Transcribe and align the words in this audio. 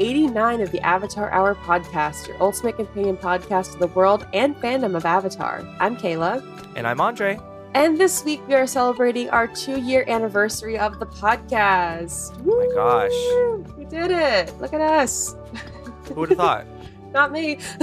episode 0.00 0.10
89 0.16 0.60
of 0.62 0.70
the 0.72 0.80
Avatar 0.80 1.30
Hour 1.30 1.54
podcast, 1.54 2.28
your 2.28 2.42
ultimate 2.42 2.76
companion 2.76 3.16
podcast 3.16 3.74
of 3.74 3.80
the 3.80 3.86
world 3.88 4.26
and 4.32 4.56
fandom 4.56 4.96
of 4.96 5.04
Avatar. 5.04 5.62
I'm 5.78 5.96
Kayla. 5.96 6.42
And 6.76 6.86
I'm 6.86 7.00
Andre. 7.00 7.38
And 7.74 7.98
this 7.98 8.24
week 8.24 8.40
we 8.48 8.54
are 8.54 8.66
celebrating 8.66 9.30
our 9.30 9.46
two 9.46 9.80
year 9.80 10.04
anniversary 10.08 10.78
of 10.78 10.98
the 10.98 11.06
podcast. 11.06 12.34
Oh 12.46 12.58
my 12.58 12.74
gosh. 12.74 13.76
We 13.76 13.84
did 13.84 14.10
it. 14.10 14.58
Look 14.60 14.72
at 14.72 14.80
us. 14.80 15.36
Who 16.08 16.14
would 16.14 16.30
have 16.30 16.38
thought? 16.38 16.66
Not 17.12 17.32
me. 17.32 17.58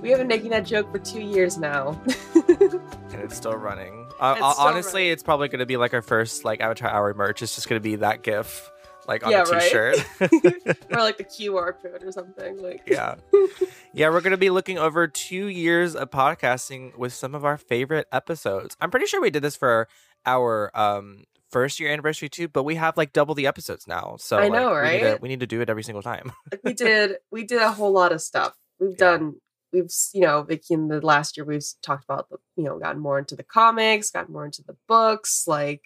we 0.00 0.10
have 0.10 0.18
been 0.18 0.28
making 0.28 0.50
that 0.50 0.64
joke 0.66 0.90
for 0.92 0.98
two 0.98 1.20
years 1.20 1.58
now. 1.58 2.00
and 2.48 3.20
it's 3.22 3.36
still 3.36 3.56
running. 3.56 4.06
Uh, 4.20 4.36
It's 4.38 4.52
still 4.54 4.66
honestly, 4.66 5.00
running. 5.02 5.12
it's 5.12 5.22
probably 5.22 5.48
going 5.48 5.58
to 5.60 5.66
be 5.66 5.76
like 5.76 5.92
our 5.94 6.02
first 6.02 6.44
like 6.44 6.60
Avatar 6.60 6.90
Hour 6.90 7.12
merch. 7.14 7.42
It's 7.42 7.54
just 7.54 7.68
going 7.68 7.80
to 7.80 7.82
be 7.82 7.96
that 7.96 8.22
GIF, 8.22 8.70
like 9.06 9.24
on 9.24 9.30
Yeah, 9.32 9.42
a 9.42 9.50
right? 9.50 9.62
T-shirt. 9.62 9.96
or 10.20 10.28
like 10.98 11.18
the 11.18 11.24
QR 11.24 11.72
code 11.80 12.02
or 12.02 12.12
something. 12.12 12.58
Like 12.62 12.82
yeah, 12.86 13.16
yeah. 13.92 14.08
We're 14.10 14.20
going 14.20 14.30
to 14.32 14.36
be 14.36 14.50
looking 14.50 14.78
over 14.78 15.06
two 15.08 15.46
years 15.46 15.94
of 15.94 16.10
podcasting 16.10 16.96
with 16.96 17.12
some 17.12 17.34
of 17.34 17.44
our 17.44 17.56
favorite 17.58 18.06
episodes. 18.12 18.76
I'm 18.80 18.90
pretty 18.90 19.06
sure 19.06 19.20
we 19.20 19.30
did 19.30 19.42
this 19.42 19.56
for 19.56 19.88
our 20.26 20.70
um 20.74 21.24
first 21.50 21.78
year 21.78 21.92
anniversary 21.92 22.28
too, 22.28 22.48
but 22.48 22.64
we 22.64 22.74
have 22.74 22.96
like 22.96 23.12
double 23.12 23.34
the 23.34 23.46
episodes 23.46 23.86
now. 23.86 24.16
So 24.18 24.38
I 24.38 24.48
like, 24.48 24.52
know, 24.52 24.74
We 24.82 24.90
need, 24.90 24.98
to, 25.00 25.04
right? 25.12 25.22
we 25.22 25.28
need 25.28 25.40
to 25.40 25.46
do 25.46 25.60
it 25.60 25.70
every 25.70 25.84
single 25.84 26.02
time. 26.02 26.32
like 26.50 26.60
we 26.64 26.72
did 26.74 27.16
we 27.30 27.44
did 27.44 27.62
a 27.62 27.70
whole 27.72 27.92
lot 27.92 28.12
of 28.12 28.20
stuff 28.20 28.54
we've 28.80 28.90
Yeah. 28.92 28.96
done 28.96 29.34
we've 29.72 29.90
you 30.12 30.20
know 30.22 30.44
like 30.48 30.62
in 30.70 30.88
the 30.88 31.00
last 31.04 31.36
year 31.36 31.44
we've 31.44 31.64
talked 31.82 32.04
about 32.04 32.28
the 32.28 32.38
you 32.56 32.64
know 32.64 32.78
gotten 32.78 33.00
more 33.00 33.18
into 33.18 33.36
the 33.36 33.42
comics 33.44 34.10
gotten 34.10 34.32
more 34.32 34.44
into 34.46 34.62
the 34.66 34.76
books 34.88 35.44
like 35.46 35.82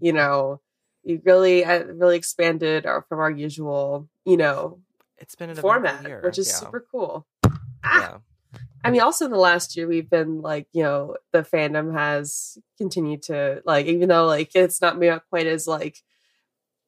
you 0.00 0.12
know 0.12 0.60
we 1.04 1.20
really 1.24 1.64
uh, 1.64 1.84
really 1.84 2.16
expanded 2.16 2.86
our, 2.86 3.02
from 3.02 3.20
our 3.20 3.30
usual 3.30 4.08
you 4.24 4.36
know 4.36 4.80
It's 5.18 5.34
been 5.34 5.50
an 5.50 5.58
eventful 5.58 5.70
format 5.70 6.02
year. 6.04 6.20
which 6.24 6.38
is 6.38 6.48
yeah. 6.48 6.54
super 6.54 6.86
cool 6.90 7.26
ah! 7.44 7.50
Yeah. 7.84 8.60
i 8.84 8.90
mean 8.90 9.00
also 9.00 9.24
in 9.24 9.30
the 9.30 9.38
last 9.38 9.76
year 9.76 9.86
we've 9.86 10.10
been 10.10 10.42
like 10.42 10.66
you 10.72 10.82
know 10.82 11.16
the 11.32 11.42
fandom 11.42 11.92
has 11.92 12.58
continued 12.78 13.22
to 13.24 13.62
like 13.64 13.86
even 13.86 14.08
though 14.08 14.26
like 14.26 14.50
it's 14.54 14.80
not 14.80 15.00
quite 15.28 15.46
as 15.46 15.66
like 15.66 15.98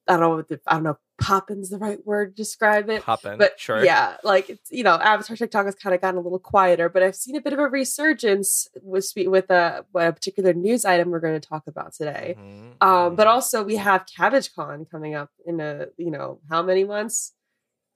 i 0.08 0.12
don't 0.12 0.20
know 0.20 0.36
what 0.36 0.48
the, 0.48 0.60
i 0.66 0.74
don't 0.74 0.84
know 0.84 0.98
poppin's 1.18 1.70
the 1.70 1.78
right 1.78 2.04
word 2.04 2.36
to 2.36 2.42
describe 2.42 2.90
it 2.90 3.02
Hoppin'. 3.02 3.38
but 3.38 3.58
sure. 3.58 3.84
yeah, 3.84 4.16
like 4.24 4.50
it's 4.50 4.70
you 4.70 4.82
know, 4.82 4.94
Avatar 4.94 5.36
TikTok 5.36 5.66
has 5.66 5.74
kind 5.74 5.94
of 5.94 6.00
gotten 6.00 6.18
a 6.18 6.22
little 6.22 6.38
quieter, 6.38 6.88
but 6.88 7.02
I've 7.02 7.16
seen 7.16 7.36
a 7.36 7.40
bit 7.40 7.52
of 7.52 7.58
a 7.58 7.68
resurgence 7.68 8.68
with 8.82 9.10
with 9.16 9.50
a, 9.50 9.84
a 9.94 10.12
particular 10.12 10.52
news 10.52 10.84
item 10.84 11.10
we're 11.10 11.20
going 11.20 11.40
to 11.40 11.48
talk 11.48 11.64
about 11.66 11.92
today. 11.94 12.36
Mhm, 12.38 12.72
Um, 12.80 13.14
but 13.16 13.26
mhm. 13.26 13.30
also 13.30 13.62
we 13.64 13.76
have 13.76 14.06
Cabbage 14.06 14.52
Con 14.54 14.86
coming 14.90 15.14
up 15.14 15.30
in 15.46 15.60
a 15.60 15.86
you 15.96 16.10
know 16.10 16.40
how 16.50 16.62
many 16.62 16.84
months? 16.84 17.32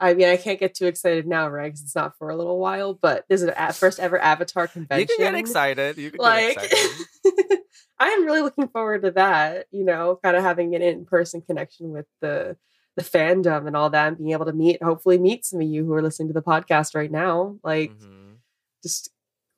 I 0.01 0.15
mean, 0.15 0.29
I 0.29 0.37
can't 0.37 0.61
get 0.61 0.75
too 0.77 0.87
excited 0.87 1.27
now, 1.27 1.49
right? 1.49 1.67
Because 1.67 1.83
it's 1.83 1.97
not 1.97 2.17
for 2.19 2.31
a 2.31 2.37
little 2.37 2.61
while. 2.61 2.95
But 2.95 3.25
this 3.29 3.43
is 3.43 3.51
a 3.57 3.73
first 3.73 3.99
ever 3.99 4.17
Avatar 4.17 4.69
convention. 4.69 5.09
you 5.11 5.17
can 5.25 5.35
get 5.35 5.39
excited. 5.41 5.99
You 5.99 6.13
can 6.13 6.21
Like, 6.21 6.55
get 6.55 6.65
excited. 6.73 7.59
I 7.99 8.11
am 8.11 8.25
really 8.25 8.43
looking 8.43 8.69
forward 8.69 9.03
to 9.03 9.11
that. 9.11 9.67
You 9.73 9.85
know, 9.85 10.21
kind 10.23 10.37
of 10.37 10.45
having 10.45 10.77
an 10.77 10.83
in 10.83 11.05
person 11.05 11.41
connection 11.43 11.91
with 11.91 12.07
the 12.21 12.57
the 12.99 13.05
fandom 13.05 13.67
and 13.67 13.77
all 13.77 13.91
that, 13.91 14.09
and 14.09 14.19
being 14.19 14.33
able 14.33 14.47
to 14.47 14.53
meet, 14.53 14.83
hopefully, 14.83 15.19
meet 15.19 15.45
some 15.47 15.61
of 15.61 15.69
you 15.69 15.85
who 15.87 15.93
are 15.95 16.03
listening 16.03 16.29
to 16.29 16.35
the 16.35 16.43
podcast 16.43 16.95
right 16.95 17.11
now. 17.11 17.57
Like, 17.63 17.93
Mhm. 17.93 18.37
just 18.83 19.11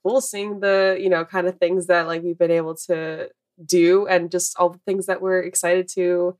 cool 0.04 0.20
seeing 0.20 0.60
the 0.60 0.96
you 1.00 1.08
know 1.10 1.24
kind 1.24 1.46
of 1.46 1.58
things 1.58 1.86
that 1.88 2.06
like 2.06 2.22
we've 2.22 2.38
been 2.38 2.50
able 2.50 2.74
to 2.88 3.30
do, 3.64 4.06
and 4.06 4.30
just 4.30 4.56
all 4.58 4.70
the 4.70 4.78
things 4.86 5.06
that 5.06 5.20
we're 5.20 5.40
excited 5.40 5.88
to 5.96 6.36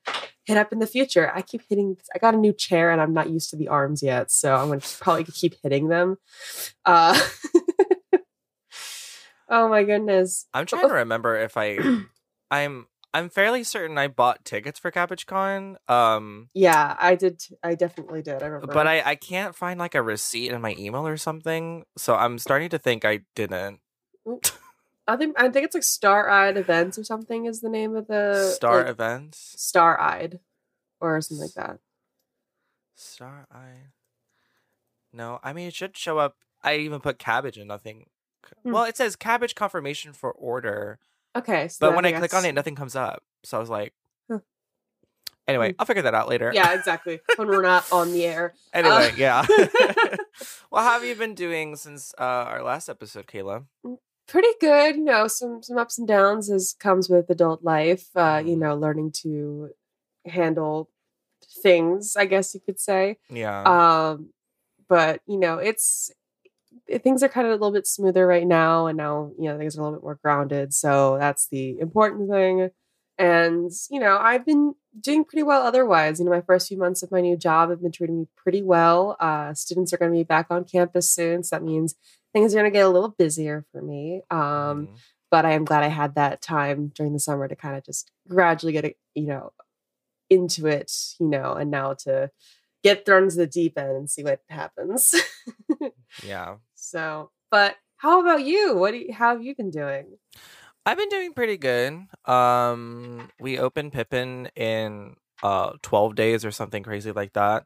hit 0.47 0.57
up 0.57 0.73
in 0.73 0.79
the 0.79 0.87
future. 0.87 1.31
I 1.35 1.43
keep 1.43 1.63
hitting. 1.69 1.97
I 2.15 2.19
got 2.19 2.35
a 2.35 2.39
new 2.39 2.53
chair, 2.53 2.91
and 2.91 3.01
I'm 3.01 3.13
not 3.13 3.29
used 3.31 3.51
to 3.51 3.57
the 3.57 3.69
arms 3.69 4.03
yet, 4.03 4.31
so 4.31 4.55
I'm 4.57 4.69
gonna 4.69 4.81
probably 5.01 5.25
keep 5.25 5.55
hitting 5.63 5.89
them. 5.89 6.17
Uh, 6.87 7.19
oh 9.49 9.69
my 9.69 9.83
goodness. 9.85 10.47
I'm 10.55 10.67
trying 10.67 10.89
to 10.89 10.95
remember 10.95 11.37
if 11.37 11.57
I 11.57 11.79
I'm 12.51 12.87
I'm 13.13 13.29
fairly 13.29 13.65
certain 13.65 13.99
I 13.99 14.07
bought 14.09 14.45
tickets 14.45 14.79
for 14.79 14.91
Cabbage 14.91 15.27
Con. 15.27 15.79
Um 15.89 16.51
Yeah, 16.55 16.97
I 16.99 17.15
did. 17.17 17.41
t- 17.41 17.57
I 17.63 17.75
definitely 17.75 18.23
did. 18.23 18.43
I 18.43 18.47
remember. 18.47 18.73
but 18.73 18.87
I 18.87 19.03
I 19.05 19.15
can't 19.17 19.55
find 19.55 19.79
like 19.81 19.95
a 19.95 20.03
receipt 20.03 20.53
in 20.53 20.61
my 20.61 20.75
email 20.79 21.07
or 21.07 21.17
something. 21.17 21.85
So 21.97 22.15
I'm 22.15 22.39
starting 22.39 22.69
to 22.71 22.79
think 22.79 23.05
I 23.05 23.21
didn't. 23.35 23.81
I 25.09 25.17
think 25.17 25.41
I 25.41 25.49
think 25.49 25.65
it's 25.67 25.75
like 25.75 25.83
Star 25.83 26.29
Eyed 26.31 26.57
Events 26.57 26.99
or 26.99 27.05
something 27.05 27.47
is 27.47 27.61
the 27.61 27.69
name 27.69 27.97
of 27.97 28.07
the 28.07 28.53
Star 28.55 28.79
like, 28.79 28.89
events. 28.89 29.55
Star 29.57 30.01
Eyed 30.01 30.39
or 31.01 31.21
something 31.21 31.43
like 31.43 31.55
that. 31.55 31.79
Star 32.95 33.47
I 33.51 33.89
No, 35.13 35.41
I 35.43 35.53
mean 35.53 35.67
it 35.69 35.75
should 35.75 35.97
show 35.97 36.19
up. 36.19 36.37
I 36.63 36.77
even 36.77 37.01
put 37.01 37.19
cabbage 37.19 37.57
and 37.57 37.67
nothing. 37.67 38.07
Hmm. 38.63 38.73
Well, 38.73 38.85
it 38.85 38.97
says 38.97 39.17
cabbage 39.17 39.55
confirmation 39.55 40.13
for 40.13 40.31
order, 40.33 40.99
Okay, 41.37 41.69
so 41.69 41.77
but 41.81 41.95
when 41.97 42.05
I 42.05 42.13
click 42.13 42.35
on 42.35 42.45
it, 42.45 42.53
nothing 42.55 42.75
comes 42.75 42.97
up. 42.97 43.23
So 43.45 43.57
I 43.57 43.61
was 43.61 43.71
like, 43.71 43.93
Huh. 44.31 44.41
anyway, 45.47 45.71
Hmm. 45.73 45.77
I'll 45.79 45.87
figure 45.87 46.03
that 46.03 46.15
out 46.15 46.29
later. 46.29 46.51
yeah, 46.55 46.73
exactly. 46.79 47.21
when 47.37 47.49
we're 47.49 47.63
not 47.63 47.85
on 47.93 48.13
the 48.13 48.25
air. 48.27 48.55
Anyway, 48.73 48.95
Uh, 48.95 49.11
yeah. 49.17 49.47
well, 50.71 50.83
how 50.85 50.93
have 50.93 51.05
you 51.05 51.15
been 51.15 51.35
doing 51.35 51.77
since 51.77 52.13
uh, 52.19 52.23
our 52.49 52.63
last 52.63 52.89
episode, 52.89 53.27
Kayla? 53.27 53.65
Pretty 54.27 54.49
good, 54.61 54.97
you 54.97 55.05
know. 55.05 55.27
Some 55.27 55.63
some 55.63 55.77
ups 55.79 55.99
and 55.99 56.07
downs 56.07 56.51
as 56.51 56.75
comes 56.79 57.09
with 57.09 57.29
adult 57.31 57.65
life. 57.65 58.07
Uh, 58.15 58.41
you 58.45 58.55
Mhm. 58.57 58.59
know, 58.61 58.77
learning 58.77 59.13
to 59.23 59.71
handle 60.27 60.89
things. 61.63 62.15
I 62.17 62.27
guess 62.27 62.55
you 62.55 62.61
could 62.61 62.79
say. 62.79 63.17
Yeah. 63.29 63.63
um 63.65 64.31
but 64.89 65.21
you 65.27 65.39
know 65.39 65.59
it's 65.59 66.11
things 66.99 67.23
are 67.23 67.29
kind 67.29 67.47
of 67.47 67.51
a 67.53 67.57
little 67.57 67.73
bit 67.73 67.87
smoother 67.87 68.27
right 68.27 68.47
now 68.47 68.87
and 68.87 68.97
now 68.99 69.31
you 69.39 69.45
know 69.49 69.57
things 69.59 69.77
are 69.77 69.81
a 69.81 69.85
little 69.85 69.99
bit 69.99 70.05
more 70.05 70.19
grounded 70.23 70.73
so 70.75 71.17
that's 71.19 71.49
the 71.49 71.79
important 71.79 72.31
thing. 72.31 72.71
And 73.19 73.71
you 73.91 74.01
know 74.01 74.17
i've 74.19 74.47
been 74.47 74.75
doing 75.01 75.25
pretty 75.25 75.43
well 75.45 75.63
otherwise. 75.63 76.19
You 76.19 76.25
know 76.25 76.31
my 76.33 76.41
first 76.41 76.69
few 76.69 76.79
months 76.79 77.03
of 77.03 77.11
my 77.13 77.21
new 77.21 77.37
job 77.37 77.71
have 77.71 77.83
been 77.83 77.93
treating 77.93 78.19
me 78.21 78.27
pretty 78.37 78.63
well. 78.63 79.17
Uh 79.21 79.55
students 79.55 79.93
are 79.93 79.99
going 79.99 80.11
to 80.13 80.17
be 80.19 80.25
back 80.25 80.47
on 80.51 80.65
campus 80.65 81.11
soon 81.11 81.43
so 81.45 81.57
that 81.57 81.63
means 81.63 81.95
things 82.33 82.55
are 82.55 82.59
going 82.59 82.71
to 82.71 82.77
get 82.77 82.87
a 82.87 82.89
little 82.89 83.15
busier 83.19 83.65
for 83.73 83.83
me 83.83 84.23
um 84.31 84.39
Mhm. 84.89 84.89
but 85.31 85.45
I 85.47 85.53
am 85.53 85.65
glad 85.65 85.85
I 85.85 85.89
had 85.89 86.15
that 86.17 86.43
time 86.43 86.91
during 86.95 87.13
the 87.13 87.21
summer 87.21 87.47
to 87.47 87.55
kind 87.55 87.77
of 87.77 87.85
just 87.85 88.11
gradually 88.29 88.73
get, 88.73 88.97
you 89.15 89.27
know, 89.27 89.53
into 90.31 90.67
it, 90.67 90.91
you 91.21 91.27
know, 91.27 91.55
and 91.55 91.71
now 91.71 91.95
to 91.95 92.31
get 92.83 93.05
thrown 93.05 93.25
into 93.25 93.37
the 93.37 93.47
deep 93.47 93.79
end 93.79 93.91
and 93.91 94.11
see 94.11 94.23
what 94.23 94.41
happens. 94.49 95.15
yeah. 96.23 96.57
so, 96.75 97.31
but 97.51 97.77
how 97.97 98.21
about 98.21 98.45
you? 98.45 98.77
What 98.77 98.93
do 98.93 98.99
you, 98.99 99.13
how 99.13 99.35
have 99.35 99.43
you 99.43 99.55
been 99.55 99.71
doing? 99.71 100.19
I've 100.87 100.97
been 100.97 101.09
doing 101.11 101.35
pretty 101.35 101.59
good. 101.59 102.07
Um, 102.25 103.29
we 103.39 103.59
opened 103.59 103.93
Pippin 103.93 104.49
in 104.57 105.17
uh 105.43 105.73
12 105.83 106.15
days 106.15 106.45
or 106.45 106.51
something 106.51 106.83
crazy 106.83 107.13
like 107.13 107.33
that. 107.35 107.65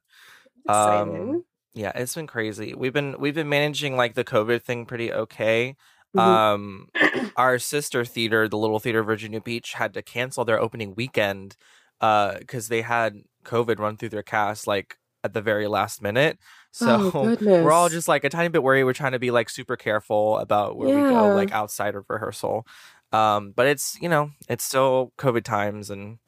Exciting. 0.64 1.30
Um, 1.30 1.44
yeah, 1.74 1.92
it's 1.94 2.14
been 2.14 2.26
crazy. 2.26 2.74
We've 2.74 2.92
been 2.92 3.16
we've 3.18 3.34
been 3.34 3.48
managing 3.48 3.96
like 3.96 4.14
the 4.14 4.24
COVID 4.24 4.62
thing 4.62 4.86
pretty 4.86 5.12
okay. 5.12 5.76
Mhm. 6.16 6.20
Um, 6.20 6.88
our 7.36 7.58
sister 7.58 8.04
theater, 8.04 8.48
the 8.48 8.58
Little 8.58 8.78
Theater 8.78 9.02
Virginia 9.02 9.40
Beach, 9.40 9.74
had 9.74 9.94
to 9.94 10.02
cancel 10.02 10.44
their 10.44 10.60
opening 10.60 10.94
weekend 10.94 11.56
uh 12.00 12.38
because 12.38 12.68
they 12.68 12.82
had 12.82 13.22
COVID 13.44 13.78
run 13.78 13.96
through 13.96 14.08
their 14.08 14.22
cast 14.22 14.66
like 14.66 14.96
at 15.24 15.32
the 15.32 15.40
very 15.40 15.66
last 15.66 16.02
minute. 16.02 16.38
So 16.70 17.10
oh, 17.14 17.36
we're 17.40 17.72
all 17.72 17.88
just 17.88 18.06
like 18.06 18.22
a 18.24 18.28
tiny 18.28 18.48
bit 18.48 18.62
worried. 18.62 18.84
We're 18.84 18.92
trying 18.92 19.12
to 19.12 19.18
be 19.18 19.30
like 19.30 19.48
super 19.48 19.76
careful 19.76 20.38
about 20.38 20.76
where 20.76 20.94
we 20.94 21.02
go, 21.10 21.34
like 21.34 21.50
outside 21.50 21.94
of 21.96 22.04
rehearsal. 22.08 22.66
Um, 23.12 23.52
but 23.56 23.66
it's 23.66 23.96
you 24.00 24.08
know 24.08 24.30
it's 24.48 24.64
still 24.64 25.12
COVID 25.18 25.44
times, 25.44 25.90
and 25.90 26.18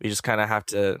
we 0.00 0.08
just 0.08 0.22
kind 0.22 0.40
of 0.40 0.48
have 0.48 0.64
to, 0.66 0.98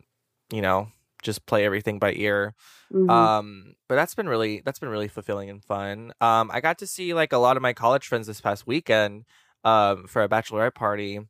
you 0.52 0.60
know, 0.62 0.88
just 1.22 1.46
play 1.46 1.64
everything 1.64 1.98
by 1.98 2.12
ear. 2.12 2.54
Mhm. 2.92 3.10
Um, 3.10 3.74
but 3.88 3.94
that's 3.94 4.14
been 4.14 4.28
really 4.28 4.60
that's 4.64 4.78
been 4.78 4.88
really 4.90 5.08
fulfilling 5.08 5.48
and 5.48 5.64
fun. 5.64 6.12
Um, 6.20 6.50
I 6.52 6.60
got 6.60 6.78
to 6.78 6.86
see 6.86 7.14
like 7.14 7.32
a 7.32 7.38
lot 7.38 7.56
of 7.56 7.62
my 7.62 7.72
college 7.72 8.06
friends 8.06 8.26
this 8.26 8.40
past 8.40 8.66
weekend, 8.66 9.24
um, 9.64 10.06
for 10.06 10.22
a 10.22 10.28
bachelorette 10.28 10.74
party. 10.74 11.20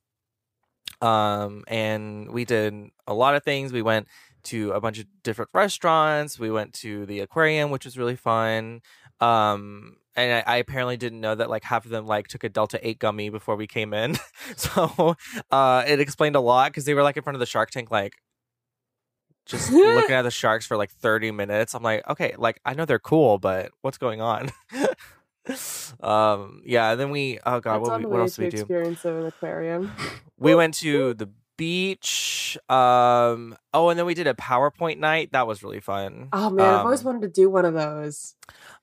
Um, 1.01 1.65
and 1.69 2.31
we 2.33 2.45
did 2.45 2.75
a 3.07 3.15
lot 3.15 3.35
of 3.37 3.45
things. 3.45 3.73
We 3.73 3.83
went 3.83 4.09
to 4.45 4.73
a 4.73 4.81
bunch 4.81 4.99
of 4.99 5.07
different 5.23 5.51
restaurants. 5.53 6.39
We 6.39 6.51
went 6.51 6.73
to 6.75 7.07
the 7.07 7.21
aquarium, 7.21 7.71
which 7.71 7.85
was 7.85 7.99
really 7.99 8.17
fun. 8.17 8.81
Um, 9.21 9.97
and 10.17 10.45
I, 10.47 10.55
I 10.55 10.57
apparently 10.57 10.97
didn't 10.97 11.21
know 11.21 11.35
that 11.35 11.51
like 11.51 11.65
half 11.65 11.85
of 11.85 11.91
them 11.91 12.07
like 12.07 12.29
took 12.29 12.45
a 12.45 12.49
Delta 12.49 12.79
Eight 12.87 12.99
gummy 12.99 13.31
before 13.31 13.57
we 13.57 13.67
came 13.67 13.95
in. 13.95 14.17
so 14.57 15.17
uh, 15.51 15.85
it 15.87 16.01
explained 16.01 16.37
a 16.37 16.41
lot 16.41 16.71
because 16.71 16.85
they 16.85 16.95
were 16.95 17.03
like 17.03 17.17
in 17.17 17.23
front 17.23 17.37
of 17.37 17.41
the 17.41 17.47
Shark 17.47 17.71
Tank, 17.71 17.91
like 17.91 18.15
just 19.49 19.73
looking 19.73 20.15
at 20.15 20.23
the 20.23 20.31
sharks 20.31 20.67
for 20.67 20.77
like 20.77 20.91
30 20.91 21.33
minutes. 21.33 21.75
I'm 21.75 21.83
like, 21.83 22.07
okay, 22.09 22.35
like 22.39 22.61
I 22.65 22.75
know 22.75 22.85
they're 22.85 22.99
cool, 22.99 23.39
but 23.39 23.73
what's 23.81 23.99
going 23.99 24.21
on? 24.21 24.51
um, 26.01 26.63
yeah. 26.65 26.93
And 26.93 27.01
then 27.01 27.11
we, 27.11 27.39
oh 27.45 27.61
god, 27.61 27.79
That's 27.79 27.89
what, 27.89 28.01
we, 28.01 28.07
what 28.07 28.21
else 28.21 28.37
did 28.37 28.45
we 28.45 28.51
do? 28.51 28.59
experience 28.59 29.05
of 29.05 29.17
an 29.17 29.27
aquarium. 29.27 29.91
We 30.37 30.55
went 30.55 30.75
to 30.75 31.15
the 31.15 31.29
beach. 31.59 32.57
Um, 32.71 33.55
oh, 33.75 33.91
and 33.91 33.99
then 33.99 34.07
we 34.07 34.15
did 34.15 34.27
a 34.27 34.33
PowerPoint 34.33 34.97
night. 34.99 35.33
That 35.33 35.47
was 35.47 35.63
really 35.63 35.81
fun. 35.81 36.29
Oh 36.33 36.49
man, 36.49 36.75
I've 36.75 36.85
always 36.87 37.01
Um, 37.01 37.07
wanted 37.07 37.23
to 37.23 37.29
do 37.29 37.51
one 37.51 37.67
of 37.67 37.75
those. 37.75 38.35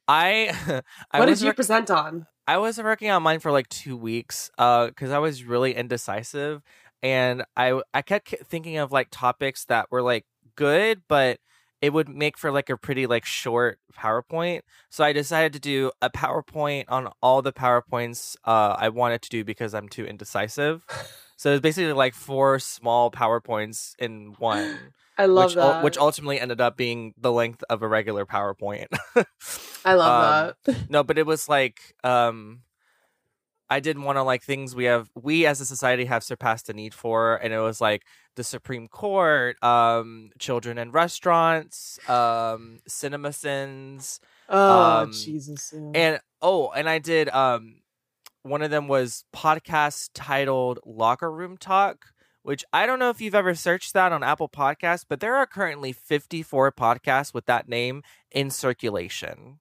I, 0.07 0.81
I 1.11 1.19
What 1.19 1.25
did 1.25 1.41
you 1.41 1.47
work- 1.47 1.55
present 1.55 1.89
on? 1.89 2.27
I 2.47 2.57
was 2.59 2.77
working 2.77 3.09
on 3.09 3.23
mine 3.23 3.39
for 3.39 3.51
like 3.51 3.67
two 3.69 3.97
weeks, 3.97 4.51
uh, 4.59 4.85
because 4.87 5.09
I 5.09 5.17
was 5.17 5.43
really 5.43 5.73
indecisive, 5.73 6.61
and 7.01 7.43
I 7.57 7.81
I 7.91 8.03
kept 8.03 8.35
thinking 8.45 8.77
of 8.77 8.91
like 8.91 9.07
topics 9.09 9.65
that 9.65 9.87
were 9.89 10.03
like 10.03 10.25
good, 10.55 11.01
but 11.07 11.39
it 11.81 11.91
would 11.91 12.07
make 12.07 12.37
for 12.37 12.51
like 12.51 12.69
a 12.69 12.77
pretty 12.77 13.07
like 13.07 13.25
short 13.25 13.79
PowerPoint. 13.97 14.61
So 14.89 15.03
I 15.03 15.11
decided 15.11 15.53
to 15.53 15.59
do 15.59 15.91
a 16.03 16.09
PowerPoint 16.11 16.85
on 16.87 17.09
all 17.21 17.41
the 17.41 17.51
PowerPoints 17.51 18.35
uh, 18.45 18.75
I 18.77 18.89
wanted 18.89 19.23
to 19.23 19.29
do 19.29 19.43
because 19.43 19.73
I'm 19.73 19.89
too 19.89 20.05
indecisive. 20.05 20.85
So 21.37 21.51
it's 21.53 21.61
basically 21.61 21.93
like 21.93 22.13
four 22.13 22.59
small 22.59 23.11
PowerPoints 23.11 23.95
in 23.99 24.35
one, 24.37 24.93
I 25.17 25.25
love 25.25 25.49
which 25.49 25.55
that. 25.55 25.83
which 25.83 25.97
ultimately 25.97 26.39
ended 26.39 26.61
up 26.61 26.77
being 26.77 27.13
the 27.17 27.31
length 27.31 27.63
of 27.69 27.81
a 27.81 27.87
regular 27.87 28.25
PowerPoint. 28.25 28.87
I 29.85 29.93
um, 29.93 29.97
love 29.97 30.55
that. 30.65 30.85
no, 30.89 31.03
but 31.03 31.17
it 31.17 31.25
was 31.25 31.47
like 31.49 31.95
um 32.03 32.61
I 33.67 33.79
didn't 33.79 34.03
want 34.03 34.17
to 34.17 34.23
like 34.23 34.43
things 34.43 34.75
we 34.75 34.85
have 34.85 35.09
we 35.15 35.45
as 35.45 35.59
a 35.59 35.65
society 35.65 36.05
have 36.05 36.23
surpassed 36.23 36.67
the 36.67 36.73
need 36.73 36.93
for 36.93 37.35
and 37.37 37.51
it 37.53 37.59
was 37.59 37.81
like 37.81 38.03
the 38.35 38.43
Supreme 38.43 38.87
Court, 38.87 39.61
um 39.63 40.29
children 40.39 40.77
in 40.77 40.91
restaurants, 40.91 41.99
um 42.07 42.79
cinema 42.87 43.33
sins 43.33 44.19
Oh 44.47 45.01
um, 45.01 45.11
Jesus. 45.11 45.73
yeah. 45.73 45.91
and 45.93 46.19
oh, 46.41 46.69
and 46.71 46.87
I 46.87 46.99
did 46.99 47.29
um 47.29 47.77
one 48.45 48.61
of 48.61 48.69
them 48.69 48.87
was 48.87 49.25
podcast 49.35 50.11
titled 50.13 50.79
Locker 50.85 51.31
Room 51.31 51.57
Talk, 51.57 52.05
which 52.43 52.63
I 52.71 52.85
don't 52.85 52.99
know 52.99 53.09
if 53.09 53.19
you've 53.19 53.33
ever 53.33 53.55
searched 53.55 53.93
that 53.93 54.11
on 54.11 54.23
Apple 54.23 54.47
Podcasts, 54.49 55.03
but 55.07 55.19
there 55.19 55.35
are 55.35 55.47
currently 55.47 55.91
54 55.91 56.71
podcasts 56.71 57.33
with 57.33 57.47
that 57.47 57.67
name 57.67 58.03
in 58.31 58.51
circulation 58.51 59.59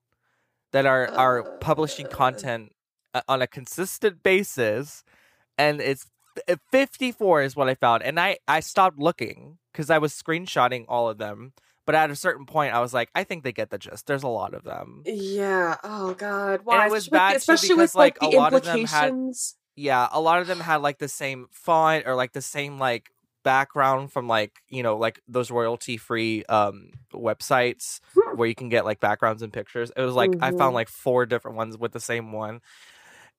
that 0.73 0.85
are 0.85 1.09
are 1.09 1.43
publishing 1.61 2.07
Uh. 2.07 2.11
content 2.11 2.73
uh, 3.15 3.23
on 3.27 3.41
a 3.41 3.47
consistent 3.47 4.23
basis 4.23 5.03
and 5.57 5.81
it's 5.81 6.11
uh, 6.49 6.57
54 6.73 7.43
is 7.43 7.57
what 7.57 7.69
I 7.69 7.75
found 7.77 8.03
and 8.03 8.19
I 8.21 8.39
I 8.49 8.61
stopped 8.61 8.99
looking 8.99 9.59
cuz 9.73 9.89
I 9.89 9.99
was 9.99 10.13
screenshotting 10.13 10.85
all 10.89 11.09
of 11.09 11.19
them 11.19 11.53
but 11.87 11.95
at 11.95 12.11
a 12.11 12.17
certain 12.17 12.47
point 12.47 12.75
I 12.75 12.81
was 12.81 12.93
like 12.95 13.11
I 13.15 13.25
think 13.25 13.45
they 13.45 13.53
get 13.53 13.71
the 13.71 13.79
gist 13.79 14.07
there's 14.07 14.23
a 14.23 14.29
lot 14.29 14.55
of 14.55 14.65
them 14.65 15.03
Yeah. 15.07 15.77
Oh 15.85 16.15
God. 16.15 16.61
Why? 16.65 16.87
it 16.87 16.91
was 16.91 17.09
bad, 17.09 17.33
too, 17.33 17.37
especially 17.39 17.69
because, 17.71 17.79
with 17.91 17.95
like, 17.95 18.21
like, 18.23 18.31
the 18.31 18.37
a 18.37 18.41
lot 18.41 18.53
of 18.55 18.63
them 18.65 18.85
had- 18.87 19.09
implications. 19.11 19.57
yeah 19.77 20.09
a 20.13 20.21
lot 20.21 20.41
of 20.41 20.47
them 20.47 20.61
had 20.61 20.77
like 20.77 20.99
the 20.99 21.09
same 21.09 21.47
font 21.51 22.07
or 22.07 22.15
like 22.15 22.33
the 22.33 22.43
same 22.43 22.79
like 22.79 23.11
background 23.43 24.11
from 24.11 24.27
like 24.27 24.53
you 24.71 24.83
know 24.83 24.97
like 24.97 25.21
those 25.29 25.51
royalty 25.51 25.99
free 25.99 26.45
um 26.47 26.89
websites 27.13 28.01
Hmm. 28.15 28.37
where 28.39 28.49
you 28.49 28.55
can 28.55 28.71
get 28.71 28.87
like 28.87 29.01
backgrounds 29.01 29.43
and 29.43 29.53
pictures 29.53 29.93
it 29.95 30.01
was 30.01 30.15
like 30.15 30.31
i 30.41 30.51
Mhm. 30.51 30.59
found 30.59 30.75
like 30.75 30.89
four 30.89 31.27
different 31.27 31.57
ones 31.59 31.77
with 31.77 31.93
the 31.93 32.01
same 32.01 32.33
one 32.33 32.61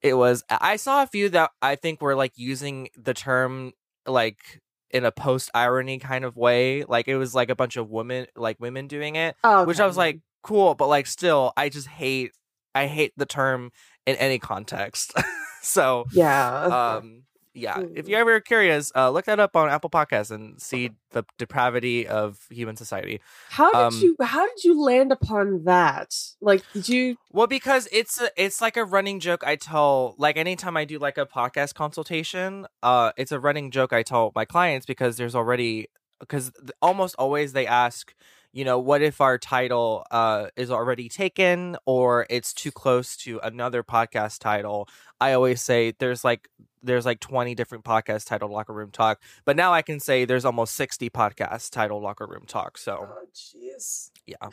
it 0.04 0.14
was 0.14 0.44
i 0.50 0.76
saw 0.76 1.02
a 1.02 1.08
few 1.08 1.30
that 1.30 1.50
i 1.64 1.76
think 1.76 2.02
were 2.02 2.14
like 2.16 2.34
using 2.36 2.90
the 2.96 3.16
term 3.16 3.72
like 4.06 4.62
in 4.96 5.04
a 5.04 5.12
post 5.12 5.52
irony 5.54 6.00
kind 6.00 6.24
of 6.24 6.38
way 6.38 6.84
like 6.86 7.08
it 7.08 7.18
was 7.18 7.36
like 7.36 7.50
a 7.50 7.56
bunch 7.56 7.76
of 7.76 7.92
women 7.92 8.26
like 8.36 8.58
women 8.60 8.88
doing 8.88 9.16
it 9.16 9.36
Oh, 9.44 9.66
which 9.66 9.80
I 9.80 9.86
was 9.86 9.98
like, 9.98 10.22
cool, 10.46 10.76
but 10.76 10.88
like 10.88 11.08
still, 11.08 11.52
I 11.58 11.70
just 11.70 11.88
hate, 11.88 12.32
I 12.74 12.88
hate 12.88 13.14
the 13.18 13.26
term 13.26 13.72
in 14.06 14.16
any 14.18 14.40
context. 14.40 15.14
so, 15.62 16.06
yeah. 16.14 16.98
um, 16.98 17.24
yeah, 17.56 17.81
if 17.96 18.10
you're 18.10 18.19
ever 18.19 18.42
curious, 18.42 18.92
uh, 18.96 19.10
look 19.10 19.25
that 19.25 19.40
up 19.40 19.56
on 19.56 19.69
Apple 19.69 19.90
Podcasts 19.90 20.30
and 20.30 20.62
see 20.62 20.92
the 21.12 21.24
depravity 21.38 22.06
of 22.06 22.38
human 22.50 22.75
society. 22.75 23.22
how 23.50 23.72
did 23.72 23.80
um, 23.80 24.00
you? 24.02 24.16
How 24.22 24.46
did 24.46 24.63
you 24.66 24.81
land 24.81 25.13
upon 25.13 25.63
that? 25.63 26.13
Like, 26.42 26.63
did 26.74 26.90
you? 26.90 27.16
Well, 27.31 27.48
because 27.48 27.88
it's 27.94 28.19
a, 28.19 28.30
it's 28.36 28.60
like 28.60 28.75
a 28.75 28.84
running 28.84 29.22
joke 29.22 29.44
I 29.46 29.56
tell 29.56 30.16
like 30.18 30.36
anytime 30.36 30.75
I 30.75 30.84
do 30.84 31.00
like 31.00 31.18
a 31.18 31.25
podcast 31.25 31.74
consultation, 31.74 32.68
uh 32.84 33.13
it's 33.18 33.31
a 33.31 33.40
running 33.40 33.72
joke 33.72 33.94
I 33.94 34.04
tell 34.04 34.34
my 34.36 34.44
clients 34.44 34.86
because 34.86 35.16
there's 35.16 35.36
already 35.36 35.88
because 36.19 36.51
almost 36.81 37.16
always 37.18 37.54
they 37.54 37.68
ask, 37.68 38.13
you 38.51 38.66
know, 38.66 38.80
what 38.80 39.01
if 39.01 39.22
our 39.22 39.38
title 39.38 40.06
uh 40.12 40.48
is 40.58 40.69
already 40.72 41.08
taken 41.08 41.78
or 41.86 42.25
it's 42.30 42.54
too 42.54 42.72
close 42.72 43.16
to 43.18 43.40
another 43.44 43.81
podcast 43.81 44.40
title? 44.40 44.90
I 45.22 45.31
always 45.31 45.62
say 45.62 45.94
there's 45.98 46.25
like 46.25 46.50
there's 46.86 47.06
like 47.06 47.20
20 47.20 47.56
different 47.56 47.84
podcasts 47.84 48.26
titled 48.26 48.52
Locker 48.52 48.74
Room 48.74 48.92
Talk, 48.92 49.22
but 49.44 49.56
now 49.56 49.74
I 49.74 49.82
can 49.82 50.00
say 50.00 50.26
there's 50.26 50.46
almost 50.46 50.76
60 50.76 51.10
podcasts 51.10 51.70
titled 51.70 52.04
Locker 52.04 52.26
Room 52.28 52.44
Talk. 52.48 52.78
So, 52.78 53.10
Oh, 53.12 53.26
jeez. 53.34 54.12
yeah 54.26 54.50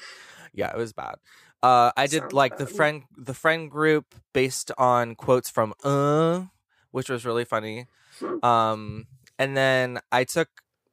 yeah 0.53 0.71
it 0.71 0.77
was 0.77 0.93
bad 0.93 1.15
uh 1.63 1.93
i 1.97 2.07
did 2.07 2.21
Sounds 2.23 2.33
like 2.35 2.59
the 2.59 2.67
friend 2.67 3.05
the 3.17 3.33
friend 3.35 3.71
group 3.71 4.15
based 4.35 4.71
on 4.77 5.15
quotes 5.15 5.49
from 5.49 5.73
uh 5.85 6.43
which 6.91 7.09
was 7.09 7.25
really 7.25 7.45
funny 7.45 7.87
Hmm. 8.21 8.45
um 8.45 9.07
and 9.39 9.57
then 9.57 9.99
i 10.11 10.25
took 10.25 10.49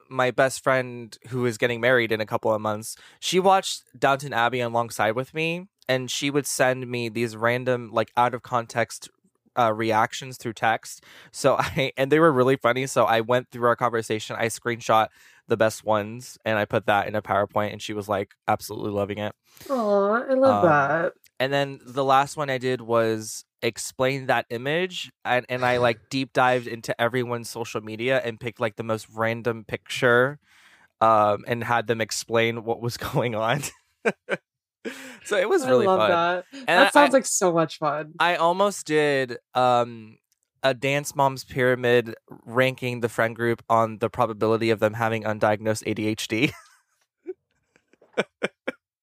my 0.08 0.30
best 0.30 0.62
friend 0.64 1.18
who 1.28 1.44
is 1.44 1.58
getting 1.58 1.80
married 1.80 2.10
in 2.12 2.20
a 2.20 2.26
couple 2.26 2.52
of 2.54 2.60
months 2.62 2.96
she 3.20 3.38
watched 3.38 3.82
downton 3.98 4.32
abbey 4.32 4.60
alongside 4.60 5.12
with 5.12 5.34
me 5.34 5.68
and 5.88 6.10
she 6.10 6.30
would 6.30 6.46
send 6.46 6.88
me 6.88 7.08
these 7.10 7.36
random 7.36 7.90
like 7.92 8.10
out 8.16 8.32
of 8.32 8.42
context 8.42 9.10
uh, 9.58 9.72
reactions 9.72 10.36
through 10.36 10.52
text 10.52 11.04
so 11.32 11.56
i 11.58 11.92
and 11.96 12.10
they 12.12 12.18
were 12.18 12.32
really 12.32 12.56
funny 12.56 12.86
so 12.86 13.04
i 13.04 13.20
went 13.20 13.50
through 13.50 13.66
our 13.66 13.76
conversation 13.76 14.36
i 14.38 14.46
screenshot 14.46 15.08
the 15.50 15.56
best 15.56 15.84
ones 15.84 16.38
and 16.46 16.58
I 16.58 16.64
put 16.64 16.86
that 16.86 17.06
in 17.08 17.14
a 17.14 17.20
PowerPoint 17.20 17.72
and 17.72 17.82
she 17.82 17.92
was 17.92 18.08
like 18.08 18.34
absolutely 18.48 18.92
loving 18.92 19.18
it. 19.18 19.34
Oh, 19.68 20.12
I 20.12 20.32
love 20.34 20.62
Um, 20.62 20.68
that. 20.68 21.12
And 21.38 21.52
then 21.52 21.80
the 21.84 22.04
last 22.04 22.36
one 22.36 22.48
I 22.48 22.56
did 22.58 22.80
was 22.80 23.44
explain 23.60 24.26
that 24.26 24.46
image 24.48 25.10
and, 25.24 25.44
and 25.50 25.64
I 25.64 25.76
like 25.78 25.98
deep 26.08 26.32
dived 26.32 26.66
into 26.66 26.98
everyone's 27.00 27.50
social 27.50 27.82
media 27.82 28.22
and 28.24 28.40
picked 28.40 28.60
like 28.60 28.76
the 28.76 28.82
most 28.82 29.06
random 29.12 29.64
picture 29.64 30.38
um 31.02 31.44
and 31.46 31.64
had 31.64 31.86
them 31.86 32.00
explain 32.00 32.64
what 32.64 32.80
was 32.80 32.96
going 33.12 33.34
on. 33.34 33.62
so 35.24 35.36
it 35.36 35.48
was 35.48 35.66
really 35.66 35.86
I 35.86 35.90
love 35.90 35.98
fun. 36.00 36.10
that. 36.10 36.44
And 36.52 36.66
that 36.68 36.86
I- 36.88 36.90
sounds 36.90 37.12
like 37.12 37.26
so 37.26 37.52
much 37.52 37.78
fun. 37.78 38.14
I 38.18 38.36
almost 38.36 38.86
did 38.86 39.38
um 39.54 40.18
a 40.62 40.74
dance 40.74 41.14
mom's 41.16 41.42
pyramid 41.44 42.14
ranking 42.44 43.00
the 43.00 43.08
friend 43.08 43.34
group 43.34 43.62
on 43.70 43.98
the 43.98 44.10
probability 44.10 44.68
of 44.70 44.78
them 44.78 44.92
having 44.94 45.22
undiagnosed 45.24 45.84
ADHD. 45.86 46.52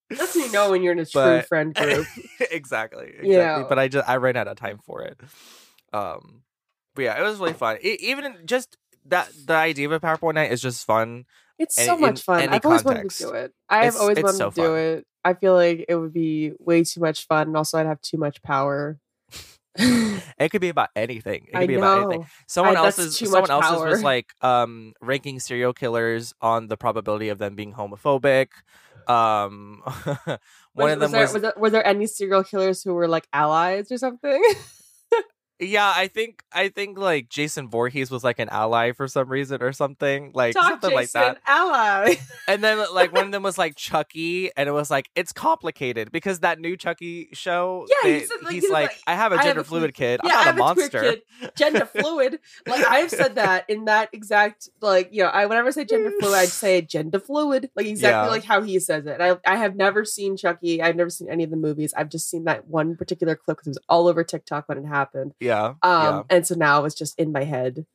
That's 0.10 0.36
you 0.36 0.50
know 0.52 0.72
when 0.72 0.84
you're 0.84 0.94
in 0.94 1.00
a 1.00 1.06
true 1.08 1.22
But- 1.22 1.48
friend 1.48 1.74
group. 1.76 2.06
exactly. 2.52 3.08
Exactly. 3.08 3.32
Yeah. 3.32 3.66
But 3.68 3.78
I 3.78 3.88
just 3.88 4.08
I 4.08 4.18
ran 4.18 4.38
out 4.38 4.48
of 4.48 4.56
time 4.58 4.80
for 4.86 5.02
it. 5.04 5.20
Um 5.94 6.44
but 6.96 7.04
yeah, 7.04 7.20
it 7.20 7.24
was 7.24 7.40
really 7.40 7.54
fun. 7.54 7.78
E 7.84 7.98
even 8.02 8.38
just 8.46 8.78
that 9.06 9.30
the 9.46 9.54
idea 9.54 9.86
of 9.88 9.92
a 9.92 10.00
PowerPoint 10.00 10.36
night 10.36 10.52
is 10.52 10.62
just 10.62 10.86
fun. 10.86 11.26
It's 11.60 11.76
so 11.76 11.96
in 11.96 12.02
much 12.02 12.22
fun. 12.22 12.50
I've 12.50 12.66
always 12.66 12.84
context. 12.84 13.22
wanted 13.24 13.34
to 13.36 13.40
do 13.40 13.46
it. 13.46 13.54
I 13.70 13.78
have 13.78 13.86
It's- 13.96 14.02
always 14.02 14.18
wanted 14.22 14.38
so 14.38 14.50
to 14.52 14.56
do 14.56 14.62
fun. 14.68 14.78
it. 14.78 15.08
I 15.26 15.34
feel 15.34 15.54
like 15.56 15.86
it 15.90 15.96
would 15.96 16.14
be 16.14 16.54
way 16.60 16.84
too 16.84 17.02
much 17.02 17.26
fun, 17.28 17.48
and 17.48 17.58
also 17.58 17.78
I'd 17.80 17.86
have 17.88 18.02
too 18.02 18.18
much 18.18 18.42
power. 18.44 19.00
It 20.40 20.50
could 20.52 20.62
be 20.62 20.70
about 20.70 20.90
anything. 20.96 21.46
It 21.48 21.54
could 21.54 21.62
I 21.64 21.68
be 21.68 21.76
about 21.76 21.98
anything. 22.04 22.22
know. 22.22 22.28
Someone 22.48 22.78
I- 22.78 22.86
else's 22.86 23.18
someone 23.18 23.50
else's 23.50 23.82
was 23.84 24.04
like 24.04 24.28
um 24.42 24.94
ranking 25.02 25.40
serial 25.40 25.74
killers 25.74 26.34
on 26.42 26.68
the 26.68 26.78
probability 26.78 27.30
of 27.30 27.38
them 27.40 27.56
being 27.56 27.74
homophobic. 27.74 28.48
Um 29.08 29.82
one 29.86 30.38
Was- 30.76 30.94
of 30.94 31.00
them 31.00 31.00
was 31.00 31.12
there, 31.12 31.22
was, 31.22 31.34
was 31.34 31.42
there 31.42 31.54
were 31.58 31.70
there 31.72 31.86
any 31.88 32.06
serial 32.08 32.44
killers 32.44 32.84
who 32.84 32.94
were 32.94 33.08
like 33.08 33.28
allies 33.34 33.92
or 33.92 33.98
something? 33.98 34.42
Yeah, 35.60 35.92
I 35.96 36.08
think 36.08 36.44
I 36.54 36.70
think 36.70 36.98
like 36.98 37.30
Jason 37.30 37.70
Voorhees 37.70 38.12
was 38.12 38.24
like 38.24 38.40
an 38.40 38.50
ally 38.50 38.92
for 38.92 39.08
some 39.08 39.28
reason 39.30 39.62
or 39.64 39.72
something. 39.74 40.32
Like 40.34 40.54
Talk 40.54 40.70
something 40.70 40.94
like 40.94 41.12
that. 41.12 41.40
ally. 41.48 42.16
And 42.50 42.64
then 42.64 42.82
like 42.94 43.12
one 43.12 43.26
of 43.26 43.32
them 43.34 43.44
was 43.44 43.58
like 43.58 43.76
Chucky, 43.76 44.50
and 44.56 44.70
it 44.70 44.72
was 44.72 44.90
like 44.90 45.10
it's 45.16 45.34
complicated 45.34 46.12
because 46.14 46.40
that 46.40 46.60
new 46.60 46.78
Chucky 46.78 47.28
show. 47.34 47.86
Yeah, 47.90 47.96
they- 48.04 48.20
like, 48.20 48.30
he's 48.54 48.64
he's 48.64 48.72
like, 48.72 48.90
like, 48.90 49.00
I 49.06 49.16
have 49.16 49.32
a 49.34 49.36
"I 49.36 49.38
have 49.40 49.46
gender 49.48 49.62
a 49.62 49.64
fluid 49.66 49.94
kid. 49.94 50.22
yeah, 50.24 50.34
I 50.34 50.40
I'm 50.40 50.46
have 50.46 50.56
not 50.58 50.78
a 50.78 50.86
a 50.86 50.90
queer 50.90 51.02
monster. 51.04 51.22
kid, 51.42 51.52
gender 51.58 51.86
fluid. 51.86 52.40
Like 52.66 52.86
I've 52.86 53.10
said 53.12 53.36
that 53.36 53.70
in 53.70 53.86
that 53.86 54.10
exact 54.14 54.70
like 54.80 55.10
you 55.12 55.24
know 55.24 55.30
I 55.30 55.46
whenever 55.46 55.68
I 55.68 55.72
say 55.72 55.84
gender 55.86 56.12
fluid 56.20 56.36
I'd 56.36 56.48
say 56.50 56.82
gender 56.82 57.20
fluid 57.20 57.70
like 57.76 57.86
exactly 57.88 58.28
Yeah. 58.28 58.32
like 58.32 58.44
how 58.46 58.62
he 58.62 58.80
says 58.80 59.06
it. 59.08 59.20
I 59.20 59.38
I 59.46 59.58
have 59.58 59.76
never 59.76 60.06
seen 60.06 60.38
Chucky. 60.38 60.82
I've 60.82 60.96
never 60.96 61.10
seen 61.10 61.30
any 61.30 61.44
of 61.44 61.50
the 61.50 61.58
movies. 61.58 61.94
I've 61.98 62.10
just 62.10 62.30
seen 62.30 62.46
that 62.46 62.68
one 62.68 62.96
particular 62.96 63.36
clip 63.36 63.58
because 63.58 63.68
it 63.68 63.72
was 63.72 63.80
all 63.90 64.08
over 64.08 64.24
TikTok 64.24 64.70
when 64.70 64.78
it 64.78 64.86
happened. 64.86 65.34
Yeah, 65.42 65.47
Um, 65.82 66.26
and 66.30 66.46
so 66.46 66.56
now 66.56 66.86
it's 66.86 66.96
just 66.96 67.18
in 67.20 67.32
my 67.32 67.44
head. 67.44 67.86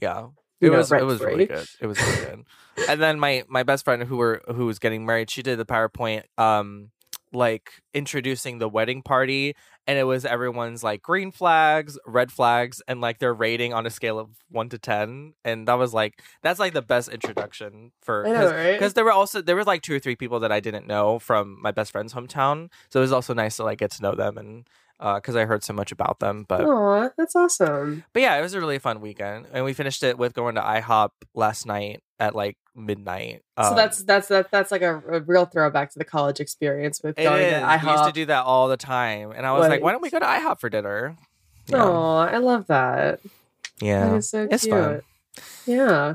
yeah, 0.00 0.28
yeah. 0.60 0.68
It 0.68 0.72
know, 0.72 0.78
was 0.78 0.92
it 0.92 1.04
was 1.04 1.20
really 1.20 1.46
good. 1.46 1.66
It 1.80 1.86
was 1.86 2.00
really 2.00 2.24
good. 2.24 2.44
and 2.88 3.00
then 3.00 3.18
my 3.20 3.44
my 3.48 3.62
best 3.62 3.84
friend 3.84 4.02
who 4.02 4.16
were 4.16 4.42
who 4.48 4.66
was 4.66 4.78
getting 4.78 5.06
married, 5.06 5.30
she 5.30 5.42
did 5.42 5.58
the 5.58 5.66
PowerPoint 5.66 6.24
um 6.38 6.90
like 7.32 7.72
introducing 7.92 8.58
the 8.58 8.68
wedding 8.68 9.02
party 9.02 9.54
and 9.88 9.98
it 9.98 10.04
was 10.04 10.26
everyone's 10.26 10.84
like 10.84 11.00
green 11.00 11.32
flags, 11.32 11.98
red 12.06 12.30
flags, 12.30 12.82
and 12.86 13.00
like 13.00 13.20
their 13.20 13.32
rating 13.32 13.72
on 13.72 13.86
a 13.86 13.90
scale 13.90 14.18
of 14.18 14.28
one 14.50 14.68
to 14.68 14.78
ten. 14.78 15.32
And 15.46 15.66
that 15.66 15.78
was 15.78 15.94
like 15.94 16.22
that's 16.42 16.60
like 16.60 16.74
the 16.74 16.82
best 16.82 17.08
introduction 17.08 17.92
for 18.02 18.24
know, 18.24 18.50
right? 18.50 18.72
because 18.72 18.92
there 18.92 19.04
were 19.04 19.12
also 19.12 19.40
there 19.40 19.56
were 19.56 19.64
like 19.64 19.80
two 19.80 19.94
or 19.94 19.98
three 19.98 20.14
people 20.14 20.40
that 20.40 20.52
I 20.52 20.60
didn't 20.60 20.86
know 20.86 21.18
from 21.18 21.56
my 21.62 21.70
best 21.70 21.90
friend's 21.90 22.12
hometown. 22.12 22.70
So 22.90 23.00
it 23.00 23.02
was 23.02 23.12
also 23.12 23.32
nice 23.32 23.56
to 23.56 23.64
like 23.64 23.78
get 23.78 23.90
to 23.92 24.02
know 24.02 24.14
them 24.14 24.36
and 24.36 24.68
because 24.98 25.36
I 25.36 25.44
heard 25.44 25.62
so 25.64 25.72
much 25.72 25.92
about 25.92 26.18
them. 26.20 26.44
But 26.48 26.62
Aw, 26.64 27.10
that's 27.16 27.36
awesome. 27.36 28.04
but 28.12 28.22
yeah, 28.22 28.36
it 28.36 28.42
was 28.42 28.54
a 28.54 28.60
really 28.60 28.78
fun 28.78 29.00
weekend, 29.00 29.46
and 29.52 29.64
we 29.64 29.72
finished 29.72 30.02
it 30.02 30.18
with 30.18 30.34
going 30.34 30.54
to 30.56 30.60
IHOP 30.60 31.10
last 31.34 31.66
night 31.66 32.02
at 32.20 32.34
like 32.34 32.56
midnight. 32.74 33.42
so 33.58 33.68
Um, 33.70 33.76
that's 33.76 34.02
that's 34.02 34.28
that 34.28 34.50
that's 34.50 34.70
like 34.72 34.82
a, 34.82 34.96
a 35.08 35.20
real 35.20 35.44
throwback 35.46 35.92
to 35.92 35.98
the 35.98 36.04
college 36.04 36.40
experience 36.40 37.00
with 37.02 37.18
it 37.18 37.22
going 37.24 37.38
to 37.48 37.80
We 37.84 37.90
used 37.92 38.04
to 38.04 38.12
do 38.12 38.26
that 38.26 38.44
all 38.44 38.68
the 38.68 38.76
time, 38.76 39.32
and 39.32 39.46
I 39.46 39.52
was 39.52 39.62
like, 39.62 39.70
Like- 39.70 39.82
why 39.82 39.92
don't 39.92 40.02
we 40.02 40.10
go 40.10 40.18
to 40.18 40.26
IHOP 40.26 40.60
for 40.60 40.68
dinner? 40.68 41.16
Yeah, 41.68 41.84
Oh, 41.84 42.16
I 42.16 42.38
love 42.38 42.66
that. 42.68 43.20
Yeah. 43.80 44.18
so 44.20 44.48
it's 44.50 44.66
fun. 44.66 45.02
Yeah. 45.66 46.14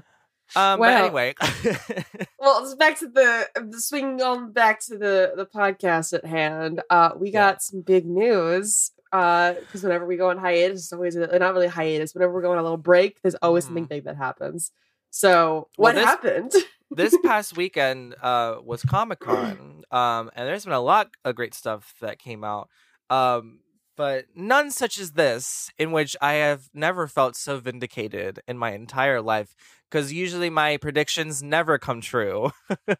Um, 0.56 0.78
but 0.78 0.80
Well- 0.80 1.06
anyway, 1.06 1.34
Well, 2.40 2.64
it's 2.64 2.76
back 2.76 3.00
to 3.00 3.08
the 3.08 3.48
the 3.56 3.80
swinging 3.82 4.22
on 4.22 4.52
back 4.52 4.80
to 4.86 4.98
the 4.98 5.34
the 5.36 5.46
podcast 5.46 6.14
at 6.14 6.26
hand. 6.26 6.82
Uh, 6.90 7.12
we 7.18 7.30
Yeah. 7.30 7.52
got 7.52 7.62
some 7.64 7.82
big 7.82 8.06
news. 8.06 8.92
Uh, 9.12 9.54
because 9.54 9.84
whenever 9.84 10.06
we 10.08 10.18
go 10.18 10.32
on 10.32 10.40
hiatus, 10.40 10.86
it's 10.86 10.94
always 10.94 11.16
a, 11.16 11.38
not 11.38 11.54
really 11.54 11.68
hiatus. 11.68 12.16
Whenever 12.16 12.34
we're 12.34 12.42
going 12.42 12.58
on 12.58 12.62
a 12.62 12.64
little 12.64 12.78
break, 12.78 13.22
there's 13.22 13.36
always 13.44 13.64
something 13.66 13.86
Mhm. 13.86 13.90
big 13.90 14.04
that 14.06 14.18
happens. 14.18 14.72
So, 15.12 15.68
Well, 15.78 15.94
what 15.94 15.96
this- 15.96 16.06
happened? 16.06 16.52
this 16.92 17.16
past 17.24 17.56
weekend 17.56 18.16
uh, 18.24 18.56
was 18.64 18.82
Comic 18.82 19.20
Con, 19.20 19.84
um, 19.92 20.32
and 20.36 20.48
there's 20.48 20.64
been 20.66 20.74
a 20.74 20.80
lot 20.82 21.12
of 21.24 21.36
great 21.36 21.54
stuff 21.54 21.94
that 22.02 22.18
came 22.18 22.44
out. 22.44 22.70
Um, 23.12 23.60
but 23.96 24.26
none 24.36 24.72
such 24.72 25.00
as 25.00 25.12
this, 25.12 25.70
in 25.78 25.92
which 25.92 26.16
I 26.22 26.34
have 26.34 26.70
never 26.74 27.08
felt 27.08 27.36
so 27.36 27.58
vindicated 27.58 28.40
in 28.48 28.58
my 28.58 28.72
entire 28.72 29.22
life. 29.22 29.56
Because 29.90 30.12
usually 30.12 30.50
my 30.50 30.78
predictions 30.78 31.44
never 31.44 31.78
come 31.78 32.02
true. 32.02 32.52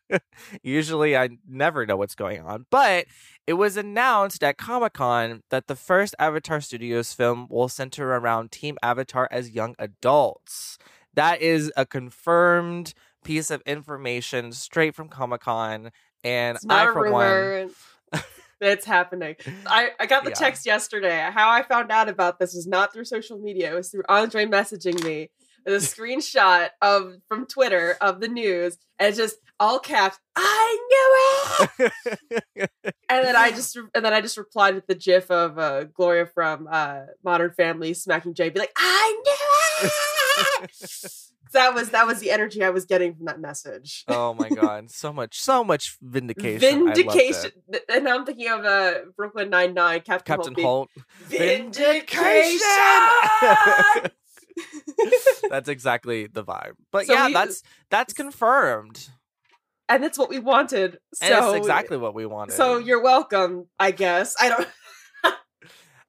usually 0.64 1.18
I 1.18 1.30
never 1.48 1.88
know 1.88 1.98
what's 1.98 2.14
going 2.14 2.42
on. 2.42 2.68
But 2.70 3.08
it 3.48 3.54
was 3.54 3.78
announced 3.78 4.44
at 4.44 4.58
Comic 4.58 4.94
Con 4.94 5.42
that 5.50 5.66
the 5.66 5.76
first 5.76 6.14
Avatar 6.20 6.62
Studios 6.62 7.12
film 7.12 7.48
will 7.50 7.68
center 7.68 8.14
around 8.14 8.52
Team 8.52 8.78
Avatar 8.84 9.28
as 9.32 9.50
young 9.50 9.74
adults. 9.80 10.78
That 11.16 11.42
is 11.42 11.72
a 11.76 11.88
confirmed 11.88 12.94
piece 13.24 13.50
of 13.50 13.62
information 13.66 14.52
straight 14.52 14.94
from 14.94 15.10
Comic 15.10 15.42
Con. 15.42 15.90
And 16.24 16.60
I, 16.70 16.86
for 16.94 17.12
one. 17.12 17.72
It's 18.64 18.86
happening. 18.86 19.36
I, 19.66 19.90
I 20.00 20.06
got 20.06 20.24
the 20.24 20.30
Yeah. 20.32 20.36
text 20.36 20.66
yesterday. 20.66 21.30
How 21.34 21.50
I 21.50 21.64
found 21.64 21.92
out 21.92 22.10
about 22.10 22.40
this 22.40 22.54
was 22.54 22.66
not 22.68 22.94
through 22.94 23.06
social 23.06 23.38
media. 23.40 23.72
It 23.72 23.76
was 23.76 23.90
through 23.90 24.04
Andre 24.10 24.46
messaging 24.46 25.04
me 25.04 25.30
with 25.66 25.76
a 25.76 25.78
screenshot 25.86 26.70
of 26.82 27.16
from 27.28 27.46
Twitter 27.46 27.98
of 28.02 28.20
the 28.22 28.28
news, 28.28 28.78
and 29.00 29.10
it's 29.10 29.18
just 29.18 29.36
all 29.60 29.80
caps. 29.80 30.18
I 30.36 30.78
knew 30.90 31.86
it. 32.58 32.70
and 33.10 33.26
then 33.26 33.36
I 33.36 33.52
just 33.52 33.78
and 33.94 34.04
then 34.06 34.14
I 34.14 34.22
just 34.22 34.38
replied 34.38 34.76
with 34.76 34.88
the 34.88 34.96
GIF 34.96 35.30
of 35.30 35.58
uh, 35.60 35.84
Gloria 35.86 36.26
from 36.26 36.68
uh, 36.72 37.02
Modern 37.24 37.52
Family 37.52 37.94
smacking 37.94 38.34
Jay, 38.34 38.50
be 38.50 38.60
like, 38.60 38.74
"I 38.78 39.22
knew 39.24 39.88
it." 39.88 39.94
that 41.54 41.74
was 41.74 41.90
that 41.92 42.08
was 42.08 42.20
the 42.20 42.32
energy 42.32 42.64
I 42.64 42.70
was 42.70 42.86
getting 42.86 43.16
from 43.16 43.26
that 43.26 43.40
message. 43.40 44.04
oh 44.08 44.34
my 44.34 44.50
god, 44.50 44.90
so 44.92 45.12
much, 45.14 45.40
so 45.40 45.64
much 45.64 45.98
vindication. 46.02 46.64
I 46.74 46.78
loved 46.82 46.98
it. 46.98 47.06
Vindication, 47.06 47.52
and 47.90 48.04
now 48.06 48.16
I'm 48.18 48.26
thinking 48.26 48.50
of 48.50 48.66
uh, 48.66 48.94
Brooklyn 49.16 49.50
Nine 49.50 49.74
Nine, 49.74 50.02
Captain, 50.02 50.36
Captain 50.38 50.54
Holt. 50.64 50.90
Being, 51.30 51.72
Vindication! 51.72 52.60
That's 55.50 55.68
exactly 55.70 56.28
the 56.28 56.44
vibe. 56.44 56.74
But 56.92 57.08
So 57.08 57.14
yeah, 57.14 57.28
we- 57.28 57.34
that's 57.34 57.64
that's 57.90 58.14
confirmed. 58.14 59.10
and 59.90 60.04
it's 60.04 60.18
what 60.18 60.30
we 60.30 60.40
wanted. 60.40 61.00
So 61.16 61.26
And 61.26 61.46
it's 61.46 61.58
exactly 61.58 61.98
what 61.98 62.14
we 62.14 62.26
wanted. 62.26 62.54
So 62.54 62.78
you're 62.78 63.02
welcome, 63.02 63.68
I 63.80 63.92
guess. 63.92 64.36
I 64.40 64.50
don't. 64.50 64.68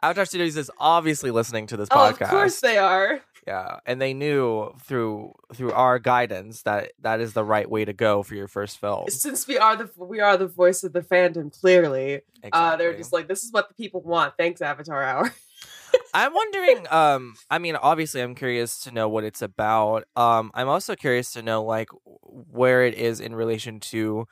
Avatar 0.02 0.26
Studios 0.26 0.56
is 0.58 0.70
obviously 0.78 1.30
listening 1.30 1.66
to 1.68 1.76
this 1.78 1.88
Oh, 1.90 1.96
podcast. 1.96 2.20
of 2.22 2.28
course 2.28 2.60
they 2.60 2.76
are. 2.76 3.20
Yeah, 3.46 3.78
and 3.84 4.00
they 4.00 4.14
knew 4.14 4.72
through 4.82 5.34
through 5.54 5.72
our 5.72 5.98
guidance 5.98 6.62
that 6.62 6.92
that 7.00 7.20
is 7.20 7.34
the 7.34 7.44
right 7.44 7.68
way 7.68 7.84
to 7.84 7.92
go 7.92 8.22
for 8.22 8.34
your 8.34 8.48
first 8.48 8.78
film. 8.78 9.08
Since 9.08 9.46
we 9.46 9.58
are 9.58 9.76
the 9.76 9.90
we 9.96 10.20
are 10.20 10.38
the 10.38 10.46
voice 10.46 10.82
of 10.82 10.94
the 10.94 11.02
fandom, 11.02 11.52
clearly, 11.52 12.22
uh, 12.52 12.76
they're 12.76 12.96
just 12.96 13.12
like, 13.12 13.28
this 13.28 13.44
is 13.44 13.52
what 13.52 13.68
the 13.68 13.74
people 13.74 14.00
want. 14.00 14.34
Thanks, 14.38 14.62
Avatar 14.62 15.02
Hour. 15.02 15.34
I'm 16.14 16.32
wondering. 16.32 16.86
Um, 16.90 17.34
I 17.50 17.58
mean, 17.58 17.76
obviously, 17.76 18.22
I'm 18.22 18.34
curious 18.34 18.80
to 18.80 18.90
know 18.90 19.08
what 19.08 19.24
it's 19.24 19.42
about. 19.42 20.04
Um, 20.16 20.50
I'm 20.54 20.68
also 20.68 20.96
curious 20.96 21.32
to 21.32 21.42
know 21.42 21.62
like 21.62 21.90
where 22.22 22.84
it 22.86 22.94
is 22.94 23.20
in 23.20 23.34
relation 23.34 23.78
to 23.80 24.26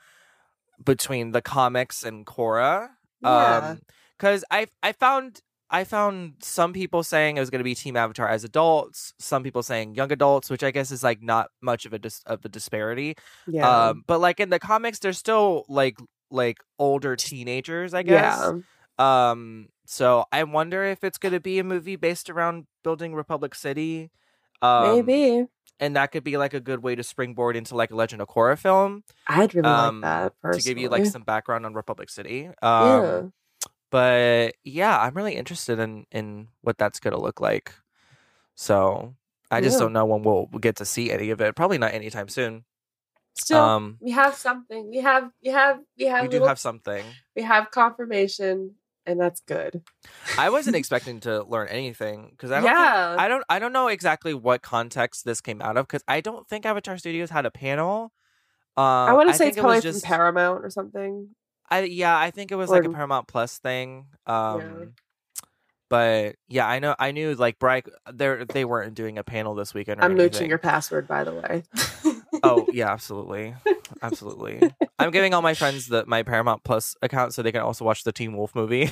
between 0.83 1.31
the 1.31 1.41
comics 1.41 2.03
and 2.03 2.25
Korra. 2.25 2.89
Yeah. 3.21 3.57
Um, 3.57 3.81
because 4.17 4.43
I 4.49 4.67
I 4.81 4.93
found 4.93 5.41
I 5.73 5.85
found 5.85 6.35
some 6.39 6.71
people 6.71 7.01
saying 7.01 7.35
it 7.35 7.39
was 7.39 7.49
going 7.49 7.59
to 7.59 7.63
be 7.63 7.73
Team 7.73 7.97
Avatar 7.97 8.29
as 8.29 8.43
adults, 8.43 9.15
some 9.17 9.41
people 9.41 9.63
saying 9.63 9.95
young 9.95 10.11
adults, 10.11 10.51
which 10.51 10.63
I 10.63 10.69
guess 10.69 10.91
is 10.91 11.03
like 11.03 11.23
not 11.23 11.49
much 11.61 11.87
of 11.87 11.93
a 11.93 11.99
dis- 11.99 12.21
of 12.27 12.45
a 12.45 12.49
disparity. 12.49 13.15
yeah. 13.47 13.87
Um, 13.87 14.03
but 14.05 14.19
like 14.19 14.39
in 14.39 14.51
the 14.51 14.59
comics, 14.59 14.99
they're 14.99 15.13
still 15.13 15.65
like 15.67 15.97
like 16.29 16.59
older 16.77 17.15
teenagers, 17.15 17.95
I 17.95 18.03
guess. 18.03 18.39
Yeah. 18.39 19.31
Um, 19.31 19.69
so 19.87 20.25
I 20.31 20.43
wonder 20.43 20.83
if 20.83 21.03
it's 21.03 21.17
going 21.17 21.33
to 21.33 21.39
be 21.39 21.57
a 21.57 21.63
movie 21.63 21.95
based 21.95 22.29
around 22.29 22.67
building 22.83 23.15
Republic 23.15 23.55
City. 23.55 24.11
Um, 24.61 24.95
Maybe. 24.95 25.47
and 25.79 25.95
that 25.95 26.11
could 26.11 26.23
be 26.23 26.37
like 26.37 26.53
a 26.53 26.59
good 26.59 26.83
way 26.83 26.93
to 26.95 27.03
springboard 27.03 27.55
into 27.55 27.75
like 27.75 27.89
a 27.89 27.95
Legend 27.95 28.21
of 28.21 28.29
Korra 28.29 28.57
film 28.57 29.03
I'd 29.27 29.53
really 29.53 29.67
um, 29.67 30.01
like 30.01 30.01
that 30.03 30.33
personally. 30.39 30.61
to 30.61 30.69
give 30.69 30.77
you 30.77 30.89
like 30.89 31.05
some 31.07 31.23
background 31.23 31.65
on 31.65 31.73
Republic 31.73 32.09
City. 32.09 32.47
Um, 32.47 32.53
yeah. 32.61 33.21
But 33.93 34.55
yeah, 34.63 34.99
I'm 34.99 35.13
really 35.13 35.35
interested 35.35 35.77
in 35.77 36.05
in 36.11 36.47
what 36.61 36.79
that's 36.79 36.99
going 36.99 37.13
to 37.13 37.21
look 37.21 37.39
like. 37.39 37.71
So 38.55 39.13
I 39.51 39.61
just 39.61 39.75
Yeah. 39.75 39.81
don't 39.81 39.93
know 39.93 40.05
when 40.05 40.23
we'll, 40.23 40.47
get 40.59 40.77
to 40.77 40.85
see 40.85 41.11
any 41.11 41.29
of 41.29 41.39
it. 41.41 41.55
Probably 41.55 41.77
not 41.77 41.93
anytime 41.93 42.27
soon. 42.27 42.65
Still, 43.35 43.59
um, 43.59 43.97
we 44.01 44.09
have 44.11 44.33
something. 44.33 44.89
We 44.89 44.97
have, 44.97 45.29
we 45.43 45.51
have, 45.51 45.79
we 45.97 46.05
have, 46.05 46.23
we 46.23 46.27
do 46.29 46.43
have 46.43 46.57
something. 46.59 47.03
we 47.35 47.43
have 47.43 47.69
confirmation, 47.69 48.75
and 49.05 49.19
that's 49.19 49.41
good. 49.41 49.83
I 50.39 50.49
wasn't 50.49 50.75
expecting 50.81 51.19
to 51.21 51.43
learn 51.43 51.67
anything 51.67 52.29
because 52.31 52.49
I 52.51 52.55
don't. 52.61 52.63
think- 52.63 52.75
yeah. 52.75 53.15
I 53.19 53.27
don't. 53.27 53.43
I 53.49 53.59
don't 53.59 53.73
know 53.73 53.89
exactly 53.89 54.33
what 54.33 54.61
context 54.63 55.23
this 55.25 55.39
came 55.41 55.61
out 55.61 55.77
of 55.77 55.87
because 55.87 56.03
I 56.07 56.21
don't 56.21 56.47
think 56.47 56.65
Avatar 56.65 56.97
Studios 56.97 57.29
had 57.29 57.45
a 57.45 57.51
panel. 57.51 58.11
Um, 58.75 58.83
I 58.85 59.13
want 59.13 59.29
to 59.29 59.33
say 59.35 59.45
think 59.45 59.49
it's 59.49 59.57
it 59.57 59.61
probably 59.61 59.81
was 59.87 60.01
from. 60.01 60.07
Paramount 60.07 60.65
or 60.65 60.69
something. 60.71 61.29
I 61.73 61.83
yeah, 61.83 62.17
I 62.17 62.31
think 62.31 62.51
it 62.51 62.55
was 62.55 62.69
or- 62.69 62.77
like 62.77 62.85
a 62.85 62.89
Paramount 62.89 63.27
Plus 63.27 63.57
thing. 63.59 64.07
Um, 64.25 64.93
but 65.89 66.35
yeah, 66.47 66.67
I 66.67 66.79
know. 66.79 66.95
I 66.97 67.11
knew 67.11 67.35
like 67.35 67.59
Bryce. 67.59 67.83
They 68.11 68.45
they 68.51 68.65
weren't 68.65 68.95
doing 68.95 69.17
a 69.17 69.23
panel 69.23 69.53
this 69.53 69.73
weekend. 69.73 69.99
Or 69.99 70.03
I'm 70.03 70.11
anything. 70.11 70.31
mooching 70.31 70.49
your 70.49 70.57
password, 70.57 71.07
by 71.07 71.23
the 71.23 71.33
way. 71.33 71.63
Oh 72.41 72.65
yeah, 72.73 72.91
absolutely, 72.91 73.53
absolutely. 74.01 74.61
I'm 74.97 75.11
giving 75.11 75.33
all 75.33 75.41
my 75.41 75.53
friends 75.53 75.87
the 75.87 76.03
my 76.07 76.23
Paramount 76.23 76.63
Plus 76.63 76.95
account 77.01 77.33
so 77.33 77.43
they 77.43 77.51
can 77.51 77.61
also 77.61 77.85
watch 77.85 78.03
the 78.03 78.11
Teen 78.11 78.35
Wolf 78.35 78.55
movie. 78.55 78.91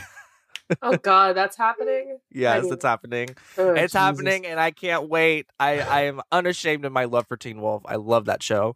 oh 0.83 0.95
God, 0.97 1.35
that's 1.35 1.57
happening. 1.57 2.19
yes, 2.31 2.65
it's 2.65 2.85
happening. 2.85 3.29
Oh, 3.57 3.71
it's 3.71 3.81
Jesus. 3.81 3.93
happening, 3.93 4.45
and 4.45 4.59
I 4.59 4.69
can't 4.71 5.09
wait. 5.09 5.47
I 5.59 5.79
I 5.79 6.01
am 6.01 6.21
unashamed 6.31 6.85
of 6.85 6.91
my 6.91 7.05
love 7.05 7.25
for 7.27 7.35
Teen 7.37 7.61
Wolf. 7.61 7.81
I 7.87 7.95
love 7.95 8.25
that 8.25 8.43
show. 8.43 8.75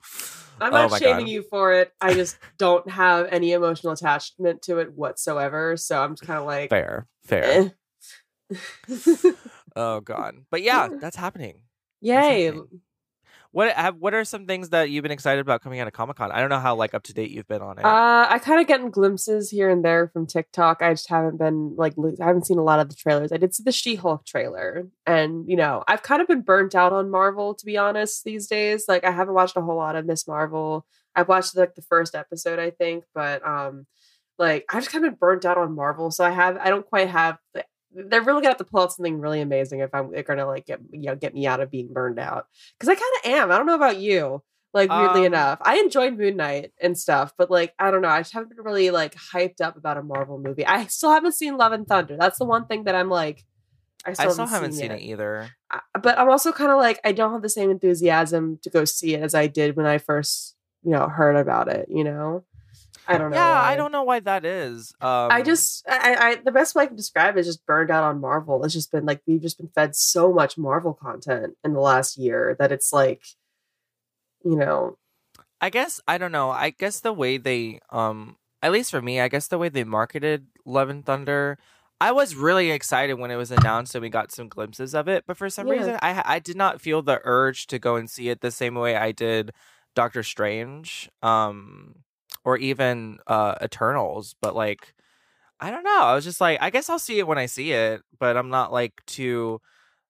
I'm 0.62 0.71
Oh 0.71 0.75
not 0.83 0.91
my 0.91 1.00
shaming 1.00 1.27
God. 1.27 1.31
you 1.31 1.43
for 1.50 1.74
it. 1.74 1.91
I 2.01 2.13
just 2.13 2.38
don't 2.57 2.89
have 2.89 3.27
any 3.31 3.51
emotional 3.53 3.93
attachment 3.93 4.62
to 4.63 4.79
it 4.79 4.93
whatsoever. 4.93 5.77
So 5.77 6.01
I'm 6.01 6.12
just 6.13 6.24
kind 6.24 6.39
of 6.39 6.45
like, 6.45 6.69
Fair, 6.69 7.07
fair. 7.24 7.43
eh. 7.43 7.69
Oh 9.75 10.00
god, 10.01 10.35
but 10.51 10.62
yeah, 10.62 10.88
that's 11.01 11.15
happening. 11.17 11.59
Yay. 12.01 12.45
happening. 12.45 12.81
What 13.55 13.74
have 13.74 13.95
what 13.95 14.13
are 14.13 14.25
some 14.25 14.47
things 14.47 14.71
that 14.71 14.89
you've 14.89 15.03
been 15.03 15.13
excited 15.13 15.39
about 15.39 15.62
coming 15.62 15.79
out 15.79 15.88
of 15.88 15.93
Comic 15.93 16.17
Con? 16.17 16.29
I 16.29 16.41
don't 16.41 16.50
know 16.50 16.59
how 16.59 16.75
like 16.75 16.93
up 16.93 17.03
to 17.03 17.13
date 17.13 17.31
you've 17.31 17.47
been 17.47 17.62
on 17.62 17.79
it. 17.79 17.85
Uh, 17.85 18.27
I 18.29 18.38
kind 18.39 18.59
of 18.59 18.67
getting 18.67 18.89
glimpses 18.89 19.50
here 19.50 19.69
and 19.69 19.81
there 19.81 20.09
from 20.09 20.27
TikTok. 20.27 20.81
I 20.81 20.91
just 20.91 21.07
haven't 21.07 21.38
been 21.38 21.74
like, 21.77 21.93
lo- 21.95 22.17
I 22.19 22.25
haven't 22.25 22.47
seen 22.47 22.57
a 22.57 22.63
lot 22.63 22.81
of 22.81 22.89
the 22.89 22.95
trailers. 22.95 23.31
I 23.31 23.38
did 23.38 23.55
see 23.55 23.63
the 23.63 23.71
She 23.71 23.95
Hulk 23.95 24.25
trailer, 24.25 24.89
and 25.05 25.47
you 25.47 25.55
know, 25.55 25.85
I've 25.88 26.03
kind 26.03 26.21
of 26.21 26.27
been 26.27 26.41
burnt 26.41 26.75
out 26.75 26.91
on 26.91 27.09
Marvel 27.09 27.55
to 27.55 27.65
be 27.65 27.77
honest 27.77 28.25
these 28.25 28.47
days. 28.47 28.89
Like, 28.89 29.05
I 29.05 29.12
haven't 29.12 29.35
watched 29.35 29.55
a 29.55 29.62
whole 29.62 29.77
lot 29.77 29.95
of 29.95 30.05
Miss 30.05 30.27
Marvel. 30.27 30.85
I've 31.15 31.29
watched 31.29 31.55
like 31.55 31.75
the 31.75 31.81
first 31.81 32.13
episode, 32.13 32.59
I 32.59 32.71
think, 32.71 33.05
but 33.13 33.41
um, 33.47 33.88
like 34.38 34.65
I've 34.67 34.81
just 34.81 34.91
kind 34.91 35.05
of 35.05 35.12
been 35.12 35.17
burnt 35.17 35.45
out 35.45 35.57
on 35.57 35.74
Marvel. 35.74 36.12
So 36.12 36.25
I 36.25 36.31
have, 36.31 36.57
I 36.57 36.69
don't 36.69 36.85
quite 36.85 37.07
have. 37.07 37.38
They're 37.95 38.21
really 38.21 38.41
gonna 38.41 38.49
have 38.49 38.57
to 38.57 38.63
pull 38.65 38.81
out 38.83 38.91
something 38.93 39.19
really 39.19 39.41
amazing 39.41 39.79
if 39.79 39.89
I'm 39.93 40.11
they're 40.11 40.23
gonna 40.23 40.45
like 40.45 40.65
get 40.65 40.79
you 40.91 41.07
know 41.07 41.15
get 41.15 41.33
me 41.33 41.47
out 41.47 41.61
of 41.61 41.71
being 41.71 41.91
burned 41.93 42.19
out 42.19 42.47
because 42.77 42.89
I 42.89 42.95
kind 42.95 43.13
of 43.23 43.31
am. 43.31 43.51
I 43.51 43.57
don't 43.57 43.65
know 43.65 43.75
about 43.75 43.97
you. 43.97 44.43
Like 44.73 44.89
weirdly 44.89 45.21
Um, 45.21 45.27
enough, 45.27 45.59
I 45.61 45.77
enjoyed 45.77 46.17
Moon 46.17 46.35
Knight 46.35 46.73
and 46.81 46.97
stuff, 46.97 47.31
but 47.37 47.49
like 47.49 47.73
I 47.79 47.91
don't 47.91 48.01
know, 48.01 48.09
I 48.09 48.19
just 48.19 48.33
haven't 48.33 48.49
been 48.53 48.65
really 48.65 48.91
like 48.91 49.15
hyped 49.15 49.61
up 49.61 49.77
about 49.77 49.95
a 49.97 50.03
Marvel 50.03 50.37
movie. 50.37 50.65
I 50.65 50.87
still 50.87 51.11
haven't 51.11 51.31
seen 51.31 51.55
Love 51.57 51.71
and 51.71 51.87
Thunder. 51.87 52.17
That's 52.19 52.37
the 52.37 52.43
one 52.45 52.65
thing 52.65 52.83
that 52.83 52.93
I'm 52.93 53.09
like, 53.09 53.45
I 54.05 54.11
still, 54.11 54.29
I 54.29 54.33
still 54.33 54.47
haven't 54.47 54.73
seen 54.73 54.91
yet. 54.91 54.99
it 54.99 55.03
either. 55.03 55.49
I- 55.71 55.79
but 56.01 56.19
I'm 56.19 56.29
also 56.29 56.51
kind 56.51 56.71
of 56.71 56.77
like 56.77 56.99
I 57.05 57.13
don't 57.13 57.31
have 57.31 57.41
the 57.41 57.47
same 57.47 57.71
enthusiasm 57.71 58.59
to 58.63 58.69
go 58.69 58.83
see 58.83 59.13
it 59.15 59.23
as 59.23 59.33
I 59.33 59.47
did 59.47 59.77
when 59.77 59.85
I 59.85 59.97
first, 59.97 60.55
you 60.83 60.91
know, 60.91 61.07
heard 61.07 61.37
about 61.37 61.69
it. 61.69 61.87
You 61.89 62.03
know, 62.03 62.43
I 63.07 63.17
don't 63.17 63.31
know. 63.31 63.38
Yeah, 63.38 63.62
I 63.63 63.75
why. 63.75 63.75
don't 63.75 63.91
know 63.91 64.03
why 64.03 64.19
that 64.21 64.45
is. 64.45 64.93
Um, 65.01 65.31
I 65.31 65.41
just, 65.41 65.85
I, 65.89 66.15
I, 66.15 66.35
the 66.35 66.51
best 66.51 66.75
way 66.75 66.83
I 66.83 66.88
can 66.88 66.95
describe 66.95 67.35
it 67.35 67.41
is 67.41 67.47
just 67.47 67.65
burned 67.65 67.91
out 67.91 68.03
on 68.03 68.21
Marvel. 68.21 68.63
It's 68.63 68.74
just 68.74 68.91
been 68.91 69.05
like 69.05 69.21
we've 69.27 69.41
just 69.41 69.57
been 69.57 69.69
fed 69.74 69.95
so 69.95 70.31
much 70.31 70.57
Marvel 70.57 70.93
content 70.93 71.55
in 71.63 71.74
the 71.74 71.79
last 71.79 72.17
year 72.17 72.55
that 72.59 72.71
it's 72.71 72.93
like, 72.93 73.24
you 74.43 74.55
know, 74.55 74.97
I 75.62 75.69
guess 75.69 76.00
I 76.07 76.17
don't 76.17 76.31
know. 76.31 76.51
I 76.51 76.69
guess 76.71 77.00
the 77.00 77.13
way 77.13 77.38
they 77.38 77.79
um 77.89 78.38
at 78.62 78.71
least 78.71 78.91
for 78.91 79.01
me, 79.01 79.19
I 79.19 79.27
guess 79.27 79.47
the 79.47 79.57
way 79.57 79.69
they 79.69 79.83
marketed 79.83 80.47
Love 80.65 80.89
and 80.89 81.05
Thunder, 81.05 81.57
I 82.01 82.12
was 82.12 82.35
really 82.35 82.71
excited 82.71 83.15
when 83.15 83.31
it 83.31 83.35
was 83.35 83.51
announced 83.51 83.95
and 83.95 84.01
we 84.01 84.09
got 84.09 84.31
some 84.31 84.47
glimpses 84.50 84.93
of 84.95 85.07
it, 85.07 85.24
but 85.27 85.38
for 85.38 85.50
some 85.50 85.67
Yeah. 85.67 85.71
reason 85.71 85.97
I 86.01 86.21
I 86.25 86.39
did 86.39 86.55
not 86.57 86.81
feel 86.81 87.01
the 87.01 87.21
urge 87.24 87.67
to 87.67 87.79
go 87.79 87.95
and 87.95 88.09
see 88.09 88.29
it 88.29 88.41
the 88.41 88.51
same 88.51 88.75
way 88.75 88.95
I 88.95 89.12
did 89.12 89.51
Doctor 89.95 90.24
Strange 90.24 91.09
um 91.24 92.03
or 92.45 92.57
even 92.57 93.17
uh 93.27 93.55
Eternals, 93.61 94.35
but 94.39 94.55
like 94.55 94.93
I 95.59 95.71
don't 95.71 95.83
know. 95.83 96.01
I 96.03 96.15
was 96.15 96.23
just 96.23 96.39
like 96.39 96.59
I 96.61 96.69
guess 96.69 96.89
I'll 96.89 96.99
see 96.99 97.19
it 97.19 97.27
when 97.27 97.37
I 97.37 97.47
see 97.47 97.71
it, 97.71 98.01
but 98.19 98.37
I'm 98.37 98.49
not 98.49 98.71
like 98.71 99.01
too 99.05 99.59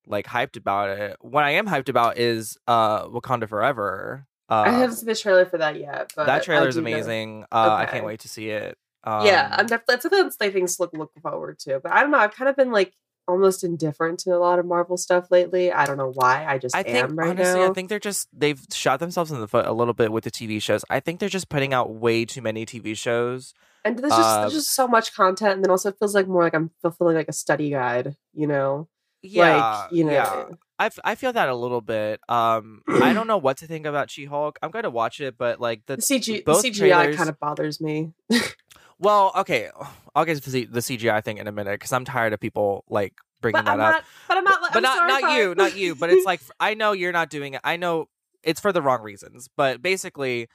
like 0.06 0.28
hyped 0.28 0.58
about 0.58 0.90
it. 0.90 1.18
What 1.22 1.44
I 1.44 1.52
am 1.52 1.66
hyped 1.66 1.90
about 1.90 2.20
is 2.20 2.58
uh 2.68 3.08
Wakanda 3.08 3.50
Forever. 3.50 4.28
Uh, 4.48 4.66
I 4.68 4.70
haven't 4.70 4.98
seen 4.98 5.08
the 5.08 5.16
trailer 5.16 5.46
for 5.48 5.58
that 5.58 5.80
yet. 5.80 6.12
But 6.16 6.28
that 6.28 6.44
trailer 6.44 6.68
is 6.68 6.76
know- 6.76 6.82
amazing. 6.82 7.46
Uh, 7.52 7.74
I 7.80 7.86
can't 7.88 8.06
wait 8.06 8.20
to 8.20 8.30
see 8.30 8.50
it. 8.50 8.78
Um, 9.04 9.26
yeah, 9.26 9.50
I'm 9.52 9.66
definitely 9.68 9.94
that's 9.94 10.02
something 10.04 10.24
that's 10.24 10.38
like 10.40 10.54
things 10.54 10.76
to 10.76 10.84
look 10.84 10.94
look 10.94 11.12
forward 11.22 11.58
to. 11.60 11.80
But 11.80 11.92
I 11.92 12.02
don't 12.02 12.12
know. 12.12 12.18
I've 12.18 12.36
kind 12.36 12.50
of 12.50 12.56
been 12.56 12.72
like 12.72 12.94
almost 13.28 13.64
indifferent 13.64 14.20
to 14.20 14.32
a 14.36 14.38
lot 14.40 14.60
of 14.60 14.66
Marvel 14.66 14.98
stuff 14.98 15.32
lately. 15.32 15.72
I 15.72 15.86
don't 15.86 15.98
know 15.98 16.12
why. 16.14 16.46
I 16.46 16.58
just 16.58 16.76
I 16.76 16.84
think 16.84 16.98
am 16.98 17.16
right 17.18 17.30
honestly, 17.30 17.60
now. 17.62 17.70
I 17.70 17.74
think 17.74 17.90
they're 17.90 18.00
just 18.00 18.28
they've 18.34 18.62
shot 18.74 19.00
themselves 19.00 19.32
in 19.32 19.40
the 19.40 19.48
foot 19.48 19.66
a 19.66 19.74
little 19.74 19.94
bit 19.94 20.12
with 20.12 20.24
the 20.24 20.32
TV 20.32 20.62
shows. 20.62 20.86
I 20.90 21.00
think 21.00 21.20
they're 21.20 21.30
just 21.30 21.50
putting 21.50 21.74
out 21.74 21.94
way 21.94 22.26
too 22.26 22.42
many 22.42 22.66
TV 22.66 22.96
shows. 22.98 23.54
and 23.84 23.98
there's 24.00 24.12
just 24.12 24.22
uh, 24.22 24.42
there's 24.42 24.54
just 24.54 24.74
so 24.76 24.88
much 24.88 25.14
content, 25.16 25.54
and 25.54 25.64
then 25.64 25.72
also 25.72 25.90
it 25.90 25.96
feels 26.00 26.14
like 26.16 26.28
more 26.28 26.44
like 26.44 26.54
I'm 26.56 26.72
fulfilling 26.82 27.16
like 27.16 27.28
a 27.30 27.34
study 27.34 27.70
guide. 27.70 28.16
You 28.34 28.48
know, 28.48 28.88
Yeah, 29.22 29.58
like 29.84 29.92
you 29.92 30.04
know. 30.06 30.12
yeah. 30.12 30.46
I, 30.78 30.88
f- 30.88 31.00
I 31.06 31.16
feel 31.16 31.32
that 31.32 31.48
a 31.48 31.56
little 31.56 31.80
bit. 31.80 32.20
Um, 32.28 32.82
I 32.90 33.14
don't 33.14 33.28
know 33.28 33.38
what 33.38 33.56
to 33.60 33.66
think 33.68 33.86
about 33.86 34.12
She 34.12 34.26
Hulk. 34.26 34.60
I'm 34.62 34.72
going 34.72 34.84
to 34.84 34.90
watch 34.90 35.22
it, 35.22 35.38
but 35.38 35.62
like 35.62 35.86
the 35.86 35.96
The 35.96 36.02
CG, 36.02 36.44
the 36.44 36.52
CGI 36.52 36.76
trailers- 36.78 37.16
kind 37.16 37.30
of 37.30 37.40
bothers 37.40 37.80
me. 37.80 38.12
well, 39.00 39.32
okay, 39.36 39.70
I'll 40.16 40.26
get 40.26 40.42
to 40.44 40.50
the 40.50 40.66
the 40.66 40.80
CGI 40.80 41.24
thing 41.24 41.38
in 41.38 41.48
a 41.48 41.52
minute 41.52 41.74
because 41.74 41.92
I'm 41.94 42.06
tired 42.06 42.34
of 42.34 42.40
people 42.40 42.84
like 42.90 43.14
bringing 43.42 43.64
But 43.64 43.66
that 43.66 43.74
I'm 43.74 43.80
up. 43.82 43.94
not. 43.94 44.04
But 44.28 44.38
I'm 44.38 44.44
not. 44.44 44.60
but 44.62 44.76
I'm 44.78 44.82
not 44.84 44.98
sorry, 44.98 45.22
not 45.22 45.38
you, 45.38 45.56
not 45.56 45.76
you. 45.78 45.96
But 45.96 46.10
it's 46.10 46.26
like 46.26 46.42
I 46.60 46.74
know 46.74 46.92
you're 46.94 47.12
not 47.12 47.30
doing 47.30 47.54
it. 47.56 47.62
I 47.64 47.78
know 47.78 48.08
it's 48.44 48.60
for 48.62 48.72
the 48.72 48.82
wrong 48.82 49.02
reasons. 49.02 49.50
But 49.58 49.82
basically, 49.82 50.48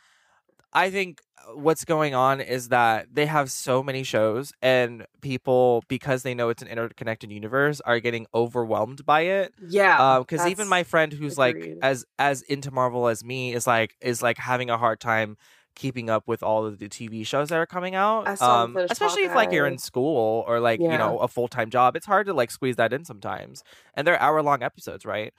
I 0.73 0.91
think 0.91 1.21
uh, 1.39 1.57
what's 1.57 1.85
going 1.85 2.15
on 2.15 2.41
is 2.41 2.69
that 2.69 3.09
they 3.13 3.27
have 3.27 3.51
so 3.51 3.83
many 3.83 4.03
shows, 4.05 4.53
and 4.63 5.05
people 5.21 5.83
because 5.89 6.23
they 6.23 6.33
know 6.35 6.49
it's 6.49 6.63
an 6.63 6.69
interconnected 6.69 7.31
universe 7.31 7.81
are 7.83 8.01
getting 8.01 8.27
overwhelmed 8.35 9.05
by 9.05 9.23
it. 9.23 9.53
yeah. 9.69 10.19
Because 10.21 10.47
even 10.47 10.69
my 10.69 10.85
friend 10.85 11.13
who's 11.13 11.37
like 11.37 11.77
as 11.83 12.05
as 12.19 12.43
into 12.43 12.71
Marvel 12.71 13.09
as 13.09 13.23
me 13.25 13.53
is 13.53 13.67
like 13.67 13.97
is 14.01 14.23
like 14.23 14.39
having 14.39 14.71
a 14.71 14.79
hard 14.79 15.01
time 15.01 15.37
keeping 15.75 16.11
up 16.11 16.27
with 16.27 16.43
all 16.43 16.67
of 16.67 16.79
the 16.79 16.89
TV 16.89 17.27
shows 17.27 17.49
that 17.49 17.59
are 17.59 17.67
coming 17.67 17.95
out. 17.95 18.41
Um, 18.41 18.77
especially 18.77 19.23
if 19.23 19.35
like 19.35 19.53
you're 19.53 19.67
in 19.67 19.79
school 19.79 20.45
or 20.47 20.61
like 20.61 20.81
you 20.81 20.89
know 20.89 21.19
a 21.19 21.29
full 21.29 21.49
time 21.49 21.71
job, 21.71 21.97
it's 21.97 22.07
hard 22.07 22.27
to 22.27 22.35
like 22.35 22.51
squeeze 22.51 22.77
that 22.77 22.93
in 22.93 23.05
sometimes. 23.05 23.63
And 23.95 24.07
they're 24.07 24.21
hour 24.21 24.43
long 24.43 24.63
episodes, 24.63 25.05
right? 25.05 25.33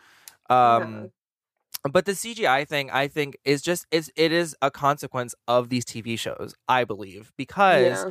Um, 0.50 1.12
but 1.89 2.06
the 2.06 2.12
CGI 2.12 2.67
thing, 2.67 2.91
I 2.91 3.08
think, 3.08 3.38
is 3.44 3.62
just 3.62 3.88
is 3.91 4.12
it 4.15 4.32
is 4.32 4.56
a 4.62 4.70
consequence 4.70 5.34
of 5.48 5.70
these 5.70 5.86
TV 5.86 6.17
shows, 6.17 6.54
I 6.67 6.84
believe, 6.84 7.32
because 7.38 8.06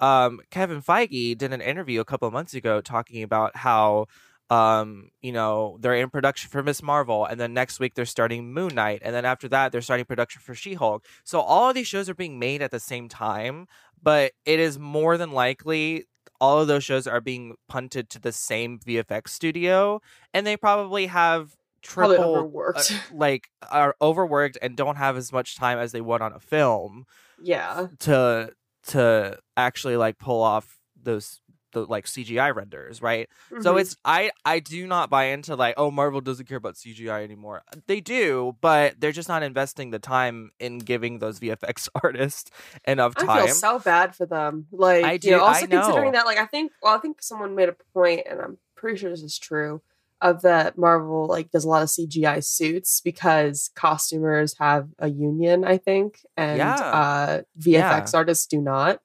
yeah. 0.00 0.24
um, 0.24 0.40
Kevin 0.50 0.82
Feige 0.82 1.38
did 1.38 1.52
an 1.52 1.60
interview 1.60 2.00
a 2.00 2.04
couple 2.04 2.26
of 2.26 2.34
months 2.34 2.54
ago 2.54 2.80
talking 2.80 3.22
about 3.22 3.56
how 3.56 4.06
um, 4.52 5.08
you 5.22 5.32
know 5.32 5.78
they're 5.80 5.94
in 5.94 6.10
production 6.10 6.50
for 6.50 6.62
Miss 6.62 6.82
Marvel, 6.82 7.24
and 7.24 7.40
then 7.40 7.54
next 7.54 7.80
week 7.80 7.94
they're 7.94 8.04
starting 8.04 8.52
Moon 8.52 8.74
Knight, 8.74 9.00
and 9.02 9.14
then 9.14 9.24
after 9.24 9.48
that 9.48 9.72
they're 9.72 9.80
starting 9.80 10.04
production 10.04 10.42
for 10.42 10.54
She 10.54 10.74
Hulk. 10.74 11.06
So 11.24 11.40
all 11.40 11.70
of 11.70 11.74
these 11.74 11.86
shows 11.86 12.10
are 12.10 12.14
being 12.14 12.38
made 12.38 12.60
at 12.60 12.70
the 12.70 12.80
same 12.80 13.08
time, 13.08 13.66
but 14.02 14.32
it 14.44 14.60
is 14.60 14.78
more 14.78 15.16
than 15.16 15.32
likely 15.32 16.04
all 16.38 16.60
of 16.60 16.68
those 16.68 16.84
shows 16.84 17.06
are 17.06 17.20
being 17.22 17.54
punted 17.66 18.10
to 18.10 18.18
the 18.18 18.32
same 18.32 18.78
VFX 18.78 19.28
studio, 19.28 20.02
and 20.34 20.46
they 20.46 20.58
probably 20.58 21.06
have 21.06 21.56
Probably 21.82 22.16
triple 22.16 22.36
overworked. 22.36 22.92
uh, 22.92 22.98
like 23.14 23.48
are 23.70 23.96
overworked 24.02 24.58
and 24.60 24.76
don't 24.76 24.96
have 24.96 25.16
as 25.16 25.32
much 25.32 25.56
time 25.56 25.78
as 25.78 25.92
they 25.92 26.02
would 26.02 26.20
on 26.20 26.32
a 26.34 26.38
film 26.38 27.06
yeah. 27.42 27.86
to 28.00 28.52
to 28.88 29.38
actually 29.56 29.96
like 29.96 30.18
pull 30.18 30.42
off 30.42 30.78
those 31.02 31.40
the 31.72 31.84
like 31.86 32.06
CGI 32.06 32.54
renders, 32.54 33.02
right? 33.02 33.28
So 33.60 33.74
Mhm. 33.74 33.80
it's 33.80 33.96
I 34.04 34.30
I 34.44 34.60
do 34.60 34.86
not 34.86 35.10
buy 35.10 35.24
into 35.24 35.56
like 35.56 35.74
oh 35.76 35.90
Marvel 35.90 36.20
doesn't 36.20 36.46
care 36.46 36.58
about 36.58 36.74
CGI 36.76 37.22
anymore. 37.24 37.62
They 37.86 38.00
do, 38.00 38.56
but 38.60 39.00
they're 39.00 39.12
just 39.12 39.28
not 39.28 39.42
investing 39.42 39.90
the 39.90 39.98
time 39.98 40.50
in 40.60 40.78
giving 40.78 41.18
those 41.18 41.40
VFX 41.40 41.88
artists 42.02 42.50
enough 42.86 43.14
time. 43.14 43.28
I 43.30 43.46
feel 43.46 43.54
so 43.54 43.78
bad 43.78 44.14
for 44.14 44.26
them. 44.26 44.66
Like, 44.70 45.04
I 45.04 45.12
you 45.12 45.18
do- 45.18 45.30
know, 45.32 45.40
also 45.44 45.66
considering 45.66 46.12
that, 46.12 46.26
like, 46.26 46.38
I 46.38 46.46
think, 46.46 46.72
well, 46.82 46.94
I 46.94 46.98
think 46.98 47.22
someone 47.22 47.54
made 47.54 47.68
a 47.68 47.76
point, 47.94 48.26
and 48.28 48.40
I'm 48.40 48.58
pretty 48.76 48.98
sure 48.98 49.10
this 49.10 49.22
is 49.22 49.38
true, 49.38 49.80
of 50.20 50.42
that 50.42 50.78
Marvel 50.78 51.26
like 51.26 51.50
does 51.50 51.64
a 51.64 51.68
lot 51.68 51.82
of 51.82 51.88
CGI 51.88 52.44
suits 52.44 53.00
because 53.00 53.70
costumers 53.74 54.56
have 54.58 54.88
a 54.98 55.08
union, 55.08 55.64
I 55.64 55.78
think, 55.78 56.20
and 56.36 56.58
Yeah. 56.58 56.74
uh, 56.74 57.42
VFX 57.58 58.14
artists 58.14 58.46
do 58.46 58.60
not. 58.60 59.00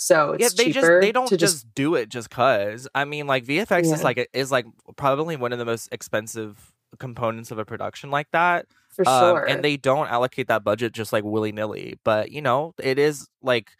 So 0.00 0.32
it's 0.32 0.42
yeah, 0.42 0.48
they 0.56 0.72
cheaper 0.72 0.80
just 0.80 1.00
they 1.00 1.12
don't 1.12 1.28
just, 1.28 1.40
just, 1.40 1.74
do 1.74 1.94
it 1.96 2.08
just 2.08 2.30
cuz. 2.30 2.86
I 2.94 3.04
mean 3.04 3.26
like 3.26 3.44
VFX 3.44 3.92
is 3.92 4.02
like 4.04 4.28
is 4.32 4.50
like 4.50 4.64
probably 4.96 5.36
one 5.36 5.52
of 5.52 5.58
the 5.58 5.64
most 5.64 5.88
expensive 5.92 6.72
components 6.98 7.50
of 7.50 7.58
a 7.58 7.64
production 7.64 8.10
like 8.10 8.28
that. 8.32 8.66
for 8.88 9.06
Um, 9.08 9.20
sure. 9.36 9.44
and 9.48 9.62
they 9.62 9.76
don't 9.76 10.08
allocate 10.08 10.48
that 10.48 10.64
budget 10.64 10.92
just 10.92 11.12
like 11.12 11.24
willy 11.24 11.52
nilly. 11.52 11.98
But 12.04 12.30
you 12.30 12.40
know, 12.40 12.74
it 12.82 12.98
is 12.98 13.28
like 13.42 13.72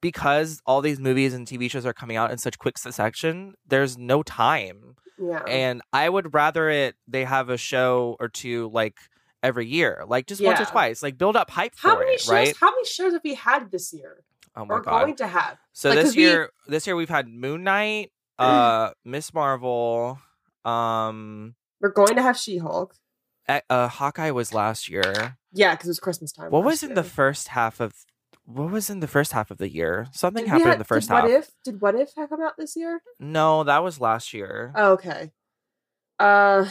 because 0.00 0.60
all 0.64 0.80
these 0.80 0.98
movies 0.98 1.34
and 1.34 1.46
TV 1.46 1.70
shows 1.70 1.84
are 1.84 1.92
coming 1.92 2.16
out 2.16 2.30
in 2.30 2.38
such 2.38 2.58
quick 2.58 2.78
succession, 2.78 3.54
there's 3.66 3.98
no 3.98 4.22
time. 4.22 4.94
yeah. 5.18 5.42
And 5.46 5.82
I 5.92 6.08
would 6.08 6.32
rather 6.34 6.68
it 6.70 6.94
they 7.06 7.24
have 7.24 7.50
a 7.50 7.56
show 7.58 8.16
or 8.20 8.28
two 8.28 8.70
like 8.72 8.96
every 9.42 9.66
year, 9.66 10.04
like 10.06 10.26
just 10.26 10.40
once 10.42 10.60
or 10.60 10.64
twice, 10.64 11.02
like 11.02 11.18
build 11.18 11.36
up 11.36 11.50
hype 11.50 11.74
for 11.74 11.88
how 11.90 11.98
many 11.98 12.12
it, 12.14 12.20
shows? 12.20 12.30
right? 12.30 12.56
How 12.58 12.70
many 12.70 12.84
shows 12.86 13.12
have 13.12 13.22
we 13.24 13.34
had 13.34 13.70
this 13.70 13.92
year, 13.92 14.24
Oh 14.58 14.64
my 14.64 14.74
or 14.74 14.80
god! 14.80 15.00
going 15.02 15.16
to 15.16 15.26
have? 15.28 15.56
So 15.72 15.90
like, 15.90 16.00
this 16.00 16.16
we- 16.16 16.22
year, 16.22 16.50
this 16.66 16.86
year 16.86 16.96
we've 16.96 17.08
had 17.08 17.28
Moon 17.28 17.62
Knight, 17.62 18.10
uh, 18.38 18.90
Miss 19.04 19.32
Marvel, 19.32 20.18
um, 20.64 21.54
We're 21.80 21.90
going 21.90 22.16
to 22.16 22.22
have 22.22 22.36
She-Hulk. 22.36 22.94
eh, 23.48 23.60
uh, 23.70 23.86
Hawkeye 23.88 24.32
was 24.32 24.52
last 24.52 24.88
year. 24.88 25.38
Yeah, 25.52 25.74
because 25.74 25.86
it 25.86 25.90
was 25.90 26.00
Christmas 26.00 26.32
time. 26.32 26.50
What 26.50 26.64
was 26.64 26.82
in 26.82 26.94
the 26.94 27.04
first 27.04 27.48
half 27.48 27.80
of? 27.80 27.94
What 28.44 28.70
was 28.70 28.90
in 28.90 29.00
the 29.00 29.06
first 29.06 29.32
half 29.32 29.50
of 29.50 29.58
the 29.58 29.68
year? 29.70 30.06
Something 30.12 30.44
Did 30.44 30.52
we 30.52 30.58
happened 30.58 30.72
in 30.74 30.78
the 30.78 30.84
first 30.84 31.08
did 31.08 31.14
half. 31.14 31.22
What 31.24 31.30
if? 31.30 31.50
Did 31.64 31.80
What 31.80 31.94
If 31.94 32.14
have 32.16 32.30
come 32.30 32.42
out 32.42 32.56
this 32.56 32.76
year? 32.76 33.00
No, 33.20 33.62
that 33.64 33.84
was 33.84 34.00
last 34.00 34.32
year. 34.32 34.72
Oh, 34.74 34.92
okay. 34.92 35.32
Uh, 36.18 36.68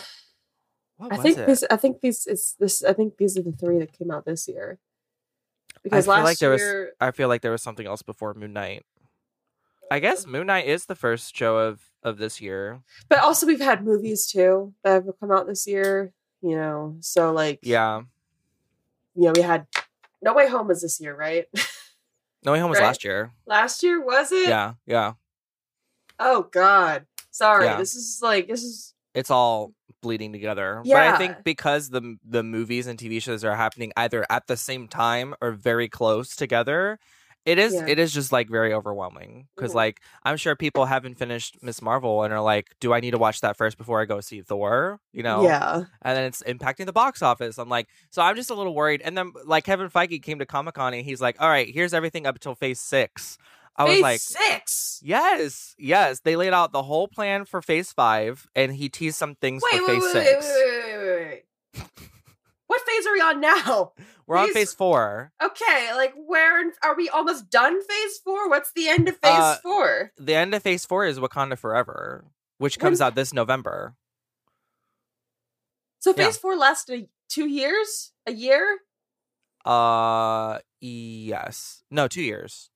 I 1.00 1.18
think 1.18 1.38
it? 1.38 1.46
this. 1.46 1.64
I 1.70 1.78
think 1.78 2.02
these. 2.02 2.26
is 2.26 2.56
this. 2.60 2.84
I 2.84 2.94
think 2.94 3.18
these 3.18 3.38
are 3.38 3.44
the 3.44 3.52
three 3.52 3.78
that 3.80 3.94
came 3.98 4.10
out 4.12 4.26
this 4.26 4.48
year. 4.48 4.80
Because 5.90 6.06
feel 6.06 6.14
last 6.16 6.24
like 6.26 6.38
there 6.40 6.50
was- 6.52 6.88
I 7.00 7.12
feel 7.12 7.28
like 7.28 7.42
there 7.42 7.52
was 7.52 7.62
something 7.64 7.86
else 7.88 8.02
before 8.02 8.34
Moon 8.34 8.54
Knight. 8.54 8.86
I 9.90 10.00
guess 10.00 10.26
Moon 10.26 10.48
Knight 10.48 10.68
is 10.68 10.86
the 10.86 10.96
first 10.96 11.36
show 11.36 11.58
of 11.58 11.82
of 12.04 12.18
this 12.18 12.40
year. 12.42 12.82
but 13.10 13.20
also 13.20 13.46
we've 13.48 13.60
had 13.60 13.84
movies 13.84 14.28
too 14.28 14.74
that 14.84 14.92
have 15.06 15.20
come 15.20 15.32
out 15.32 15.48
this 15.48 15.66
year. 15.68 16.14
You 16.42 16.56
know, 16.56 16.98
so 17.02 17.32
like, 17.34 17.60
Yeah, 17.64 18.02
you 19.16 19.24
know, 19.26 19.34
we 19.36 19.42
had 19.42 19.66
No 20.22 20.34
Way 20.34 20.48
Home 20.50 20.68
was 20.68 20.82
this 20.82 21.00
year, 21.02 21.16
right? 21.16 21.46
No 22.46 22.52
Way 22.54 22.60
Home 22.60 22.70
was 22.70 22.80
Right. 22.80 22.86
last 22.86 23.04
year. 23.04 23.32
last 23.46 23.82
year 23.84 24.00
was 24.00 24.32
it? 24.32 24.48
Yeah, 24.50 24.74
yeah. 24.86 25.14
Oh 26.20 26.44
God, 26.44 27.06
sorry. 27.32 27.66
Yeah. 27.66 27.78
This 27.78 27.96
is 27.96 28.20
like 28.22 28.48
this 28.48 28.64
is 28.64 28.94
It's 29.14 29.32
all 29.32 29.74
bleeding 30.08 30.32
together. 30.34 30.82
But 30.86 30.96
I 30.96 31.18
think 31.18 31.44
because 31.44 31.90
the 31.90 32.18
the 32.24 32.44
movies 32.44 32.88
and 32.88 32.98
TV 32.98 33.22
shows 33.22 33.44
are 33.44 33.56
happening 33.56 33.92
either 33.96 34.26
at 34.30 34.48
the 34.48 34.58
same 34.58 34.88
time 34.88 35.36
or 35.42 35.52
very 35.52 35.88
close 35.90 36.36
together, 36.36 37.00
It 37.46 37.60
is. 37.60 37.74
Yeah. 37.74 37.86
It 37.88 37.98
is 37.98 38.12
just 38.12 38.34
like 38.34 38.50
very 38.50 38.74
overwhelming 38.74 39.48
because, 39.56 39.72
Mhm. 39.72 39.76
like, 39.84 40.02
I'm 40.28 40.36
sure 40.36 40.54
people 40.58 40.84
haven't 40.86 41.16
finished 41.16 41.56
Miss 41.62 41.82
Marvel 41.82 42.24
and 42.24 42.34
are 42.34 42.42
like, 42.42 42.76
"Do 42.82 42.92
I 42.94 43.00
need 43.00 43.12
to 43.12 43.18
watch 43.18 43.40
that 43.40 43.56
first 43.56 43.78
before 43.78 44.02
I 44.02 44.06
go 44.06 44.20
see 44.20 44.42
Thor?" 44.42 45.00
You 45.14 45.24
know? 45.24 45.44
Yeah. 45.44 45.84
And 46.02 46.18
then 46.18 46.26
it's 46.26 46.44
impacting 46.44 46.88
the 46.88 46.92
box 46.92 47.22
office. 47.22 47.58
I'm 47.58 47.70
like, 47.70 47.88
so 48.10 48.22
I'm 48.22 48.36
just 48.36 48.50
a 48.50 48.54
little 48.54 48.76
worried. 48.76 49.02
And 49.02 49.18
then, 49.18 49.32
like, 49.46 49.64
Kevin 49.64 49.90
Feige 49.90 50.22
came 50.22 50.40
to 50.40 50.46
Comic 50.46 50.76
Con 50.76 50.94
and 50.94 51.06
he's 51.06 51.22
like, 51.22 51.38
"All 51.40 51.48
right, 51.48 51.74
here's 51.74 51.94
everything 51.94 52.28
up 52.28 52.36
until 52.36 52.54
Phase 52.54 52.82
Six. 52.82 53.38
I 53.78 53.84
was 53.84 53.94
Phase 53.94 54.02
like, 54.02 54.20
six. 54.22 55.00
"Yes, 55.04 55.76
yes." 55.78 56.22
They 56.22 56.36
laid 56.36 56.54
out 56.54 56.72
the 56.72 56.84
whole 56.84 57.08
plan 57.08 57.46
for 57.46 57.62
Phase 57.62 57.92
Five, 57.92 58.48
and 58.56 58.74
he 58.74 58.90
teased 58.90 59.18
some 59.18 59.36
things 59.36 59.62
Wait, 59.72 59.80
for 59.82 59.88
wait, 59.88 60.02
Phase 60.02 60.14
wait, 60.16 60.26
Six. 60.26 60.46
wait, 60.48 60.66
wait, 60.66 60.98
wait, 60.98 61.08
wait, 61.08 61.44
wait. 61.78 62.10
what 62.68 62.82
phase 62.82 63.06
are 63.06 63.14
we 63.14 63.22
on 63.22 63.40
now? 63.42 63.92
We're 64.28 64.36
on 64.38 64.52
Phase- 64.52 64.74
Four. 64.74 65.32
Okay, 65.42 65.92
like 65.96 66.14
where 66.18 66.62
are 66.84 66.96
we 66.98 67.08
almost 67.08 67.50
done 67.50 67.82
phase 67.82 68.18
four? 68.26 68.50
What's 68.50 68.74
the 68.74 68.90
end 68.90 69.08
of 69.08 69.16
phase 69.20 69.32
Uh, 69.32 69.56
four? 69.64 70.12
The 70.18 70.34
end 70.36 70.54
of 70.54 70.62
Phase 70.64 70.86
Four 70.86 71.06
is 71.06 71.18
Wakanda 71.18 71.58
Forever, 71.58 72.26
which 72.58 72.78
comes 72.78 73.00
When- 73.00 73.08
out 73.08 73.16
this 73.16 73.32
November. 73.34 73.96
So 76.00 76.10
yeah. 76.10 76.26
phase 76.26 76.38
four 76.38 76.58
lasted 76.58 77.08
two 77.30 77.48
years? 77.48 78.12
A 78.26 78.34
year? 78.34 78.80
Uh, 79.64 80.60
yes. 80.82 81.84
No, 81.90 82.08
two 82.10 82.22
years. 82.22 82.70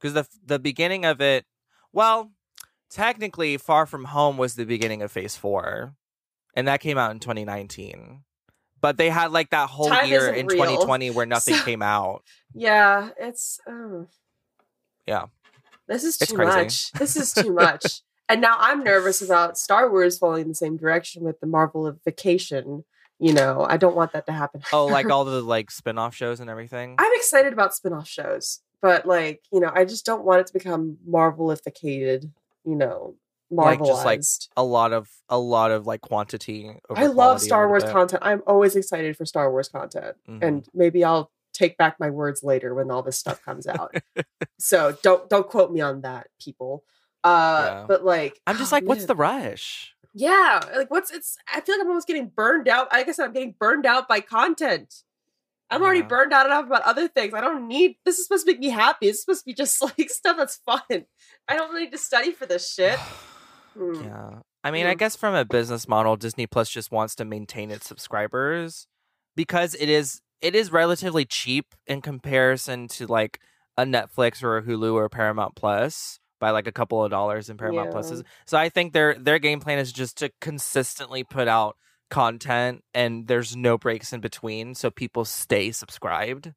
Because 0.00 0.14
the 0.14 0.26
the 0.44 0.58
beginning 0.58 1.04
of 1.04 1.20
it, 1.20 1.44
well, 1.92 2.32
technically, 2.90 3.56
Far 3.56 3.86
From 3.86 4.04
Home 4.06 4.36
was 4.36 4.54
the 4.54 4.64
beginning 4.64 5.02
of 5.02 5.10
Phase 5.12 5.36
Four, 5.36 5.94
and 6.54 6.68
that 6.68 6.80
came 6.80 6.98
out 6.98 7.10
in 7.10 7.18
2019. 7.20 8.22
But 8.80 8.96
they 8.96 9.10
had 9.10 9.32
like 9.32 9.50
that 9.50 9.68
whole 9.70 9.88
Time 9.88 10.08
year 10.08 10.28
in 10.28 10.46
real. 10.46 10.56
2020 10.66 11.10
where 11.10 11.26
nothing 11.36 11.54
So- 11.54 11.64
came 11.64 11.82
out. 11.82 12.22
Yeah, 12.54 13.10
it's 13.18 13.58
uh, 13.66 14.04
Yeah. 15.06 15.26
This 15.88 16.04
is 16.04 16.18
too 16.18 16.36
much. 16.36 16.92
This 16.92 17.16
is 17.16 17.32
too 17.32 17.52
much. 17.52 18.02
and 18.28 18.40
now 18.42 18.56
I'm 18.58 18.84
nervous 18.84 19.22
about 19.22 19.56
Star 19.58 19.90
Wars 19.90 20.18
following 20.18 20.46
the 20.48 20.54
same 20.54 20.76
direction 20.76 21.24
with 21.24 21.40
the 21.40 21.46
Marvel 21.46 21.86
of 21.86 21.98
Vacation. 22.04 22.84
You 23.18 23.32
know, 23.32 23.66
I 23.68 23.78
don't 23.78 23.96
want 23.96 24.12
that 24.12 24.26
to 24.26 24.32
happen. 24.32 24.62
Oh, 24.72 24.86
like 24.86 25.10
all 25.10 25.24
the 25.24 25.40
like 25.42 25.70
spin-off 25.72 26.14
shows 26.14 26.38
and 26.40 26.48
everything. 26.50 26.94
I'm 26.98 27.10
excited 27.14 27.52
about 27.52 27.74
spin-off 27.74 28.06
shows, 28.06 28.60
but 28.82 29.06
like, 29.06 29.42
you 29.52 29.60
know, 29.60 29.70
I 29.74 29.84
just 29.84 30.04
don't 30.06 30.24
want 30.24 30.40
it 30.40 30.46
to 30.48 30.52
become 30.52 30.98
Marvelificated, 31.08 32.30
you 32.64 32.74
know, 32.74 33.14
Like, 33.50 33.78
Marvelized. 33.80 33.86
just, 33.86 34.04
like, 34.04 34.22
a 34.56 34.64
lot 34.64 34.92
of 34.92 35.08
a 35.28 35.38
lot 35.38 35.70
of 35.70 35.86
like 35.86 36.00
quantity. 36.02 36.70
Over 36.90 37.00
I 37.00 37.06
love 37.06 37.40
Star 37.40 37.66
Wars 37.68 37.84
bit. 37.84 37.92
content. 37.92 38.22
I'm 38.24 38.42
always 38.46 38.76
excited 38.76 39.16
for 39.16 39.24
Star 39.24 39.50
Wars 39.50 39.68
content. 39.68 40.16
Mhm. 40.28 40.42
And 40.42 40.68
maybe 40.74 41.02
I'll 41.04 41.30
take 41.54 41.76
back 41.78 41.98
my 41.98 42.10
words 42.10 42.42
later 42.44 42.74
when 42.74 42.90
all 42.90 43.02
this 43.02 43.18
stuff 43.18 43.42
comes 43.42 43.66
out. 43.66 43.94
so 44.58 44.96
don't 45.02 45.28
don't 45.30 45.48
quote 45.48 45.72
me 45.72 45.80
on 45.80 46.02
that, 46.02 46.28
people. 46.40 46.84
Uh 47.24 47.64
Yeah. 47.66 47.84
but 47.88 48.04
like 48.04 48.40
I'm 48.46 48.56
just 48.58 48.72
oh, 48.72 48.76
like, 48.76 48.84
what's 48.84 49.06
the 49.06 49.16
rush? 49.16 49.94
Yeah, 50.14 50.60
like 50.76 50.90
what's 50.90 51.10
it's 51.10 51.36
I 51.52 51.60
feel 51.60 51.74
like 51.76 51.82
I'm 51.82 51.88
almost 51.88 52.06
getting 52.06 52.28
burned 52.28 52.68
out. 52.68 52.92
Like 52.92 53.08
I 53.08 53.12
said, 53.12 53.24
I'm 53.26 53.32
getting 53.32 53.54
burned 53.58 53.86
out 53.86 54.08
by 54.08 54.20
content. 54.20 55.02
I'm 55.70 55.82
already 55.82 56.00
Yeah. 56.00 56.06
burned 56.06 56.32
out 56.32 56.46
enough 56.46 56.66
about 56.66 56.82
other 56.82 57.08
things. 57.08 57.34
I 57.34 57.40
don't 57.40 57.68
need 57.68 57.96
this 58.04 58.18
is 58.18 58.26
supposed 58.26 58.46
to 58.46 58.52
make 58.52 58.60
me 58.60 58.68
happy. 58.70 59.08
It's 59.08 59.20
supposed 59.20 59.40
to 59.40 59.46
be 59.46 59.54
just 59.54 59.80
like 59.98 60.08
stuff 60.10 60.36
that's 60.36 60.56
fun. 60.64 60.80
I 61.48 61.56
don't 61.56 61.74
need 61.78 61.92
to 61.92 61.98
study 61.98 62.32
for 62.32 62.46
this 62.46 62.72
shit. 62.72 62.98
Hmm. 63.76 63.94
Yeah. 64.02 64.30
I 64.64 64.70
mean, 64.72 64.86
I 64.86 64.94
Mhm. 64.94 64.98
guess 64.98 65.14
from 65.14 65.34
a 65.36 65.44
business 65.44 65.86
model, 65.86 66.16
Disney 66.16 66.46
Plus 66.48 66.68
just 66.68 66.90
wants 66.90 67.14
to 67.16 67.24
maintain 67.24 67.70
its 67.70 67.86
subscribers 67.86 68.86
because 69.36 69.74
it 69.74 69.88
is 69.88 70.20
it 70.40 70.54
is 70.54 70.72
relatively 70.72 71.24
cheap 71.24 71.74
in 71.86 72.00
comparison 72.00 72.88
to 72.88 73.06
like 73.06 73.38
a 73.76 73.84
Netflix 73.84 74.42
or 74.42 74.56
a 74.56 74.62
Hulu 74.62 74.94
or 74.94 75.04
a 75.04 75.10
Paramount 75.10 75.54
Plus 75.54 76.18
by 76.40 76.50
like 76.50 76.66
a 76.66 76.72
couple 76.72 77.04
of 77.04 77.10
dollars 77.10 77.50
in 77.50 77.56
Paramount 77.56 77.90
Yeah. 77.92 78.00
Pluses. 78.00 78.24
So 78.46 78.56
I 78.58 78.68
think 78.68 78.92
their 78.94 79.14
their 79.14 79.38
game 79.38 79.60
plan 79.60 79.78
is 79.78 79.92
just 79.92 80.16
to 80.18 80.30
consistently 80.40 81.22
put 81.22 81.46
out 81.46 81.76
content 82.10 82.82
and 82.94 83.26
there's 83.26 83.54
no 83.56 83.76
breaks 83.78 84.12
in 84.12 84.20
between 84.20 84.74
so 84.74 84.90
people 84.90 85.24
stay 85.24 85.70
subscribed. 85.72 86.52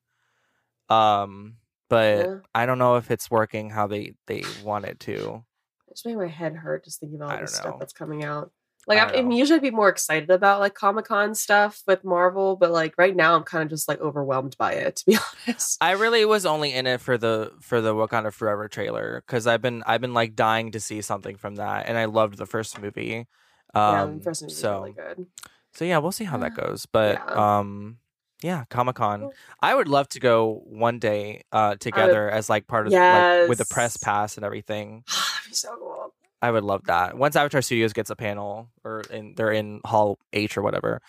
Um 0.90 1.58
but 1.90 2.26
Yeah. 2.26 2.36
I 2.56 2.66
don't 2.66 2.80
know 2.80 2.96
if 2.96 3.12
it's 3.12 3.30
working 3.30 3.70
how 3.70 3.88
they 3.88 4.14
they 4.28 4.44
want 4.64 4.86
it 4.86 5.00
to. 5.02 5.44
It's 5.90 6.06
making 6.06 6.20
my 6.20 6.28
head 6.28 6.56
hurt 6.56 6.86
just 6.86 7.00
thinking 7.02 7.18
about 7.18 7.36
all 7.36 7.42
this 7.42 7.56
stuff 7.56 7.80
that's 7.80 7.94
coming 7.94 8.24
out. 8.24 8.52
Like 8.88 9.00
I 9.00 9.04
I, 9.04 9.06
don't 9.06 9.20
I 9.20 9.22
mean, 9.24 9.38
usually 9.38 9.60
be 9.60 9.72
more 9.72 9.90
excited 9.90 10.30
about 10.32 10.60
like 10.60 10.74
Comic 10.74 11.06
Con 11.06 11.36
stuff 11.36 11.84
with 11.86 12.04
Marvel, 12.04 12.56
but 12.56 12.72
like 12.72 12.96
right 12.98 13.16
now 13.16 13.36
I'm 13.36 13.44
kind 13.44 13.64
of 13.64 13.70
just 13.70 13.88
like 13.88 14.00
overwhelmed 14.02 14.56
by 14.58 14.74
it, 14.74 14.96
to 14.98 15.06
be 15.06 15.18
honest. 15.48 15.78
I 15.82 15.92
really 15.92 16.26
was 16.26 16.46
only 16.46 16.74
in 16.74 16.88
it 16.88 17.02
for 17.02 17.18
the 17.18 17.52
for 17.62 17.82
the 17.82 17.94
Wakanda 17.94 18.34
Forever 18.34 18.68
trailer 18.68 19.24
because 19.26 19.46
I've 19.48 19.62
been 19.62 19.84
I've 19.86 20.02
been 20.02 20.14
like 20.14 20.36
dying 20.36 20.72
to 20.72 20.80
see 20.80 21.02
something 21.02 21.36
from 21.36 21.56
that, 21.56 21.88
and 21.88 21.98
I 21.98 22.06
loved 22.06 22.38
the 22.38 22.46
first 22.46 22.80
movie. 22.82 23.28
Yeah, 23.76 24.02
Um, 24.04 24.14
movie 24.24 24.34
so 24.50 24.80
really 24.80 24.94
good. 24.94 25.26
so 25.74 25.86
yeah, 25.86 25.98
we'll 26.00 26.12
see 26.12 26.24
how 26.26 26.38
that 26.38 26.56
goes. 26.62 26.86
But 26.86 27.16
Yeah. 27.28 27.58
um, 27.60 27.98
yeah, 28.44 28.64
Comic 28.70 28.96
Con. 28.96 29.30
I 29.62 29.76
would 29.76 29.88
love 29.88 30.08
to 30.10 30.20
go 30.20 30.64
one 30.66 30.98
day 31.00 31.44
uh 31.52 31.76
together 31.76 32.30
as 32.30 32.50
like 32.50 32.68
part 32.68 32.88
of 32.88 32.94
like 32.94 33.50
with 33.50 33.58
the 33.60 33.66
press 33.66 33.98
pass 33.98 34.36
and 34.38 34.46
everything. 34.46 35.04
That'd 35.08 35.50
be 35.50 35.54
so 35.56 35.76
cool. 35.78 36.14
I 36.42 36.50
would 36.50 36.64
love 36.64 36.86
that. 36.86 37.16
Once 37.18 37.36
Avatar 37.36 37.62
Studios 37.62 37.94
gets 37.94 38.10
a 38.10 38.16
panel 38.16 38.70
or 38.84 39.02
in 39.12 39.36
they're 39.36 39.52
in 39.52 39.80
Hall 39.86 40.18
H 40.34 40.58
or 40.58 40.64
whatever. 40.64 41.00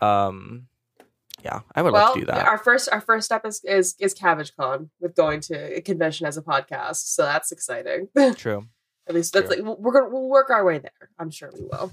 Um, 0.00 0.68
yeah, 1.44 1.60
I 1.74 1.82
would 1.82 1.92
well, 1.92 2.06
love 2.06 2.14
to 2.14 2.20
do 2.20 2.26
that. 2.26 2.46
our 2.48 2.56
first 2.58 2.88
our 2.90 3.00
first 3.02 3.26
step 3.26 3.44
is 3.44 3.62
is 3.64 3.94
is 4.00 4.14
Cabbage 4.14 4.56
Con 4.56 4.88
with 4.98 5.14
going 5.14 5.40
to 5.42 5.76
a 5.76 5.80
convention 5.82 6.26
as 6.26 6.36
a 6.38 6.42
podcast, 6.42 7.04
so 7.14 7.22
that's 7.22 7.52
exciting. 7.52 8.08
True. 8.36 8.66
At 9.08 9.14
least 9.14 9.32
that's 9.32 9.52
True. 9.54 9.64
like 9.64 9.78
we're 9.78 9.92
gonna 9.92 10.08
we'll 10.10 10.28
work 10.28 10.50
our 10.50 10.64
way 10.64 10.78
there. 10.78 11.10
I'm 11.18 11.30
sure 11.30 11.50
we 11.54 11.62
will. 11.62 11.92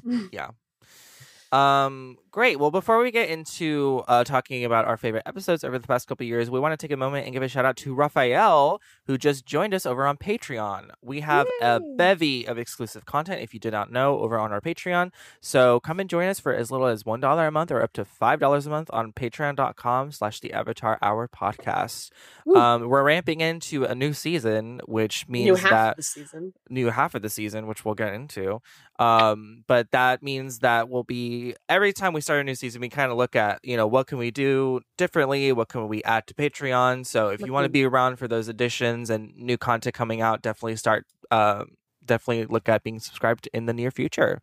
Um, 1.56 2.18
great. 2.32 2.60
Well, 2.60 2.70
before 2.72 3.02
we 3.02 3.12
get 3.12 3.30
into 3.30 4.04
uh, 4.10 4.26
talking 4.26 4.66
about 4.66 4.84
our 4.86 4.98
favorite 4.98 5.24
episodes 5.26 5.64
over 5.64 5.80
the 5.80 5.88
past 5.88 6.06
couple 6.08 6.26
years, 6.26 6.50
we 6.50 6.60
want 6.60 6.78
to 6.78 6.78
take 6.78 6.92
a 6.92 6.98
moment 6.98 7.26
and 7.26 7.34
give 7.34 7.42
a 7.42 7.48
shout 7.48 7.64
out 7.64 7.78
to 7.78 7.96
Raphael, 7.96 8.82
who 9.08 9.18
just 9.18 9.46
joined 9.46 9.74
us 9.74 9.86
over 9.86 10.06
on 10.06 10.18
Patreon. 10.18 10.90
We 11.02 11.22
have 11.22 11.48
a 11.62 11.80
bevy 11.96 12.46
of 12.46 12.58
exclusive 12.58 13.06
content, 13.06 13.42
if 13.42 13.54
you 13.54 13.60
did 13.60 13.72
not 13.72 13.90
know, 13.90 14.20
over 14.20 14.38
on 14.38 14.52
our 14.52 14.60
Patreon. 14.60 15.12
So 15.40 15.80
come 15.80 16.00
and 16.02 16.10
join 16.10 16.28
us 16.28 16.40
for 16.40 16.54
as 16.54 16.72
little 16.72 16.88
as 16.88 17.04
$1 17.04 17.48
a 17.48 17.52
month 17.52 17.72
or 17.72 17.82
up 17.82 17.94
to 17.94 18.04
$5 18.04 18.66
a 18.66 18.70
month 18.70 18.90
on 18.92 19.14
patreon.com 19.14 20.12
slash 20.12 20.42
the 20.42 20.52
Avatar 20.52 20.98
Hour 21.02 21.30
podcast. 21.30 22.10
Um, 22.54 22.90
we're 22.90 23.04
ramping 23.04 23.40
into 23.42 23.86
a 23.86 23.96
new 23.96 24.12
season, 24.14 24.82
which 24.86 25.28
means 25.30 25.46
New 25.46 25.56
half 25.56 25.70
that 25.72 25.90
of 25.92 25.98
the 25.98 26.04
season. 26.04 26.54
new 26.70 26.90
half 26.90 27.16
of 27.16 27.22
the 27.22 27.30
season, 27.30 27.66
which 27.68 27.86
we'll 27.86 27.96
get 27.96 28.14
into. 28.14 28.62
Um, 29.00 29.64
but 29.68 29.92
that 29.92 30.22
means 30.24 30.60
that 30.60 30.90
we'll 30.90 31.04
be 31.04 31.45
every 31.70 31.94
time 31.94 32.14
we 32.14 32.22
start 32.22 32.40
a 32.40 32.44
new 32.44 32.56
season, 32.56 32.82
we 32.82 32.90
kind 32.90 33.12
of 33.12 33.18
look 33.18 33.36
at 33.36 33.60
you 33.64 33.76
know 33.78 33.88
what 33.88 34.08
can 34.08 34.18
we 34.18 34.32
do 34.32 34.82
differently, 34.98 35.52
what 35.52 35.70
can 35.70 35.88
we 35.88 36.02
add 36.04 36.26
to 36.28 36.34
Patreon. 36.34 37.06
So 37.06 37.30
if 37.30 37.42
you 37.42 37.52
want 37.54 37.66
to 37.66 37.70
Mhm. 37.70 37.74
be 37.74 37.84
around 37.86 38.18
for 38.18 38.28
those 38.28 38.48
additions 38.48 39.10
and 39.10 39.36
new 39.36 39.58
content 39.58 39.94
coming 39.96 40.22
out, 40.22 40.42
definitely 40.42 40.76
start. 40.78 41.06
Uh, 41.32 41.66
definitely 42.06 42.46
look 42.46 42.70
at 42.70 42.84
being 42.84 43.00
subscribed 43.00 43.50
in 43.54 43.66
the 43.66 43.74
near 43.74 43.90
future. 43.92 44.42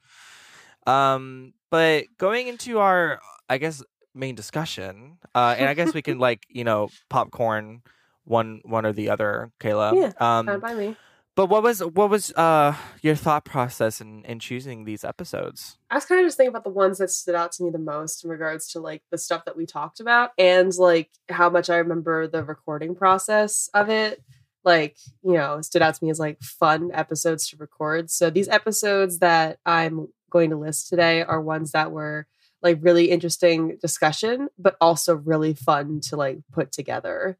Um, 0.86 1.54
but 1.70 2.04
going 2.18 2.48
into 2.48 2.78
our, 2.78 3.20
I 3.48 3.58
guess, 3.58 3.82
main 4.14 4.34
discussion, 4.34 5.18
uh, 5.34 5.54
and 5.58 5.68
I 5.68 5.74
guess 5.74 5.94
we 5.94 6.02
can 6.02 6.18
like 6.28 6.44
you 6.48 6.64
know 6.64 6.90
popcorn 7.08 7.82
one 8.24 8.60
one 8.64 8.84
or 8.84 8.92
the 8.92 9.10
other, 9.10 9.52
Kayla. 9.60 9.94
Yeah, 9.96 10.12
Um, 10.20 10.60
by 10.60 10.74
me. 10.74 10.96
But 11.34 11.46
what 11.46 11.62
was 11.62 11.80
what 11.80 12.10
was 12.10 12.32
uh 12.32 12.74
your 13.00 13.14
thought 13.14 13.44
process 13.44 14.00
in 14.00 14.24
in 14.24 14.38
choosing 14.38 14.84
these 14.84 15.04
episodes? 15.04 15.78
I 15.90 15.94
was 15.94 16.04
kind 16.04 16.20
of 16.20 16.26
just 16.26 16.36
thinking 16.36 16.50
about 16.50 16.64
the 16.64 16.70
ones 16.70 16.98
that 16.98 17.10
stood 17.10 17.34
out 17.34 17.52
to 17.52 17.64
me 17.64 17.70
the 17.70 17.78
most 17.78 18.24
in 18.24 18.30
regards 18.30 18.70
to 18.72 18.80
like 18.80 19.02
the 19.10 19.18
stuff 19.18 19.44
that 19.46 19.56
we 19.56 19.66
talked 19.66 20.00
about 20.00 20.30
and 20.38 20.72
like 20.76 21.10
how 21.28 21.48
much 21.48 21.70
I 21.70 21.76
remember 21.76 22.26
the 22.26 22.44
recording 22.44 22.94
process 22.94 23.68
of 23.74 23.88
it. 23.88 24.22
Like, 24.64 24.96
you 25.24 25.32
know, 25.32 25.60
stood 25.60 25.82
out 25.82 25.94
to 25.96 26.04
me 26.04 26.10
as 26.10 26.20
like 26.20 26.40
fun 26.40 26.90
episodes 26.94 27.48
to 27.48 27.56
record. 27.56 28.10
So 28.10 28.30
these 28.30 28.48
episodes 28.48 29.18
that 29.18 29.58
I'm 29.66 30.08
going 30.30 30.50
to 30.50 30.56
list 30.56 30.88
today 30.88 31.22
are 31.22 31.40
ones 31.40 31.72
that 31.72 31.90
were 31.90 32.26
like 32.62 32.78
really 32.80 33.10
interesting 33.10 33.76
discussion, 33.80 34.48
but 34.58 34.76
also 34.80 35.16
really 35.16 35.52
fun 35.52 36.00
to 36.02 36.16
like 36.16 36.38
put 36.52 36.70
together. 36.70 37.38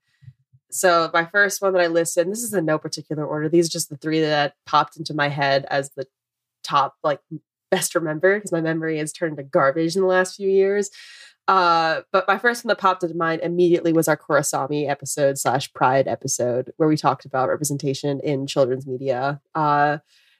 So 0.72 1.10
my 1.12 1.26
first 1.26 1.60
one 1.60 1.74
that 1.74 1.82
I 1.82 1.86
listed, 1.86 2.30
this 2.30 2.42
is 2.42 2.54
in 2.54 2.64
no 2.64 2.78
particular 2.78 3.24
order. 3.24 3.48
These 3.48 3.68
are 3.68 3.72
just 3.72 3.90
the 3.90 3.96
three 3.96 4.20
that 4.20 4.54
popped 4.66 4.96
into 4.96 5.14
my 5.14 5.28
head 5.28 5.66
as 5.70 5.90
the 5.90 6.06
top 6.64 6.96
like 7.02 7.20
best 7.70 7.94
remembered 7.94 8.38
because 8.38 8.52
my 8.52 8.60
memory 8.60 8.98
has 8.98 9.12
turned 9.12 9.36
to 9.36 9.42
garbage 9.42 9.96
in 9.96 10.02
the 10.02 10.08
last 10.08 10.36
few 10.36 10.48
years. 10.48 10.90
Uh, 11.48 12.02
but 12.12 12.26
my 12.28 12.38
first 12.38 12.64
one 12.64 12.68
that 12.68 12.78
popped 12.78 13.02
into 13.02 13.16
mind 13.16 13.40
immediately 13.42 13.92
was 13.92 14.08
our 14.08 14.16
Korrasami 14.16 14.88
episode 14.88 15.38
slash 15.38 15.72
Pride 15.72 16.06
episode 16.06 16.72
where 16.76 16.88
we 16.88 16.96
talked 16.96 17.24
about 17.24 17.48
representation 17.48 18.20
in 18.20 18.46
children's 18.46 18.86
media. 18.86 19.40
Uh, 19.54 19.98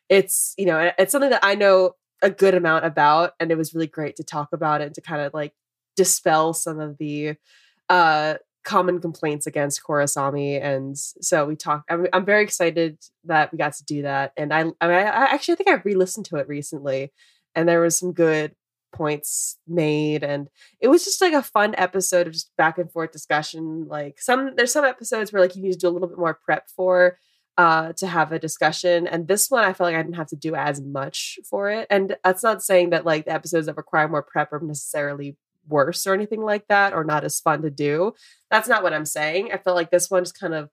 it's 0.09 0.55
you 0.57 0.67
know 0.67 0.93
it's 0.99 1.13
something 1.13 1.31
that 1.31 1.45
I 1.45 1.55
know 1.57 1.97
a 2.23 2.31
good 2.31 2.55
amount 2.55 2.85
about, 2.85 3.33
and 3.41 3.51
it 3.51 3.59
was 3.59 3.75
really 3.75 3.89
great 3.89 4.17
to 4.17 4.25
talk 4.25 4.51
about 4.53 4.81
it 4.81 4.87
and 4.87 4.95
to 4.95 5.01
kind 5.01 5.23
of 5.23 5.35
like 5.35 5.55
dispel 5.97 6.55
some 6.55 6.79
of 6.79 6.97
the 6.99 7.35
uh 7.89 8.35
common 8.65 9.01
complaints 9.01 9.47
against 9.47 9.83
Korrasami, 9.83 10.63
and 10.63 10.97
so 10.97 11.47
we 11.47 11.57
talked. 11.57 11.91
I'm, 11.91 12.07
I'm 12.13 12.25
very 12.25 12.43
excited 12.43 12.99
that 13.25 13.53
we 13.53 13.59
got 13.59 13.75
to 13.75 13.85
do 13.85 14.03
that, 14.03 14.33
and 14.37 14.53
I, 14.53 14.61
I, 14.61 14.63
mean, 14.63 14.75
I 14.81 15.27
actually 15.27 15.55
I 15.55 15.57
think 15.57 15.71
I 15.71 15.83
re-listened 15.85 16.27
to 16.27 16.37
it 16.37 16.49
recently, 16.49 17.13
and 17.55 17.69
there 17.69 17.81
was 17.81 17.99
some 17.99 18.13
good 18.13 18.55
points 18.93 19.59
made, 19.67 20.23
and 20.23 20.49
it 20.81 20.89
was 20.89 21.05
just 21.05 21.21
like 21.21 21.33
a 21.33 21.43
fun 21.43 21.75
episode 21.77 22.27
of 22.27 22.33
just 22.33 22.51
back 22.57 22.79
and 22.79 22.91
forth 22.91 23.13
discussion. 23.13 23.87
Like 23.89 24.21
some, 24.21 24.55
there's 24.57 24.73
some 24.73 24.85
episodes 24.85 25.33
where 25.33 25.43
like 25.43 25.57
you 25.57 25.63
need 25.63 25.73
to 25.73 25.79
do 25.79 25.89
a 25.89 25.91
little 25.91 26.09
bit 26.09 26.19
more 26.19 26.39
prep 26.45 26.69
for 26.71 27.19
uh 27.59 27.93
to 27.93 28.07
have 28.07 28.33
a 28.33 28.39
discussion 28.39 29.07
and 29.07 29.29
this 29.29 29.51
one 29.51 29.63
i 29.63 29.75
felt 29.75 29.89
like 29.89 29.95
i 29.95 30.03
didn't 30.03 30.17
have 30.17 30.27
to 30.27 30.37
do 30.37 30.55
as 30.55 30.81
much 30.81 31.39
for 31.45 31.69
it 31.69 31.87
and 31.91 32.17
that's 32.25 32.43
not 32.43 32.63
saying 32.63 32.89
that 32.89 33.05
like 33.05 33.27
the 33.27 33.31
episodes 33.31 33.67
that 33.67 33.77
require 33.77 34.09
more 34.09 34.23
prep 34.23 34.51
are 34.55 34.61
necessarily 34.61 35.37
worse 35.69 36.07
or 36.07 36.15
anything 36.15 36.43
like 36.43 36.67
that 36.69 36.93
or 36.93 37.05
not 37.05 37.25
as 37.25 37.41
fun 37.41 37.63
to 37.63 37.71
do. 37.71 38.13
That's 38.51 38.69
not 38.69 38.83
what 38.83 38.93
I'm 38.93 39.07
saying. 39.07 39.53
I 39.53 39.59
feel 39.59 39.75
like 39.75 39.91
this 39.91 40.11
one 40.11 40.25
just 40.25 40.39
kind 40.39 40.55
of 40.55 40.69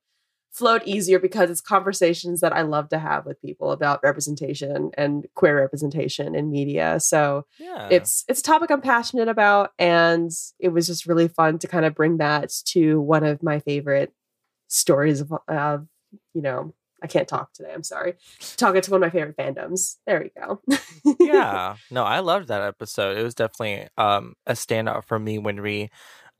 flowed 0.51 0.81
easier 0.85 1.19
because 1.19 1.49
it's 1.49 1.61
conversations 1.61 2.41
that 2.41 2.53
I 2.53 2.63
love 2.63 2.89
to 2.89 2.99
have 2.99 3.25
with 3.25 3.41
people 3.41 3.71
about 3.71 4.01
representation 4.03 4.91
and 4.97 5.27
queer 5.35 5.57
representation 5.59 6.35
in 6.35 6.51
media. 6.51 6.99
So 6.99 7.45
yeah. 7.59 7.87
it's 7.91 8.25
it's 8.27 8.39
a 8.39 8.43
topic 8.43 8.71
I'm 8.71 8.81
passionate 8.81 9.27
about 9.27 9.71
and 9.77 10.31
it 10.59 10.69
was 10.69 10.87
just 10.87 11.05
really 11.05 11.27
fun 11.27 11.59
to 11.59 11.67
kind 11.67 11.85
of 11.85 11.93
bring 11.93 12.17
that 12.17 12.51
to 12.65 12.99
one 12.99 13.23
of 13.23 13.43
my 13.43 13.59
favorite 13.59 14.11
stories 14.67 15.21
of, 15.21 15.33
of 15.47 15.87
you 16.33 16.41
know 16.41 16.73
I 17.01 17.07
can't 17.07 17.27
talk 17.27 17.53
today. 17.53 17.71
I'm 17.73 17.83
sorry. 17.83 18.15
Talking 18.57 18.81
to 18.81 18.91
one 18.91 19.03
of 19.03 19.07
my 19.13 19.17
favorite 19.17 19.37
fandoms. 19.37 19.97
There 20.05 20.21
we 20.21 20.31
go. 20.39 20.61
yeah. 21.19 21.75
No, 21.89 22.03
I 22.03 22.19
loved 22.19 22.47
that 22.49 22.61
episode. 22.61 23.17
It 23.17 23.23
was 23.23 23.35
definitely 23.35 23.87
um 23.97 24.33
a 24.45 24.53
standout 24.53 25.05
for 25.05 25.19
me 25.19 25.37
when 25.37 25.61
we 25.61 25.89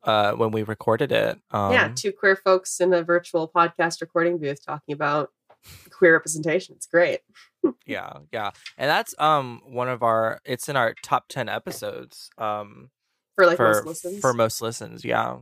uh 0.03 0.33
when 0.33 0.51
we 0.51 0.63
recorded 0.63 1.11
it. 1.11 1.37
Um, 1.51 1.73
yeah, 1.73 1.91
two 1.95 2.11
queer 2.11 2.35
folks 2.35 2.79
in 2.79 2.93
a 2.93 3.03
virtual 3.03 3.49
podcast 3.53 4.01
recording 4.01 4.37
booth 4.37 4.65
talking 4.65 4.93
about 4.93 5.29
queer 5.91 6.13
representation. 6.13 6.75
It's 6.75 6.87
great. 6.87 7.19
yeah, 7.85 8.13
yeah. 8.31 8.51
And 8.77 8.89
that's 8.89 9.13
um 9.19 9.61
one 9.65 9.89
of 9.89 10.03
our 10.03 10.39
it's 10.45 10.69
in 10.69 10.75
our 10.75 10.93
top 11.03 11.25
10 11.29 11.49
episodes. 11.49 12.29
Um 12.37 12.89
for 13.35 13.45
like 13.45 13.57
for, 13.57 13.73
most 13.73 13.85
listens. 13.85 14.19
For 14.19 14.33
most 14.33 14.61
listens, 14.61 15.05
yeah. 15.05 15.37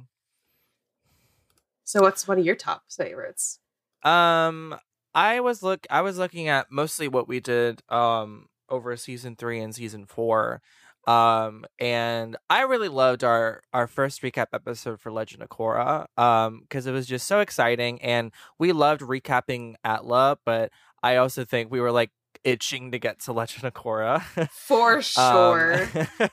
So 1.84 2.02
what's 2.02 2.28
one 2.28 2.38
of 2.38 2.46
your 2.46 2.56
top 2.56 2.84
favorites? 2.90 3.60
Um 4.04 4.78
I 5.18 5.40
was 5.40 5.64
look 5.64 5.88
I 5.90 6.02
was 6.02 6.20
looking 6.20 6.48
at 6.48 6.72
mostly 6.72 7.08
what 7.08 7.28
we 7.28 7.40
did 7.40 7.82
um 7.90 8.50
over 8.70 8.96
season 8.96 9.36
3 9.36 9.60
and 9.62 9.76
season 9.76 10.06
4. 10.06 10.62
Um 11.08 11.66
and 11.80 12.38
I 12.52 12.62
really 12.62 12.88
loved 12.88 13.24
our 13.24 13.64
our 13.74 13.88
first 13.88 14.22
recap 14.22 14.48
episode 14.54 15.00
for 15.00 15.12
Legend 15.12 15.42
of 15.42 15.50
Korra 15.50 16.06
um 16.20 16.60
because 16.62 16.86
it 16.86 16.92
was 16.92 17.08
just 17.08 17.28
so 17.28 17.40
exciting 17.40 18.00
and 18.04 18.32
we 18.60 18.72
loved 18.74 19.02
recapping 19.02 19.74
Atla, 19.84 20.38
but 20.46 20.72
I 21.02 21.16
also 21.16 21.44
think 21.44 21.72
we 21.72 21.82
were 21.82 21.92
like 21.92 22.12
itching 22.44 22.92
to 22.92 23.00
get 23.00 23.20
to 23.22 23.34
Legend 23.34 23.64
of 23.66 23.74
Korra. 23.74 24.22
For 24.52 24.96
um, 24.98 25.02
sure. 25.02 25.82
Um, 25.82 25.90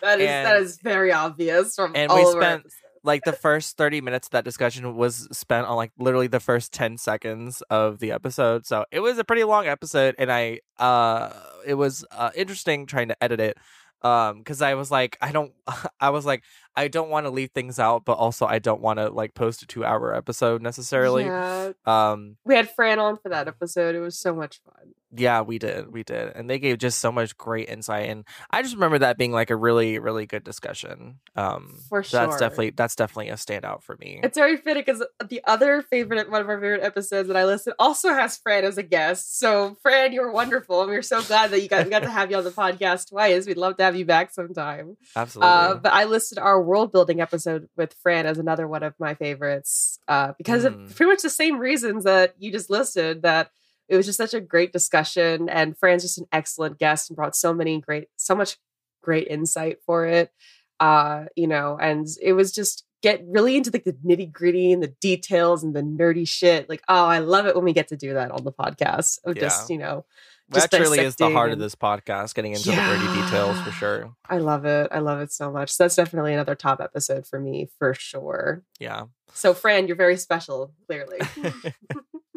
that 0.00 0.20
is 0.20 0.28
and, 0.28 0.46
that 0.46 0.60
is 0.60 0.78
very 0.78 1.12
obvious 1.12 1.74
from 1.74 1.96
and 1.96 2.08
all 2.10 2.24
we 2.24 2.40
spent 2.40 2.66
like 3.04 3.24
the 3.24 3.32
first 3.32 3.76
30 3.76 4.00
minutes 4.00 4.28
of 4.28 4.32
that 4.32 4.44
discussion 4.44 4.96
was 4.96 5.28
spent 5.32 5.66
on 5.66 5.76
like 5.76 5.92
literally 5.98 6.26
the 6.28 6.40
first 6.40 6.72
10 6.72 6.98
seconds 6.98 7.62
of 7.70 7.98
the 7.98 8.12
episode. 8.12 8.66
So 8.66 8.84
it 8.90 9.00
was 9.00 9.18
a 9.18 9.24
pretty 9.24 9.44
long 9.44 9.66
episode 9.66 10.14
and 10.18 10.30
i 10.30 10.60
uh 10.78 11.32
it 11.66 11.74
was 11.74 12.04
uh, 12.10 12.30
interesting 12.34 12.86
trying 12.86 13.08
to 13.08 13.22
edit 13.22 13.40
it 13.40 13.56
um 14.02 14.38
because 14.38 14.60
i 14.62 14.74
was 14.74 14.90
like 14.90 15.16
i 15.20 15.30
don't 15.30 15.52
i 16.00 16.10
was 16.10 16.26
like 16.26 16.42
i 16.74 16.88
don't 16.88 17.08
want 17.08 17.24
to 17.24 17.30
leave 17.30 17.50
things 17.52 17.78
out 17.78 18.04
but 18.04 18.14
also 18.14 18.46
i 18.46 18.58
don't 18.58 18.80
want 18.80 18.98
to 18.98 19.08
like 19.08 19.34
post 19.34 19.62
a 19.62 19.66
two 19.66 19.84
hour 19.84 20.14
episode 20.14 20.60
necessarily. 20.62 21.24
Yeah. 21.24 21.72
um 21.86 22.36
we 22.44 22.54
had 22.54 22.68
fran 22.70 22.98
on 22.98 23.18
for 23.18 23.28
that 23.28 23.48
episode. 23.48 23.94
It 23.94 24.00
was 24.00 24.18
so 24.18 24.34
much 24.34 24.60
fun 24.64 24.92
yeah, 25.14 25.42
we 25.42 25.58
did. 25.58 25.92
We 25.92 26.02
did. 26.02 26.32
And 26.34 26.48
they 26.48 26.58
gave 26.58 26.78
just 26.78 26.98
so 26.98 27.12
much 27.12 27.36
great 27.36 27.68
insight. 27.68 28.08
And 28.08 28.24
I 28.50 28.62
just 28.62 28.74
remember 28.74 29.00
that 29.00 29.18
being 29.18 29.32
like 29.32 29.50
a 29.50 29.56
really, 29.56 29.98
really 29.98 30.26
good 30.26 30.44
discussion. 30.44 31.20
Um 31.36 31.80
For 31.88 32.02
sure. 32.02 32.20
that's 32.20 32.38
definitely 32.38 32.70
that's 32.70 32.96
definitely 32.96 33.28
a 33.28 33.34
standout 33.34 33.82
for 33.82 33.96
me. 33.96 34.20
It's 34.22 34.36
very 34.36 34.56
fitting 34.56 34.84
because 34.86 35.04
the 35.28 35.42
other 35.44 35.82
favorite 35.82 36.30
one 36.30 36.40
of 36.40 36.48
our 36.48 36.56
favorite 36.60 36.82
episodes 36.82 37.28
that 37.28 37.36
I 37.36 37.44
listed 37.44 37.74
also 37.78 38.12
has 38.12 38.38
Fran 38.38 38.64
as 38.64 38.78
a 38.78 38.82
guest. 38.82 39.38
So 39.38 39.76
Fran, 39.82 40.12
you're 40.12 40.32
wonderful. 40.32 40.82
And 40.82 40.90
we're 40.90 41.02
so 41.02 41.22
glad 41.22 41.50
that 41.50 41.60
you 41.60 41.68
got 41.68 41.84
we 41.84 41.90
got 41.90 42.00
to 42.00 42.10
have 42.10 42.30
you 42.30 42.36
on 42.36 42.44
the 42.44 42.50
podcast 42.50 43.10
twice. 43.10 43.46
We'd 43.46 43.56
love 43.56 43.76
to 43.76 43.84
have 43.84 43.96
you 43.96 44.04
back 44.04 44.32
sometime. 44.32 44.96
Absolutely. 45.14 45.48
Uh, 45.48 45.74
but 45.74 45.92
I 45.92 46.04
listed 46.04 46.38
our 46.38 46.60
world 46.62 46.92
building 46.92 47.20
episode 47.20 47.68
with 47.76 47.94
Fran 48.02 48.26
as 48.26 48.38
another 48.38 48.66
one 48.66 48.82
of 48.82 48.94
my 48.98 49.14
favorites. 49.14 49.98
Uh, 50.08 50.32
because 50.38 50.64
mm. 50.64 50.66
of 50.88 50.96
pretty 50.96 51.10
much 51.10 51.22
the 51.22 51.30
same 51.30 51.58
reasons 51.58 52.04
that 52.04 52.34
you 52.38 52.50
just 52.50 52.70
listed 52.70 53.22
that 53.22 53.50
it 53.92 53.96
was 53.96 54.06
just 54.06 54.16
such 54.16 54.32
a 54.32 54.40
great 54.40 54.72
discussion 54.72 55.48
and 55.48 55.76
fran's 55.76 56.02
just 56.02 56.18
an 56.18 56.26
excellent 56.32 56.78
guest 56.78 57.10
and 57.10 57.16
brought 57.16 57.36
so 57.36 57.52
many 57.52 57.80
great 57.80 58.08
so 58.16 58.34
much 58.34 58.56
great 59.02 59.28
insight 59.28 59.78
for 59.84 60.06
it 60.06 60.32
uh 60.80 61.24
you 61.36 61.46
know 61.46 61.78
and 61.80 62.06
it 62.22 62.32
was 62.32 62.50
just 62.50 62.84
get 63.02 63.22
really 63.26 63.56
into 63.56 63.70
like 63.70 63.84
the 63.84 63.96
nitty 64.04 64.32
gritty 64.32 64.72
and 64.72 64.82
the 64.82 64.94
details 65.00 65.62
and 65.62 65.74
the 65.74 65.82
nerdy 65.82 66.26
shit 66.26 66.68
like 66.68 66.82
oh 66.88 67.04
i 67.04 67.18
love 67.18 67.46
it 67.46 67.54
when 67.54 67.64
we 67.64 67.72
get 67.72 67.88
to 67.88 67.96
do 67.96 68.14
that 68.14 68.30
on 68.30 68.44
the 68.44 68.52
podcast 68.52 69.18
of 69.24 69.36
yeah. 69.36 69.42
just 69.42 69.68
you 69.68 69.78
know 69.78 70.04
just 70.52 70.70
that 70.70 70.78
truly 70.78 70.98
is 71.00 71.16
the 71.16 71.30
heart 71.30 71.50
and... 71.50 71.54
of 71.54 71.58
this 71.60 71.74
podcast 71.74 72.34
getting 72.34 72.52
into 72.52 72.70
yeah. 72.70 72.90
the 72.90 72.96
nerdy 72.96 73.24
details 73.24 73.60
for 73.60 73.70
sure. 73.70 74.14
I 74.28 74.38
love 74.38 74.64
it. 74.64 74.88
I 74.90 74.98
love 74.98 75.20
it 75.20 75.32
so 75.32 75.50
much. 75.50 75.70
So 75.70 75.84
that's 75.84 75.96
definitely 75.96 76.34
another 76.34 76.54
top 76.54 76.80
episode 76.80 77.26
for 77.26 77.40
me 77.40 77.68
for 77.78 77.94
sure. 77.94 78.62
Yeah. 78.78 79.04
So 79.32 79.54
fran 79.54 79.86
you're 79.86 79.96
very 79.96 80.16
special 80.16 80.74
clearly 80.86 81.20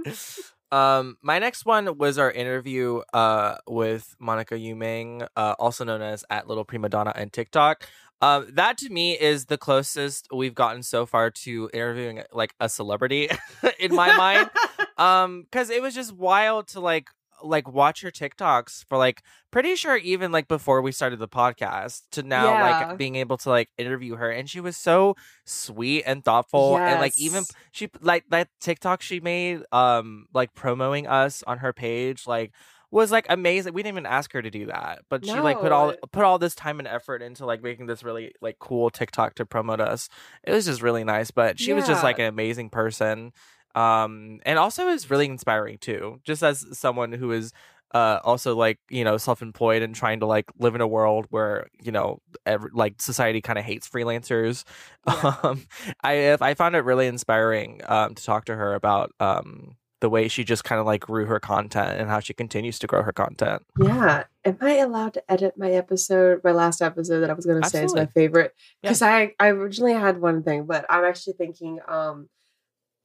Um, 0.72 1.18
my 1.22 1.40
next 1.40 1.66
one 1.66 1.98
was 1.98 2.18
our 2.18 2.32
interview 2.32 3.02
uh 3.14 3.58
with 3.68 4.16
Monica 4.20 4.56
Yuming, 4.56 5.28
uh, 5.36 5.56
also 5.60 5.84
known 5.84 6.02
as 6.02 6.24
at 6.30 6.48
Little 6.48 6.66
Prima 6.66 6.90
Donna 6.90 7.14
and 7.16 7.32
TikTok. 7.32 7.88
Um, 8.22 8.48
that 8.54 8.78
to 8.80 8.90
me 8.90 9.14
is 9.14 9.46
the 9.46 9.58
closest 9.58 10.28
we've 10.34 10.56
gotten 10.56 10.82
so 10.84 11.06
far 11.06 11.30
to 11.32 11.70
interviewing 11.74 12.24
like 12.32 12.56
a 12.60 12.70
celebrity 12.70 13.30
in 13.80 13.94
my 13.96 14.16
mind. 14.18 14.50
Um, 14.98 15.42
because 15.44 15.70
it 15.70 15.82
was 15.82 15.94
just 15.94 16.14
wild 16.14 16.70
to 16.70 16.80
like 16.80 17.10
like 17.44 17.72
watch 17.72 18.02
her 18.02 18.12
TikToks 18.12 18.86
for 18.88 18.98
like 18.98 19.22
pretty 19.52 19.76
sure 19.76 19.98
even 19.98 20.32
like 20.32 20.48
before 20.48 20.82
we 20.82 20.92
started 20.92 21.20
the 21.20 21.28
podcast 21.28 22.04
to 22.12 22.24
now 22.24 22.52
yeah. 22.52 22.88
like 22.88 22.98
being 22.98 23.16
able 23.16 23.38
to 23.38 23.50
like 23.50 23.70
interview 23.78 24.16
her 24.16 24.30
and 24.30 24.50
she 24.50 24.60
was 24.60 24.78
so 24.78 25.16
sweet 25.46 26.04
and 26.06 26.24
thoughtful 26.24 26.74
yes. 26.74 26.92
and 26.92 27.02
like 27.02 27.18
even 27.18 27.44
she 27.72 27.90
like 28.02 28.26
that 28.30 28.50
TikTok 28.60 29.02
she 29.02 29.20
made 29.20 29.62
um 29.72 30.28
like 30.34 30.54
promoting 30.54 31.08
us 31.08 31.44
on 31.48 31.60
her 31.60 31.74
page 31.74 32.28
like 32.28 32.52
was 32.96 33.12
like 33.12 33.26
amazing. 33.30 33.74
We 33.74 33.84
didn't 33.84 33.96
even 33.96 34.06
ask 34.06 34.32
her 34.32 34.42
to 34.42 34.50
do 34.50 34.68
that, 34.68 35.02
but 35.10 35.26
no. 35.26 35.34
she 35.34 35.40
like 35.42 35.60
put 35.60 35.74
all 35.74 35.94
put 36.12 36.24
all 36.24 36.40
this 36.40 36.56
time 36.56 36.80
and 36.80 36.88
effort 36.88 37.22
into 37.22 37.46
like 37.46 37.62
making 37.62 37.88
this 37.88 38.04
really 38.04 38.34
like 38.42 38.58
cool 38.58 38.90
TikTok 38.90 39.36
to 39.36 39.46
promote 39.46 39.82
us. 39.82 40.08
It 40.44 40.52
was 40.52 40.66
just 40.66 40.82
really 40.82 41.04
nice, 41.04 41.30
but 41.30 41.60
she 41.60 41.70
yeah. 41.70 41.76
was 41.76 41.88
just 41.88 42.04
like 42.04 42.20
an 42.20 42.26
amazing 42.26 42.70
person 42.70 43.34
um 43.76 44.40
and 44.46 44.58
also 44.58 44.88
is 44.88 45.10
really 45.10 45.26
inspiring 45.26 45.78
too 45.78 46.20
just 46.24 46.42
as 46.42 46.66
someone 46.78 47.12
who 47.12 47.32
is 47.32 47.52
uh 47.94 48.20
also 48.24 48.56
like 48.56 48.80
you 48.90 49.04
know 49.04 49.18
self-employed 49.18 49.82
and 49.82 49.94
trying 49.94 50.20
to 50.20 50.26
like 50.26 50.46
live 50.58 50.76
in 50.76 50.82
a 50.82 50.88
world 50.88 51.28
where 51.30 51.68
you 51.82 51.92
know 51.92 52.20
every, 52.46 52.70
like 52.74 53.02
society 53.02 53.42
kind 53.42 53.60
of 53.60 53.66
hates 53.66 53.88
freelancers 53.88 54.64
yeah. 55.08 55.36
um 55.44 55.66
i 56.04 56.38
i 56.42 56.54
found 56.54 56.76
it 56.76 56.84
really 56.84 57.08
inspiring 57.08 57.82
um 57.88 58.16
to 58.16 58.24
talk 58.24 58.46
to 58.46 58.56
her 58.56 58.74
about 58.74 59.12
um 59.20 59.76
the 60.02 60.10
way 60.10 60.28
she 60.28 60.44
just 60.44 60.64
kind 60.64 60.80
of 60.80 60.86
like 60.86 61.02
grew 61.02 61.26
her 61.26 61.40
content 61.40 62.00
and 62.00 62.10
how 62.10 62.20
she 62.20 62.34
continues 62.34 62.78
to 62.78 62.86
grow 62.86 63.02
her 63.02 63.12
content. 63.12 63.64
Yeah. 63.82 64.26
Am 64.44 64.58
I 64.62 64.76
allowed 64.76 65.16
to 65.16 65.32
edit 65.32 65.58
my 65.58 65.72
episode, 65.72 66.42
my 66.44 66.52
last 66.52 66.82
episode 66.82 67.22
that 67.22 67.30
I 67.32 67.34
was 67.34 67.46
going 67.46 67.62
to 67.62 67.68
say 67.68 67.84
is 67.84 67.96
my 67.96 68.06
favorite? 68.06 68.54
Because 68.82 69.02
yeah. 69.02 69.08
I, 69.08 69.34
I 69.40 69.48
originally 69.48 69.94
had 69.94 70.22
one 70.22 70.44
thing, 70.44 70.66
but 70.66 70.86
I'm 70.90 71.06
actually 71.06 71.34
thinking 71.34 71.80
um 71.88 72.30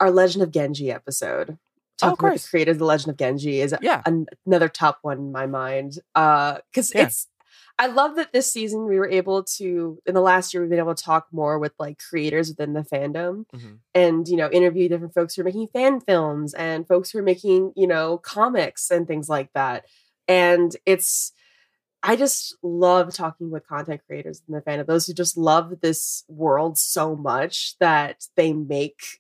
our 0.00 0.10
Legend 0.10 0.42
of 0.42 0.50
Genji 0.50 0.90
episode. 0.90 1.58
Talking 1.98 2.24
oh, 2.24 2.28
about 2.28 2.40
the 2.40 2.48
creators 2.48 2.76
of 2.76 2.78
the 2.78 2.86
Legend 2.86 3.10
of 3.10 3.16
Genji 3.18 3.60
is 3.60 3.74
yeah. 3.82 4.00
An- 4.06 4.26
another 4.46 4.68
top 4.68 5.00
one 5.02 5.18
in 5.18 5.32
my 5.32 5.46
mind. 5.46 5.98
Uh, 6.14 6.58
because 6.70 6.94
yeah. 6.94 7.04
it's 7.04 7.28
I 7.80 7.86
love 7.86 8.16
that 8.16 8.34
this 8.34 8.52
season 8.52 8.84
we 8.84 8.98
were 8.98 9.08
able 9.08 9.42
to 9.56 9.98
in 10.04 10.14
the 10.14 10.20
last 10.20 10.52
year 10.52 10.62
we've 10.62 10.68
been 10.68 10.78
able 10.78 10.94
to 10.94 11.02
talk 11.02 11.28
more 11.32 11.58
with 11.58 11.72
like 11.78 11.98
creators 11.98 12.50
within 12.50 12.74
the 12.74 12.82
fandom 12.82 13.46
mm-hmm. 13.54 13.76
and 13.94 14.28
you 14.28 14.36
know 14.36 14.50
interview 14.50 14.86
different 14.86 15.14
folks 15.14 15.34
who 15.34 15.40
are 15.40 15.46
making 15.46 15.66
fan 15.68 15.98
films 15.98 16.52
and 16.52 16.86
folks 16.86 17.10
who 17.10 17.18
are 17.18 17.22
making 17.22 17.72
you 17.76 17.86
know 17.86 18.18
comics 18.18 18.90
and 18.90 19.08
things 19.08 19.30
like 19.30 19.50
that. 19.54 19.86
And 20.28 20.76
it's 20.84 21.32
I 22.02 22.16
just 22.16 22.56
love 22.62 23.14
talking 23.14 23.50
with 23.50 23.66
content 23.66 24.02
creators 24.06 24.42
in 24.46 24.54
the 24.54 24.60
fandom, 24.60 24.86
those 24.86 25.06
who 25.06 25.14
just 25.14 25.38
love 25.38 25.80
this 25.80 26.24
world 26.28 26.76
so 26.76 27.16
much 27.16 27.76
that 27.78 28.26
they 28.36 28.52
make 28.52 29.19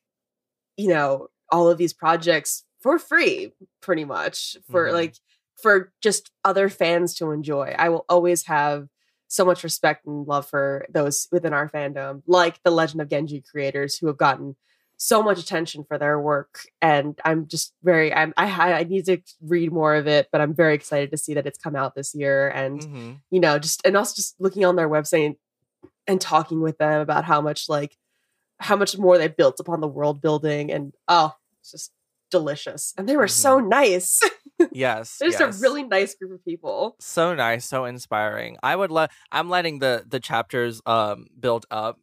you 0.76 0.88
know 0.88 1.28
all 1.50 1.68
of 1.68 1.78
these 1.78 1.92
projects 1.92 2.64
for 2.80 2.98
free 2.98 3.52
pretty 3.80 4.04
much 4.04 4.56
for 4.70 4.86
mm-hmm. 4.86 4.94
like 4.94 5.14
for 5.62 5.92
just 6.00 6.30
other 6.44 6.68
fans 6.68 7.14
to 7.14 7.30
enjoy 7.30 7.74
i 7.78 7.88
will 7.88 8.04
always 8.08 8.46
have 8.46 8.88
so 9.30 9.44
much 9.44 9.62
respect 9.62 10.06
and 10.06 10.26
love 10.26 10.44
for 10.44 10.84
those 10.90 11.28
within 11.30 11.52
our 11.52 11.68
fandom, 11.70 12.22
like 12.26 12.60
the 12.64 12.70
Legend 12.70 13.00
of 13.00 13.08
Genji 13.08 13.40
creators 13.40 13.96
who 13.96 14.08
have 14.08 14.16
gotten 14.16 14.56
so 14.96 15.22
much 15.22 15.38
attention 15.38 15.84
for 15.84 15.96
their 15.96 16.20
work. 16.20 16.62
And 16.82 17.18
I'm 17.24 17.46
just 17.46 17.72
very, 17.82 18.12
I'm, 18.12 18.34
I, 18.36 18.72
I 18.72 18.82
need 18.82 19.06
to 19.06 19.18
read 19.40 19.72
more 19.72 19.94
of 19.94 20.08
it, 20.08 20.28
but 20.32 20.40
I'm 20.40 20.52
very 20.52 20.74
excited 20.74 21.12
to 21.12 21.16
see 21.16 21.34
that 21.34 21.46
it's 21.46 21.58
come 21.58 21.76
out 21.76 21.94
this 21.94 22.14
year. 22.14 22.48
And, 22.48 22.82
hmm 22.82 23.12
you 23.30 23.38
know, 23.38 23.60
just, 23.60 23.80
and 23.86 23.96
also 23.96 24.16
just 24.16 24.34
looking 24.40 24.64
on 24.64 24.74
their 24.74 24.88
website 24.88 25.26
and, 25.26 25.36
and 26.08 26.20
talking 26.20 26.60
with 26.60 26.78
them 26.78 27.00
about 27.00 27.24
how 27.24 27.40
much, 27.40 27.68
like, 27.68 27.96
how 28.60 28.76
much 28.76 28.96
more 28.98 29.18
they 29.18 29.28
built 29.28 29.58
upon 29.58 29.80
the 29.80 29.88
world 29.88 30.20
building. 30.22 30.70
And, 30.70 30.92
oh, 31.08 31.34
it's 31.60 31.70
just 31.72 31.92
delicious. 32.30 32.94
And 32.96 33.08
they 33.08 33.16
were 33.16 33.28
so 33.28 33.58
nice. 33.60 34.20
Yes. 34.72 35.16
They're 35.18 35.30
just 35.30 35.40
yes. 35.40 35.58
a 35.58 35.62
really 35.62 35.84
nice 35.84 36.14
group 36.14 36.32
of 36.32 36.44
people. 36.44 36.94
so 37.00 37.34
nice, 37.34 37.64
so 37.64 37.86
inspiring. 37.86 38.58
I 38.62 38.76
would 38.76 38.90
let 38.90 39.10
I'm 39.32 39.48
letting 39.48 39.78
the 39.78 40.04
the 40.06 40.20
chapters 40.20 40.82
um 40.84 41.28
build 41.40 41.64
up 41.70 41.98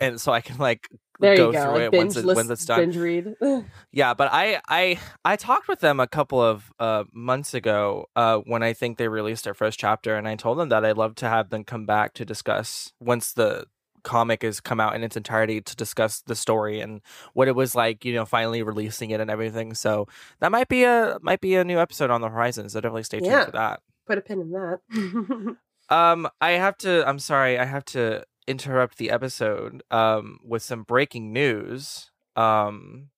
and 0.00 0.20
so 0.20 0.32
I 0.32 0.40
can 0.40 0.58
like 0.58 0.88
There 1.20 1.36
go 1.36 1.52
go. 1.52 1.62
through 1.62 1.72
Like 1.72 1.82
it 1.82 1.96
once 1.96 2.16
it, 2.16 2.24
once 2.24 2.50
it's 2.50 2.64
done. 2.64 2.80
binge 2.80 2.96
read. 2.96 3.34
Yeah, 3.92 4.14
but 4.14 4.28
I 4.32 4.60
I 4.68 4.98
I 5.24 5.36
talked 5.36 5.68
with 5.68 5.78
them 5.78 6.00
a 6.00 6.08
couple 6.08 6.42
of 6.42 6.72
uh 6.80 7.04
months 7.12 7.54
ago 7.54 8.06
uh 8.16 8.38
when 8.38 8.64
I 8.64 8.72
think 8.72 8.98
they 8.98 9.06
released 9.06 9.44
their 9.44 9.54
first 9.54 9.78
chapter 9.78 10.16
and 10.16 10.26
I 10.26 10.34
told 10.34 10.58
them 10.58 10.70
that 10.70 10.84
I'd 10.84 10.96
love 10.96 11.14
to 11.16 11.28
have 11.28 11.50
them 11.50 11.62
come 11.62 11.86
back 11.86 12.12
to 12.14 12.24
discuss 12.24 12.92
once 12.98 13.32
the 13.32 13.66
comic 14.02 14.42
has 14.42 14.60
come 14.60 14.80
out 14.80 14.94
in 14.94 15.02
its 15.04 15.16
entirety 15.16 15.60
to 15.60 15.76
discuss 15.76 16.20
the 16.22 16.34
story 16.34 16.80
and 16.80 17.00
what 17.34 17.48
it 17.48 17.54
was 17.56 17.74
like, 17.74 18.04
you 18.04 18.14
know, 18.14 18.24
finally 18.24 18.62
releasing 18.62 19.10
it 19.10 19.20
and 19.20 19.30
everything. 19.30 19.74
So 19.74 20.06
that 20.40 20.50
might 20.52 20.68
be 20.68 20.84
a 20.84 21.18
might 21.22 21.40
be 21.40 21.54
a 21.56 21.64
new 21.64 21.78
episode 21.78 22.10
on 22.10 22.20
the 22.20 22.28
horizon. 22.28 22.68
So 22.68 22.80
definitely 22.80 23.02
stay 23.04 23.18
tuned 23.20 23.30
Yeah. 23.32 23.44
for 23.46 23.50
that. 23.52 23.80
Put 24.06 24.18
a 24.18 24.20
pin 24.20 24.40
in 24.40 24.50
that. 24.52 25.56
Um, 25.90 26.28
I 26.40 26.50
have 26.50 26.76
to. 26.78 27.08
I'm 27.08 27.18
sorry. 27.18 27.58
I 27.58 27.64
have 27.64 27.82
to 27.86 28.22
interrupt 28.46 28.98
the 28.98 29.10
episode. 29.10 29.82
Um, 29.90 30.38
with 30.44 30.62
some 30.62 30.82
breaking 30.82 31.32
news. 31.32 32.10
Um, 32.36 33.08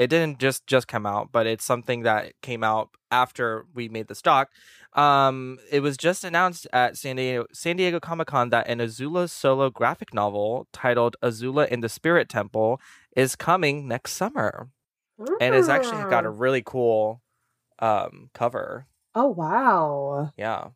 it 0.00 0.08
didn't 0.08 0.38
just 0.38 0.66
just 0.66 0.88
come 0.88 1.04
out, 1.04 1.28
but 1.30 1.46
it's 1.46 1.64
something 1.64 2.02
that 2.02 2.32
came 2.40 2.64
out 2.64 2.88
after 3.10 3.66
we 3.74 3.88
made 3.88 4.08
the 4.08 4.14
stock. 4.14 4.48
Um, 4.94 5.58
it 5.70 5.80
was 5.80 5.96
just 5.96 6.24
announced 6.24 6.66
at 6.72 6.96
San 6.96 7.16
Diego 7.16 7.44
San 7.52 7.76
Diego 7.76 8.00
Comic 8.00 8.28
Con 8.28 8.48
that 8.48 8.66
an 8.66 8.78
Azula 8.78 9.28
solo 9.28 9.68
graphic 9.68 10.14
novel 10.14 10.66
titled 10.72 11.16
Azula 11.22 11.68
in 11.68 11.80
the 11.80 11.88
Spirit 11.88 12.28
Temple 12.28 12.80
is 13.14 13.36
coming 13.36 13.86
next 13.86 14.12
summer, 14.12 14.70
and 15.40 15.54
it's 15.54 15.68
actually 15.68 16.02
got 16.10 16.24
a 16.24 16.30
really 16.30 16.62
cool 16.64 17.20
um 17.78 18.30
cover. 18.32 18.86
Oh 19.14 19.28
wow. 19.28 20.32
Yeah, 20.36 20.68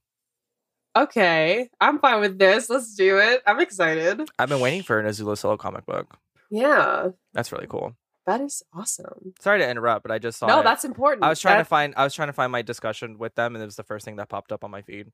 Okay. 0.96 1.70
I'm 1.80 1.98
fine 1.98 2.20
with 2.20 2.38
this. 2.38 2.70
Let's 2.70 2.94
do 2.94 3.18
it. 3.18 3.42
I'm 3.46 3.60
excited. 3.60 4.28
I've 4.38 4.48
been 4.48 4.60
waiting 4.60 4.82
for 4.82 5.00
an 5.00 5.06
Azula 5.06 5.36
solo 5.36 5.56
comic 5.56 5.86
book. 5.86 6.18
Yeah. 6.50 7.08
That's 7.32 7.50
really 7.52 7.66
cool. 7.68 7.96
That 8.26 8.40
is 8.40 8.62
awesome. 8.72 9.34
Sorry 9.40 9.58
to 9.58 9.68
interrupt, 9.68 10.02
but 10.02 10.10
I 10.10 10.18
just 10.18 10.38
saw 10.38 10.46
No, 10.46 10.60
it. 10.60 10.62
that's 10.64 10.84
important. 10.84 11.24
I 11.24 11.28
was 11.28 11.40
trying 11.40 11.58
to 11.58 11.64
find 11.64 11.94
I 11.96 12.04
was 12.04 12.14
trying 12.14 12.28
to 12.28 12.32
find 12.32 12.50
my 12.50 12.62
discussion 12.62 13.18
with 13.18 13.34
them 13.34 13.54
and 13.54 13.62
it 13.62 13.66
was 13.66 13.76
the 13.76 13.82
first 13.82 14.04
thing 14.04 14.16
that 14.16 14.28
popped 14.28 14.50
up 14.52 14.64
on 14.64 14.70
my 14.70 14.82
feed. 14.82 15.08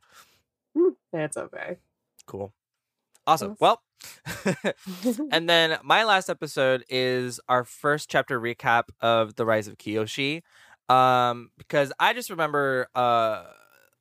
Hmm, 0.77 0.91
That's 1.13 1.37
okay. 1.37 1.79
Cool. 2.27 2.53
Awesome. 3.27 3.51
Yes. 3.51 3.59
Well, 3.61 3.83
and 5.33 5.49
then 5.49 5.79
my 5.83 6.05
last 6.05 6.31
episode 6.31 6.85
is 6.89 7.41
our 7.49 7.65
first 7.65 8.09
chapter 8.09 8.41
recap 8.41 8.85
of 9.01 9.35
The 9.35 9.45
Rise 9.45 9.67
of 9.69 9.77
Kyoshi. 9.79 10.43
Um 10.89 11.51
because 11.59 11.93
I 11.99 12.13
just 12.13 12.31
remember 12.31 12.89
uh 12.95 13.45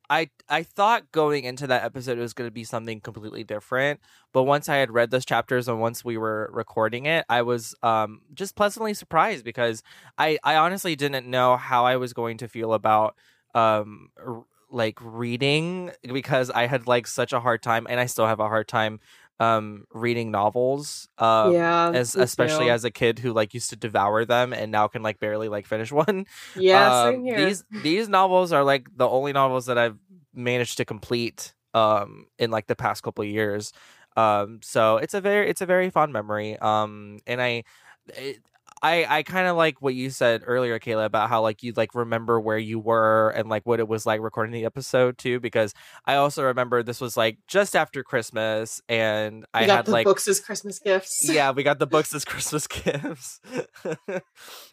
I 0.10 0.30
I 0.50 0.64
thought 0.64 1.12
going 1.12 1.44
into 1.44 1.68
that 1.68 1.84
episode 1.84 2.18
it 2.18 2.22
was 2.22 2.34
going 2.34 2.48
to 2.48 2.52
be 2.54 2.64
something 2.64 3.00
completely 3.02 3.44
different, 3.44 4.00
but 4.34 4.44
once 4.44 4.68
I 4.68 4.78
had 4.78 4.92
read 4.92 5.12
those 5.12 5.26
chapters 5.26 5.68
and 5.68 5.80
once 5.80 6.04
we 6.04 6.18
were 6.18 6.50
recording 6.54 7.06
it, 7.06 7.26
I 7.30 7.44
was 7.44 7.76
um 7.84 8.22
just 8.34 8.56
pleasantly 8.56 8.94
surprised 8.94 9.44
because 9.46 9.84
I 10.18 10.40
I 10.44 10.56
honestly 10.56 10.96
didn't 10.96 11.28
know 11.28 11.58
how 11.58 11.86
I 11.86 11.98
was 11.98 12.14
going 12.14 12.38
to 12.40 12.48
feel 12.48 12.74
about 12.74 13.16
um 13.54 14.10
r- 14.26 14.46
like 14.72 14.98
reading 15.02 15.92
because 16.14 16.50
I 16.52 16.68
had 16.68 16.88
like 16.88 17.08
such 17.08 17.34
a 17.34 17.40
hard 17.40 17.62
time 17.64 17.88
and 17.90 18.00
I 18.00 18.06
still 18.06 18.28
have 18.28 18.40
a 18.40 18.48
hard 18.48 18.68
time 18.68 19.00
um 19.40 19.86
reading 19.94 20.32
novels 20.32 21.08
um 21.18 21.54
yeah. 21.54 21.92
as 21.94 22.16
especially 22.16 22.66
too. 22.66 22.72
as 22.72 22.84
a 22.84 22.92
kid 22.92 23.20
who 23.20 23.32
like 23.32 23.54
used 23.54 23.70
to 23.70 23.76
devour 23.76 24.26
them 24.26 24.52
and 24.52 24.72
now 24.72 24.88
can 24.88 25.02
like 25.02 25.20
barely 25.20 25.48
like 25.48 25.66
finish 25.66 25.92
one 26.04 26.26
yeah, 26.56 27.04
um, 27.04 27.14
same 27.14 27.24
here. 27.24 27.46
These 27.46 27.64
these 27.84 28.10
novels 28.10 28.52
are 28.52 28.64
like 28.64 28.88
the 28.96 29.08
only 29.08 29.34
novels 29.34 29.68
that 29.68 29.78
I've 29.78 29.98
managed 30.34 30.78
to 30.78 30.86
complete 30.86 31.54
um 31.74 32.26
in 32.38 32.52
like 32.52 32.68
the 32.68 32.76
past 32.76 33.04
couple 33.04 33.24
years. 33.24 33.72
Um 34.18 34.60
so 34.64 34.98
it's 34.98 35.14
a 35.14 35.22
very 35.22 35.50
it's 35.50 35.62
a 35.62 35.66
very 35.66 35.90
fond 35.90 36.14
memory. 36.14 36.58
Um 36.60 37.20
and 37.28 37.42
I 37.42 37.64
it, 38.10 38.40
I 38.82 39.06
I 39.08 39.24
kind 39.24 39.48
of 39.48 39.58
like 39.58 39.82
what 39.82 39.94
you 39.94 40.10
said 40.10 40.44
earlier 40.46 40.80
Kayla 40.80 41.06
about 41.06 41.30
how 41.30 41.42
like 41.42 41.64
you 41.64 41.74
like 41.76 41.96
remember 41.96 42.40
where 42.40 42.58
you 42.58 42.80
were 42.80 43.30
and 43.32 43.50
like 43.50 43.66
what 43.66 43.80
it 43.80 43.88
was 43.88 44.06
like 44.06 44.22
recording 44.22 44.54
the 44.54 44.66
episode 44.66 45.18
too 45.18 45.40
because 45.40 45.74
I 46.06 46.16
also 46.16 46.44
remember 46.44 46.82
this 46.84 47.02
was 47.02 47.18
like 47.18 47.40
just 47.48 47.76
after 47.76 48.04
Christmas 48.04 48.82
and 48.88 49.46
I 49.54 49.66
got 49.66 49.76
had 49.78 49.88
like 49.90 50.06
books 50.06 50.28
as 50.28 50.40
Christmas 50.40 50.80
gifts. 50.80 51.28
yeah, 51.30 51.52
we 51.52 51.64
got 51.64 51.80
the 51.80 51.88
books 51.88 52.14
as 52.14 52.24
Christmas 52.24 52.68
gifts. 52.68 53.42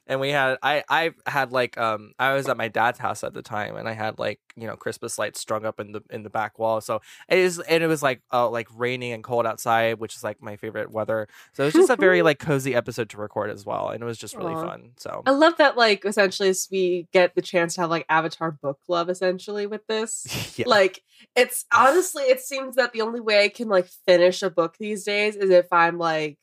and 0.07 0.21
we 0.21 0.31
had 0.31 0.59
I 0.63 0.85
I 0.89 1.13
had 1.27 1.53
like 1.53 1.77
um 1.79 2.13
I 2.19 2.35
was 2.35 2.49
at 2.49 2.57
my 2.57 2.69
dad's 2.69 2.99
house 2.99 3.25
at 3.25 3.35
the 3.35 3.43
time 3.43 3.77
and 3.77 3.89
I 3.89 3.93
had 3.93 4.19
like, 4.19 4.41
you 4.57 4.67
know, 4.67 4.77
Christmas 4.77 5.19
lights 5.19 5.41
strung 5.41 5.65
up 5.65 5.81
in 5.81 5.93
the 5.93 6.03
in 6.11 6.23
the 6.23 6.31
back 6.31 6.59
wall. 6.59 6.81
So 6.81 7.01
it 7.29 7.39
is 7.39 7.59
and 7.59 7.83
it 7.83 7.89
was 7.89 8.03
like 8.03 8.23
uh 8.33 8.49
like 8.49 8.69
raining 8.75 9.13
and 9.13 9.25
cold 9.25 9.47
outside, 9.47 9.99
which 9.99 10.15
is 10.15 10.23
like 10.23 10.41
my 10.41 10.57
favorite 10.57 10.93
weather. 10.93 11.27
So 11.55 11.65
it 11.65 11.67
was 11.67 11.75
just 11.75 11.91
a 11.91 11.97
very 11.97 12.23
like 12.23 12.39
cozy 12.39 12.75
episode 12.75 13.11
to 13.11 13.17
record 13.17 13.51
as 13.51 13.67
well. 13.67 13.96
And 13.97 14.03
it 14.03 14.07
was 14.07 14.19
just 14.19 14.37
really 14.37 14.53
Aw. 14.53 14.61
fun. 14.61 14.91
So 14.99 15.23
I 15.25 15.31
love 15.31 15.57
that, 15.57 15.75
like, 15.75 16.05
essentially, 16.05 16.53
we 16.71 17.09
get 17.15 17.35
the 17.35 17.41
chance 17.41 17.75
to 17.75 17.81
have 17.81 17.89
like 17.89 18.05
Avatar 18.11 18.51
book 18.51 18.79
club 18.85 19.09
essentially 19.09 19.67
with 19.67 19.87
this. 19.87 20.27
yeah. 20.59 20.67
Like, 20.69 21.03
it's 21.35 21.65
honestly, 21.75 22.25
it 22.25 22.41
seems 22.41 22.77
that 22.77 22.93
the 22.93 23.01
only 23.01 23.21
way 23.21 23.43
I 23.43 23.49
can 23.49 23.69
like 23.69 23.87
finish 24.05 24.43
a 24.43 24.51
book 24.51 24.77
these 24.79 25.05
days 25.05 25.35
is 25.35 25.49
if 25.49 25.73
I'm 25.73 25.97
like 25.97 26.37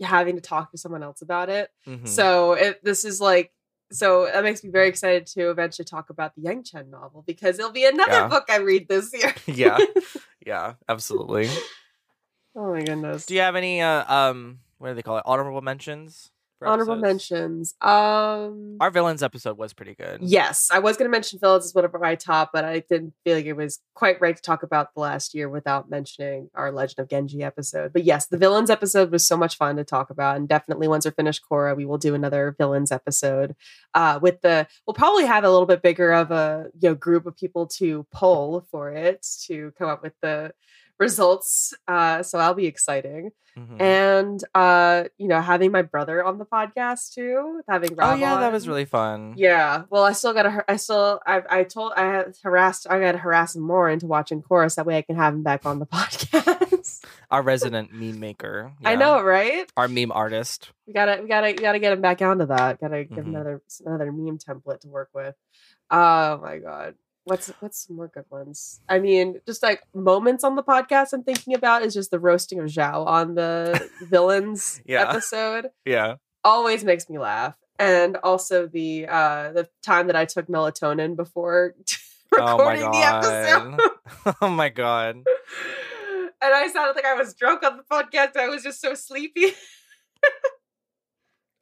having 0.00 0.36
to 0.36 0.40
talk 0.40 0.70
to 0.70 0.78
someone 0.78 1.02
else 1.02 1.22
about 1.22 1.48
it. 1.48 1.70
Mhm. 1.88 2.06
So 2.06 2.52
it, 2.52 2.84
this 2.84 3.04
is 3.04 3.20
like, 3.20 3.52
so 3.90 4.26
that 4.26 4.44
makes 4.44 4.62
me 4.62 4.70
very 4.70 4.88
excited 4.88 5.26
to 5.26 5.50
eventually 5.50 5.84
talk 5.84 6.08
about 6.10 6.34
the 6.36 6.42
Yangchen 6.42 6.88
novel 6.88 7.24
because 7.26 7.58
it'll 7.58 7.72
be 7.72 7.84
another 7.84 8.12
Yeah. 8.12 8.28
book 8.28 8.44
I 8.48 8.58
read 8.58 8.86
this 8.88 9.12
year. 9.12 9.34
yeah. 9.46 9.78
Yeah, 10.46 10.74
absolutely. 10.90 11.48
oh 12.54 12.70
my 12.74 12.82
goodness. 12.84 13.24
Do 13.24 13.34
you 13.34 13.40
have 13.40 13.56
any 13.56 13.80
uh 13.80 14.04
um 14.14 14.58
what 14.76 14.88
do 14.90 14.94
they 14.94 15.02
call 15.02 15.16
it? 15.16 15.22
Honorable 15.24 15.62
mentions? 15.62 16.30
Honorable 16.66 16.94
episodes? 16.94 17.02
mentions. 17.02 17.74
Um 17.80 18.76
Our 18.80 18.90
villains 18.90 19.22
episode 19.22 19.56
was 19.56 19.72
pretty 19.72 19.94
good. 19.94 20.20
Yes, 20.22 20.68
I 20.72 20.78
was 20.78 20.96
going 20.96 21.08
to 21.08 21.10
mention 21.10 21.38
Phillips 21.38 21.66
as 21.66 21.74
one 21.74 21.84
of 21.84 21.92
my 22.00 22.14
top, 22.14 22.50
but 22.52 22.64
I 22.64 22.80
didn't 22.80 23.14
feel 23.24 23.36
like 23.36 23.46
it 23.46 23.54
was 23.54 23.80
quite 23.94 24.20
right 24.20 24.36
to 24.36 24.42
talk 24.42 24.62
about 24.62 24.94
the 24.94 25.00
last 25.00 25.34
year 25.34 25.48
without 25.48 25.90
mentioning 25.90 26.50
our 26.54 26.72
Legend 26.72 27.00
of 27.00 27.08
Genji 27.08 27.42
episode. 27.42 27.92
But 27.92 28.04
yes, 28.04 28.26
the 28.26 28.38
villains 28.38 28.70
episode 28.70 29.10
was 29.10 29.26
so 29.26 29.36
much 29.36 29.56
fun 29.56 29.76
to 29.76 29.84
talk 29.84 30.10
about, 30.10 30.36
and 30.36 30.48
definitely 30.48 30.88
once 30.88 31.04
we're 31.04 31.12
finished 31.12 31.42
Korra, 31.50 31.76
we 31.76 31.86
will 31.86 31.98
do 31.98 32.14
another 32.14 32.54
villains 32.58 32.92
episode. 32.92 33.54
Uh, 33.94 34.18
with 34.20 34.40
the 34.42 34.66
we'll 34.86 34.94
probably 34.94 35.26
have 35.26 35.44
a 35.44 35.50
little 35.50 35.66
bit 35.66 35.82
bigger 35.82 36.12
of 36.12 36.30
a 36.30 36.70
you 36.80 36.88
know 36.90 36.94
group 36.94 37.26
of 37.26 37.36
people 37.36 37.66
to 37.66 38.06
poll 38.12 38.66
for 38.70 38.92
it 38.92 39.26
to 39.42 39.72
come 39.78 39.88
up 39.88 40.02
with 40.02 40.14
the 40.22 40.52
results. 41.04 41.74
Uh, 41.86 42.22
so 42.22 42.38
that'll 42.38 42.54
be 42.54 42.66
exciting 42.66 43.30
Mhm. 43.56 43.80
and 43.80 44.40
uh 44.56 45.04
you 45.16 45.28
know 45.28 45.40
having 45.40 45.70
my 45.70 45.82
brother 45.82 46.24
on 46.24 46.38
the 46.38 46.44
podcast 46.44 47.14
too 47.14 47.62
having 47.68 47.92
Oh 47.92 48.10
Rob 48.10 48.18
yeah, 48.18 48.40
that 48.40 48.50
was 48.50 48.66
really 48.66 48.84
fun. 48.84 49.34
yeah 49.36 49.84
well 49.90 50.02
i 50.02 50.10
still 50.10 50.34
gotta 50.34 50.64
i 50.66 50.74
still 50.74 51.20
i 51.24 51.40
i 51.48 51.62
told 51.62 51.92
i 51.96 52.02
had 52.04 52.34
harassed 52.42 52.88
i 52.90 52.98
gotta 52.98 53.18
harass 53.18 53.54
him 53.54 53.62
more 53.62 53.88
into 53.88 54.06
watching 54.08 54.42
chorus 54.42 54.74
that 54.74 54.86
way 54.86 54.96
i 54.98 55.02
can 55.02 55.14
have 55.14 55.34
him 55.34 55.44
back 55.44 55.64
on 55.66 55.78
the 55.78 55.86
podcast 55.98 57.04
Our 57.30 57.42
resident 57.42 57.92
meme 57.92 58.18
maker. 58.18 58.72
i 58.84 58.94
yeah. 58.94 58.98
know 58.98 59.22
right 59.22 59.70
Our 59.76 59.86
meme 59.86 60.10
artist. 60.10 60.72
we 60.88 60.92
gotta 60.92 61.22
we 61.22 61.28
gotta 61.28 61.46
we 61.54 61.62
gotta 61.62 61.78
get 61.78 61.92
him 61.92 62.00
back 62.00 62.20
onto 62.22 62.46
that 62.46 62.80
gotta 62.80 63.04
give 63.04 63.18
him 63.18 63.26
Mhm. 63.26 63.36
another 63.36 63.62
another 63.86 64.10
meme 64.10 64.38
template 64.38 64.80
to 64.80 64.88
work 64.88 65.10
with 65.14 65.36
oh 65.92 66.38
my 66.42 66.58
god 66.58 66.96
what's 67.24 67.48
what's 67.60 67.86
some 67.86 67.96
more 67.96 68.08
good 68.08 68.24
ones? 68.30 68.80
I 68.88 68.98
mean 68.98 69.40
just 69.46 69.62
like 69.62 69.82
moments 69.94 70.44
on 70.44 70.56
the 70.56 70.62
podcast 70.62 71.12
i'm 71.12 71.22
thinking 71.24 71.54
about 71.54 71.82
is 71.82 71.94
just 71.94 72.10
the 72.10 72.18
roasting 72.18 72.58
of 72.60 72.66
zhao 72.66 73.06
on 73.06 73.34
the 73.34 73.88
villains 74.02 74.80
Yeah. 74.86 75.08
episode. 75.08 75.70
Yeah. 75.84 76.16
always 76.44 76.84
makes 76.84 77.08
me 77.08 77.18
laugh. 77.18 77.56
And 77.78 78.16
also 78.18 78.66
the 78.66 79.06
uh 79.08 79.52
the 79.52 79.68
time 79.82 80.06
that 80.08 80.16
i 80.16 80.24
took 80.26 80.46
melatonin 80.48 81.16
before 81.16 81.74
Oh 82.36 82.56
recording 82.58 82.90
the 82.90 82.98
episode. 82.98 84.34
Oh 84.42 84.48
my 84.50 84.68
god. 84.68 85.16
and 85.16 86.54
i 86.54 86.68
sounded 86.68 86.94
like 86.96 87.04
i 87.06 87.14
was 87.14 87.32
drunk 87.34 87.62
on 87.62 87.76
the 87.78 87.84
podcast. 87.84 88.36
I 88.36 88.48
was 88.48 88.62
just 88.62 88.80
so 88.80 88.94
sleepy 88.94 89.52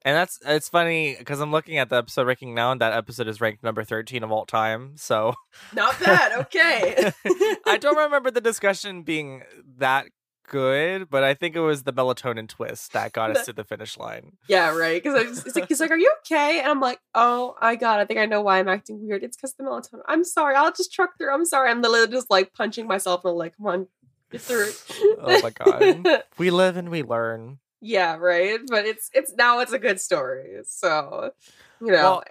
And 0.04 0.16
that's 0.16 0.38
it's 0.44 0.68
funny 0.68 1.14
because 1.18 1.40
I'm 1.40 1.52
looking 1.52 1.78
at 1.78 1.88
the 1.88 1.96
episode 1.96 2.26
ranking 2.26 2.54
now, 2.54 2.72
and 2.72 2.80
that 2.80 2.92
episode 2.92 3.28
is 3.28 3.40
ranked 3.40 3.62
number 3.62 3.84
13 3.84 4.22
of 4.22 4.32
all 4.32 4.46
time. 4.46 4.92
So 4.96 5.34
Not 5.74 5.98
bad. 6.00 6.32
Okay. 6.40 7.12
I 7.66 7.78
don't 7.80 7.96
remember 7.96 8.30
the 8.30 8.40
discussion 8.40 9.02
being 9.02 9.42
that 9.78 10.06
good, 10.48 11.08
but 11.08 11.22
I 11.22 11.34
think 11.34 11.54
it 11.54 11.60
was 11.60 11.84
the 11.84 11.92
melatonin 11.92 12.48
twist 12.48 12.92
that 12.92 13.12
got 13.12 13.34
us 13.36 13.46
to 13.46 13.52
the 13.52 13.64
finish 13.64 13.96
line. 13.96 14.32
yeah, 14.48 14.74
right. 14.76 15.02
Because 15.02 15.46
it's 15.46 15.56
like 15.56 15.68
he's 15.68 15.80
like, 15.80 15.90
"Are 15.90 15.96
you 15.96 16.12
okay?" 16.26 16.58
And 16.58 16.68
I'm 16.68 16.80
like, 16.80 16.98
"Oh, 17.14 17.54
I 17.60 17.76
got. 17.76 18.00
It. 18.00 18.02
I 18.02 18.06
think 18.06 18.18
I 18.20 18.26
know 18.26 18.42
why 18.42 18.58
I'm 18.58 18.68
acting 18.68 19.06
weird. 19.06 19.22
It's 19.22 19.36
because 19.36 19.54
the 19.54 19.62
melatonin. 19.64 20.02
I'm 20.08 20.24
sorry. 20.24 20.56
I'll 20.56 20.72
just 20.72 20.92
truck 20.92 21.16
through. 21.16 21.32
I'm 21.32 21.44
sorry. 21.44 21.70
I'm 21.70 21.80
literally 21.80 22.08
just 22.12 22.28
like 22.30 22.52
punching 22.54 22.86
myself 22.86 23.24
and 23.24 23.36
like, 23.36 23.56
come 23.56 23.66
on, 23.66 23.86
get 24.30 24.40
through 24.40 24.64
it. 24.68 24.84
Oh 25.20 25.40
my 25.42 25.50
god. 25.50 26.22
We 26.38 26.50
live 26.50 26.76
and 26.76 26.88
we 26.90 27.02
learn. 27.02 27.58
Yeah, 27.82 28.16
right. 28.16 28.60
But 28.66 28.86
it's 28.86 29.10
it's 29.12 29.34
now 29.34 29.58
it's 29.60 29.72
a 29.72 29.78
good 29.78 30.00
story. 30.00 30.60
So 30.64 31.32
you 31.80 31.88
know, 31.88 32.02
Well, 32.02 32.22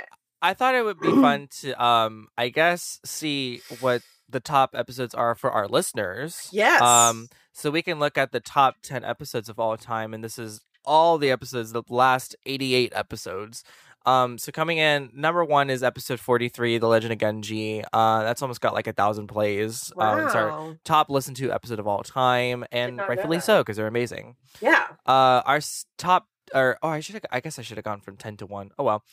I 0.41 0.53
thought 0.55 0.73
it 0.75 0.83
would 0.83 0.99
be 0.99 1.11
fun 1.11 1.47
to 1.61 1.83
um 1.83 2.27
I 2.37 2.49
guess 2.49 2.99
see 3.05 3.61
what 3.81 4.01
the 4.29 4.39
top 4.39 4.71
episodes 4.73 5.13
are 5.13 5.35
for 5.35 5.51
our 5.51 5.67
listeners. 5.67 6.49
yes. 6.51 6.81
Um 6.81 7.27
so 7.53 7.69
we 7.69 7.81
can 7.81 7.99
look 7.99 8.17
at 8.17 8.31
the 8.31 8.39
top 8.39 8.77
10 8.81 9.03
episodes 9.03 9.49
of 9.49 9.59
all 9.59 9.75
time 9.77 10.13
and 10.13 10.23
this 10.23 10.39
is 10.39 10.61
all 10.85 11.17
the 11.17 11.29
episodes 11.29 11.73
the 11.73 11.83
last 11.89 12.35
88 12.45 12.93
episodes. 12.95 13.63
Um 14.05 14.37
so 14.37 14.51
coming 14.51 14.77
in 14.77 15.09
number 15.13 15.43
1 15.45 15.69
is 15.69 15.83
episode 15.83 16.19
43 16.19 16.77
The 16.79 16.87
Legend 16.87 17.13
of 17.13 17.19
Genji. 17.19 17.83
Uh 17.93 18.23
that's 18.23 18.41
almost 18.41 18.61
got 18.61 18.73
like 18.73 18.87
a 18.87 18.93
thousand 18.93 19.27
plays. 19.27 19.91
wow. 19.95 20.13
Um, 20.19 20.25
it's 20.25 20.35
our 20.35 20.77
top 20.83 21.09
listened 21.09 21.37
to 21.37 21.51
episode 21.51 21.79
of 21.79 21.87
all 21.87 22.03
time 22.03 22.65
and 22.71 22.97
rightfully 22.99 23.39
so 23.39 23.61
because 23.61 23.77
they're 23.77 23.87
amazing. 23.87 24.35
yeah. 24.61 24.87
Uh, 25.05 25.41
our 25.45 25.59
top 25.97 26.27
or 26.53 26.77
oh, 26.81 26.89
I 26.89 26.99
should 26.99 27.23
I 27.31 27.39
guess 27.39 27.59
I 27.59 27.61
should 27.61 27.77
have 27.77 27.85
gone 27.85 28.01
from 28.01 28.17
ten 28.17 28.35
to 28.37 28.45
one. 28.45 28.71
Oh 28.79 28.83
well. 28.83 29.03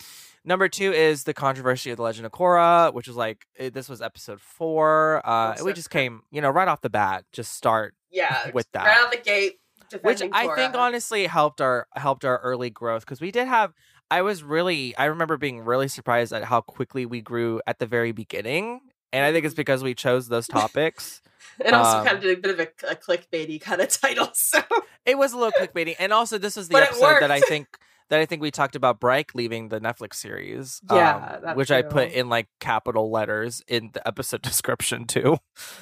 Number 0.45 0.69
two 0.69 0.93
is 0.93 1.25
the 1.25 1.35
controversy 1.35 1.91
of 1.91 1.99
the 1.99 2.03
Legend 2.03 2.25
of 2.25 2.33
Korra, 2.33 2.93
which 2.95 3.07
was 3.07 3.17
like 3.17 3.45
eh, 3.59 3.71
this 3.71 3.89
was 3.89 4.01
episode 4.01 4.41
four. 4.41 5.21
Uh, 5.25 5.55
we 5.63 5.73
just 5.75 5.91
came, 5.91 6.23
you 6.31 6.41
know, 6.41 6.49
right 6.51 6.67
off 6.69 6.81
the 6.81 6.89
bat, 6.91 7.25
just 7.33 7.53
start, 7.53 7.95
Yeah. 8.11 8.51
with 8.55 8.67
that. 8.73 8.87
Right 8.87 8.99
out 8.99 9.11
the 9.11 9.19
gate. 9.19 9.61
which 10.03 10.23
I 10.33 10.55
think 10.57 10.75
honestly 10.75 11.27
helped 11.27 11.61
our 11.61 11.87
helped 11.97 12.25
our 12.25 12.39
early 12.39 12.71
growth 12.71 13.03
because 13.05 13.21
we 13.21 13.31
did 13.31 13.47
have. 13.47 13.73
I 14.11 14.23
was 14.23 14.43
really, 14.43 14.97
I 14.97 15.07
remember 15.07 15.37
being 15.37 15.61
really 15.61 15.89
surprised 15.89 16.33
at 16.33 16.45
how 16.45 16.61
quickly 16.61 17.07
we 17.07 17.21
grew 17.21 17.61
at 17.67 17.79
the 17.79 17.87
very 17.87 18.13
beginning, 18.13 18.81
and 19.13 19.25
I 19.25 19.33
think 19.33 19.45
it's 19.45 19.55
because 19.55 19.83
we 19.83 19.95
chose 19.95 20.29
those 20.29 20.47
topics. 20.47 21.21
and 21.65 21.75
also 21.75 21.99
um, 21.99 22.05
kind 22.05 22.17
of 22.17 22.23
did 22.23 22.39
a 22.39 22.41
bit 22.41 22.51
of 22.53 22.61
a, 22.61 22.93
a 22.93 22.95
clickbaity 22.95 23.61
kind 23.61 23.81
of 23.81 23.89
title. 24.01 24.31
So 24.33 24.61
It 25.05 25.19
was 25.19 25.33
a 25.33 25.39
little 25.39 25.53
clickbaity, 25.53 25.95
and 25.99 26.13
also 26.13 26.39
this 26.39 26.57
is 26.57 26.69
the 26.69 26.79
episode 26.79 27.21
that 27.21 27.31
I 27.31 27.41
think 27.41 27.67
that 28.09 28.21
I 28.21 28.27
think 28.27 28.41
we 28.43 28.51
talked 28.51 28.75
about 28.75 29.01
Bryke 29.01 29.35
leaving 29.35 29.69
the 29.69 29.81
Netflix 29.81 30.15
series. 30.15 30.81
Yeah, 30.91 31.39
um, 31.45 31.57
which 31.57 31.71
I 31.71 31.83
put 31.83 32.11
in 32.13 32.29
like 32.29 32.49
capital 32.61 33.11
letters 33.11 33.63
in 33.69 33.91
the 33.93 34.07
episode 34.07 34.43
description 34.43 35.05
too. 35.07 35.39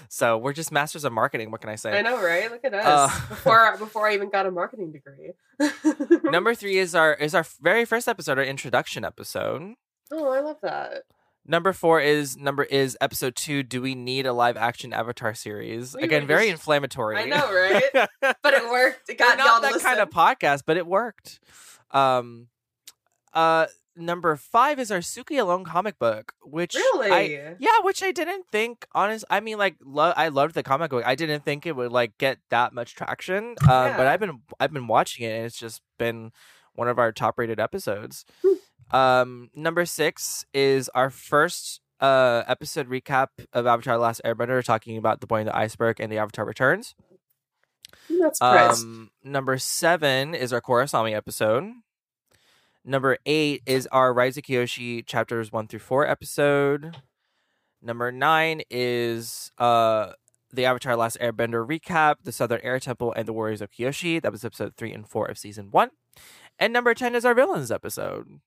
So 0.09 0.37
we're 0.39 0.53
just 0.53 0.72
masters 0.72 1.05
of 1.05 1.12
marketing. 1.12 1.51
What 1.51 1.61
can 1.61 1.70
I 1.70 1.77
say? 1.77 1.99
I 1.99 2.03
know, 2.03 2.22
right? 2.22 2.51
Look 2.51 2.64
at 2.64 2.74
us. 2.74 2.85
Uh, 3.12 3.20
before 3.29 3.77
before 3.79 4.09
I 4.09 4.14
even 4.14 4.31
got 4.31 4.47
a 4.47 4.51
marketing 4.51 4.93
degree. 4.93 5.33
Number 6.31 6.55
three 6.55 6.79
is 6.79 6.95
our 6.95 7.14
is 7.14 7.35
our 7.35 7.45
very 7.61 7.85
first 7.85 8.09
episode, 8.09 8.39
our 8.39 8.45
introduction 8.45 9.05
episode. 9.05 9.74
oh, 10.11 10.33
I 10.33 10.41
love 10.41 10.59
that. 10.62 11.03
Number 11.49 11.72
four 11.72 12.01
is 12.01 12.37
number 12.37 12.64
is 12.64 12.99
episode 13.01 13.37
two. 13.37 13.62
Do 13.62 13.81
we 13.81 13.95
need 13.95 14.27
a 14.27 14.33
live 14.33 14.57
action 14.57 14.93
Avatar 14.93 15.33
series? 15.33 15.95
We 15.95 16.03
Again, 16.03 16.22
were 16.22 16.27
very 16.27 16.49
inflammatory. 16.49 17.18
I 17.18 17.24
know, 17.27 17.53
right? 17.53 18.09
But 18.20 18.55
it 18.55 18.68
worked. 18.68 19.09
It 19.09 19.12
We're 19.20 19.27
got 19.27 19.39
not 19.39 19.47
y'all 19.47 19.61
that 19.61 19.72
listen. 19.74 19.87
kind 19.89 20.01
of 20.01 20.11
podcast, 20.11 20.62
but 20.66 20.77
it 20.77 20.89
worked. 20.89 21.39
Um, 21.91 22.49
uh, 23.32 23.66
number 23.97 24.37
five 24.37 24.78
is 24.78 24.91
our 24.91 24.99
Suki 24.99 25.41
Alone 25.41 25.64
comic 25.64 25.99
book, 25.99 26.32
which 26.43 26.74
really? 26.74 27.11
I, 27.11 27.55
yeah, 27.59 27.80
which 27.82 28.03
I 28.03 28.12
didn't 28.12 28.47
think. 28.51 28.87
Honest, 28.93 29.24
I 29.30 29.41
mean, 29.41 29.59
like, 29.59 29.76
lo- 29.84 30.12
I 30.16 30.28
loved 30.28 30.55
the 30.55 30.62
comic 30.62 30.91
book. 30.91 31.05
I 31.07 31.14
didn't 31.14 31.45
think 31.45 31.66
it 31.66 31.76
would 31.76 31.93
like 31.93 32.16
get 32.18 32.39
that 32.51 32.72
much 32.72 32.95
traction. 32.95 33.57
Um, 33.62 33.97
but 33.97 34.07
I've 34.07 34.20
been 34.20 34.43
I've 34.61 34.72
been 34.72 34.87
watching 34.87 35.26
it, 35.26 35.32
and 35.32 35.45
it's 35.45 35.59
just 35.59 35.82
been 35.99 36.32
one 36.74 36.89
of 36.89 36.99
our 36.99 37.12
top 37.12 37.39
rated 37.39 37.59
episodes. 37.61 38.24
Hmm. 38.43 38.97
um, 38.97 39.51
number 39.55 39.84
six 39.87 40.45
is 40.53 40.89
our 40.95 41.11
first 41.11 41.80
uh 42.01 42.43
episode 42.47 42.89
recap 42.91 43.28
of 43.53 43.66
Avatar: 43.66 43.97
The 43.97 44.03
Last 44.03 44.20
Airbender, 44.24 44.62
talking 44.62 44.99
about 44.99 45.20
the 45.20 45.26
boy 45.26 45.41
in 45.41 45.47
the 45.47 45.57
iceberg 45.57 46.01
and 46.01 46.12
the 46.12 46.18
Avatar 46.18 46.45
Returns. 46.45 46.95
I'm 48.11 48.18
not 48.18 48.36
surprised. 48.36 48.84
Um, 48.84 49.11
number 49.24 49.59
seven 49.59 50.34
is 50.34 50.53
our 50.53 50.61
Korrasami 50.61 51.14
episode. 51.14 51.72
Number 52.84 53.18
eight 53.26 53.62
is 53.66 53.88
our 53.88 54.12
Rise 54.14 54.36
of 54.36 54.44
Kyoshi 54.44 55.05
chapters 55.05 55.51
one 55.51 55.66
through 55.66 55.80
four 55.80 56.07
episode. 56.07 56.97
Number 57.82 58.12
nine 58.12 58.62
is 58.70 59.51
uh 59.59 60.12
the 60.53 60.64
Avatar 60.64 60.97
Last 60.97 61.18
Airbender 61.20 61.66
recap, 61.66 62.16
the 62.22 62.32
Southern 62.32 62.61
Air 62.62 62.78
Temple, 62.78 63.12
and 63.16 63.26
the 63.26 63.32
Warriors 63.32 63.61
of 63.61 63.70
Kyoshi. 63.70 64.22
That 64.22 64.32
was 64.32 64.44
episode 64.44 64.74
three 64.76 64.92
and 64.92 65.07
four 65.07 65.26
of 65.26 65.36
season 65.36 65.70
one. 65.70 65.90
And 66.59 66.72
number 66.72 66.94
ten 66.94 67.14
is 67.14 67.24
our 67.24 67.34
villains 67.34 67.70
episode. 67.70 68.40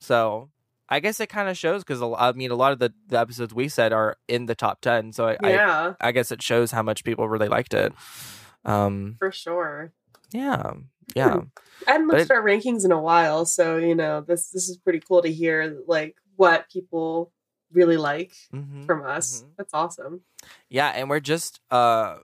So 0.00 0.50
I 0.88 1.00
guess 1.00 1.18
it 1.18 1.28
kind 1.28 1.48
of 1.48 1.58
shows 1.58 1.82
because 1.82 2.00
I 2.16 2.32
mean 2.32 2.50
a 2.50 2.54
lot 2.54 2.72
of 2.72 2.78
the, 2.78 2.94
the 3.08 3.18
episodes 3.18 3.52
we 3.52 3.68
said 3.68 3.92
are 3.92 4.16
in 4.28 4.46
the 4.46 4.54
top 4.54 4.80
ten. 4.80 5.12
So 5.12 5.26
I, 5.26 5.36
I 5.42 5.50
yeah, 5.50 5.94
I 6.00 6.12
guess 6.12 6.30
it 6.30 6.40
shows 6.40 6.70
how 6.70 6.82
much 6.82 7.02
people 7.02 7.28
really 7.28 7.48
liked 7.48 7.74
it. 7.74 7.92
Um, 8.66 9.16
for 9.18 9.30
sure. 9.32 9.92
yeah, 10.32 10.72
yeah, 11.14 11.40
I 11.86 11.92
hadn't 11.92 12.08
But 12.08 12.18
looked 12.18 12.30
at 12.30 12.36
our 12.36 12.42
rankings 12.42 12.84
in 12.84 12.92
a 12.92 13.00
while, 13.00 13.46
so 13.46 13.76
you 13.78 13.94
know 13.94 14.20
this 14.20 14.50
this 14.50 14.68
is 14.68 14.76
pretty 14.78 15.00
cool 15.00 15.22
to 15.22 15.32
hear 15.32 15.78
like 15.86 16.16
what 16.36 16.68
people 16.70 17.32
really 17.72 17.96
like 17.96 18.32
hmm 18.50 18.84
from 18.86 19.04
us. 19.06 19.42
mhm. 19.44 19.50
That's 19.56 19.74
awesome. 19.74 20.20
yeah. 20.68 20.88
And 20.94 21.10
we're 21.10 21.18
just, 21.20 21.60
uh, 21.70 22.16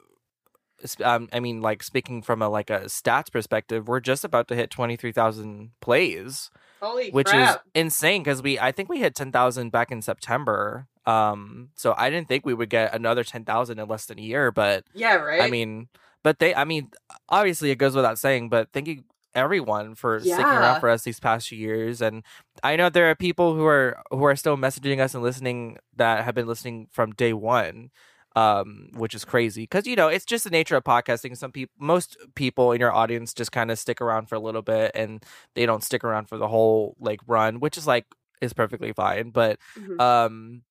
um, 1.03 1.29
I 1.33 1.41
mean, 1.41 1.61
like 1.61 1.83
speaking 1.83 2.23
from 2.23 2.43
a 2.43 2.49
like 2.49 2.71
a 2.71 2.81
stats 2.83 3.31
perspective, 3.33 3.89
we're 3.89 4.01
just 4.01 4.25
about 4.25 4.49
to 4.49 4.55
hit 4.57 4.71
twenty 4.71 4.97
three 4.97 5.13
thousand 5.13 5.71
plays, 5.81 6.51
Holy 6.81 7.11
which 7.11 7.29
crap! 7.29 7.57
is 7.57 7.73
insane 7.75 8.23
because 8.23 8.43
we, 8.43 8.59
I 8.59 8.73
think 8.73 8.89
we 8.89 8.99
hit 8.99 9.15
ten 9.15 9.31
thousand 9.33 9.71
back 9.71 9.93
in 9.93 10.03
September. 10.03 10.87
Um, 11.07 11.71
so 11.75 11.95
I 11.97 12.11
didn't 12.11 12.29
think 12.29 12.47
we 12.47 12.55
would 12.55 12.71
get 12.71 12.95
another 12.95 13.23
ten 13.25 13.45
thousand 13.45 13.79
in 13.79 13.89
less 13.89 14.07
than 14.07 14.19
a 14.19 14.23
year, 14.23 14.51
but 14.51 14.85
yeah, 14.95 15.15
right. 15.15 15.43
I 15.43 15.51
mean, 15.51 15.89
but 16.23 16.39
they, 16.39 16.55
I 16.55 16.65
mean, 16.65 16.91
obviously 17.29 17.71
it 17.71 17.77
goes 17.77 17.95
without 17.95 18.19
saying, 18.19 18.49
but 18.49 18.69
thank 18.73 18.89
you 18.89 19.03
everyone 19.35 19.95
for 19.95 20.25
sticking 20.25 20.57
around 20.57 20.77
for 20.77 20.89
us 20.89 21.03
these 21.05 21.21
past 21.21 21.49
few 21.49 21.59
years. 21.59 22.01
And 22.03 22.23
I 22.63 22.77
know 22.77 22.89
there 22.91 23.11
are 23.11 23.15
people 23.15 23.55
who 23.55 23.65
are 23.67 23.99
who 24.11 24.25
are 24.25 24.37
still 24.37 24.57
messaging 24.57 25.01
us 25.01 25.15
and 25.15 25.23
listening 25.23 25.79
that 25.97 26.25
have 26.25 26.35
been 26.35 26.47
listening 26.47 26.89
from 26.93 27.13
day 27.13 27.33
one, 27.33 27.91
um, 28.37 28.89
which 28.95 29.15
is 29.15 29.25
crazy 29.25 29.63
because 29.63 29.87
you 29.87 29.97
know 29.97 30.09
it's 30.09 30.25
just 30.25 30.45
the 30.45 30.51
nature 30.51 30.77
of 30.77 30.85
podcasting. 30.85 31.37
Some 31.37 31.53
people, 31.53 31.75
most 31.79 32.17
people 32.35 32.73
in 32.73 32.81
your 32.81 32.93
audience, 32.93 33.33
just 33.35 33.53
kind 33.53 33.71
of 33.71 33.79
stick 33.79 34.01
around 34.01 34.29
for 34.29 34.35
a 34.37 34.41
little 34.41 34.63
bit, 34.63 34.93
and 34.95 35.25
they 35.55 35.67
don't 35.67 35.83
stick 35.85 36.05
around 36.05 36.29
for 36.29 36.39
the 36.39 36.49
whole 36.49 36.97
like 37.01 37.21
run, 37.27 37.61
which 37.61 37.77
is 37.79 37.87
like 37.87 38.07
is 38.41 38.53
perfectly 38.53 38.93
fine. 38.93 39.31
But 39.31 39.59
Mhm. 39.79 40.01
um 40.01 40.63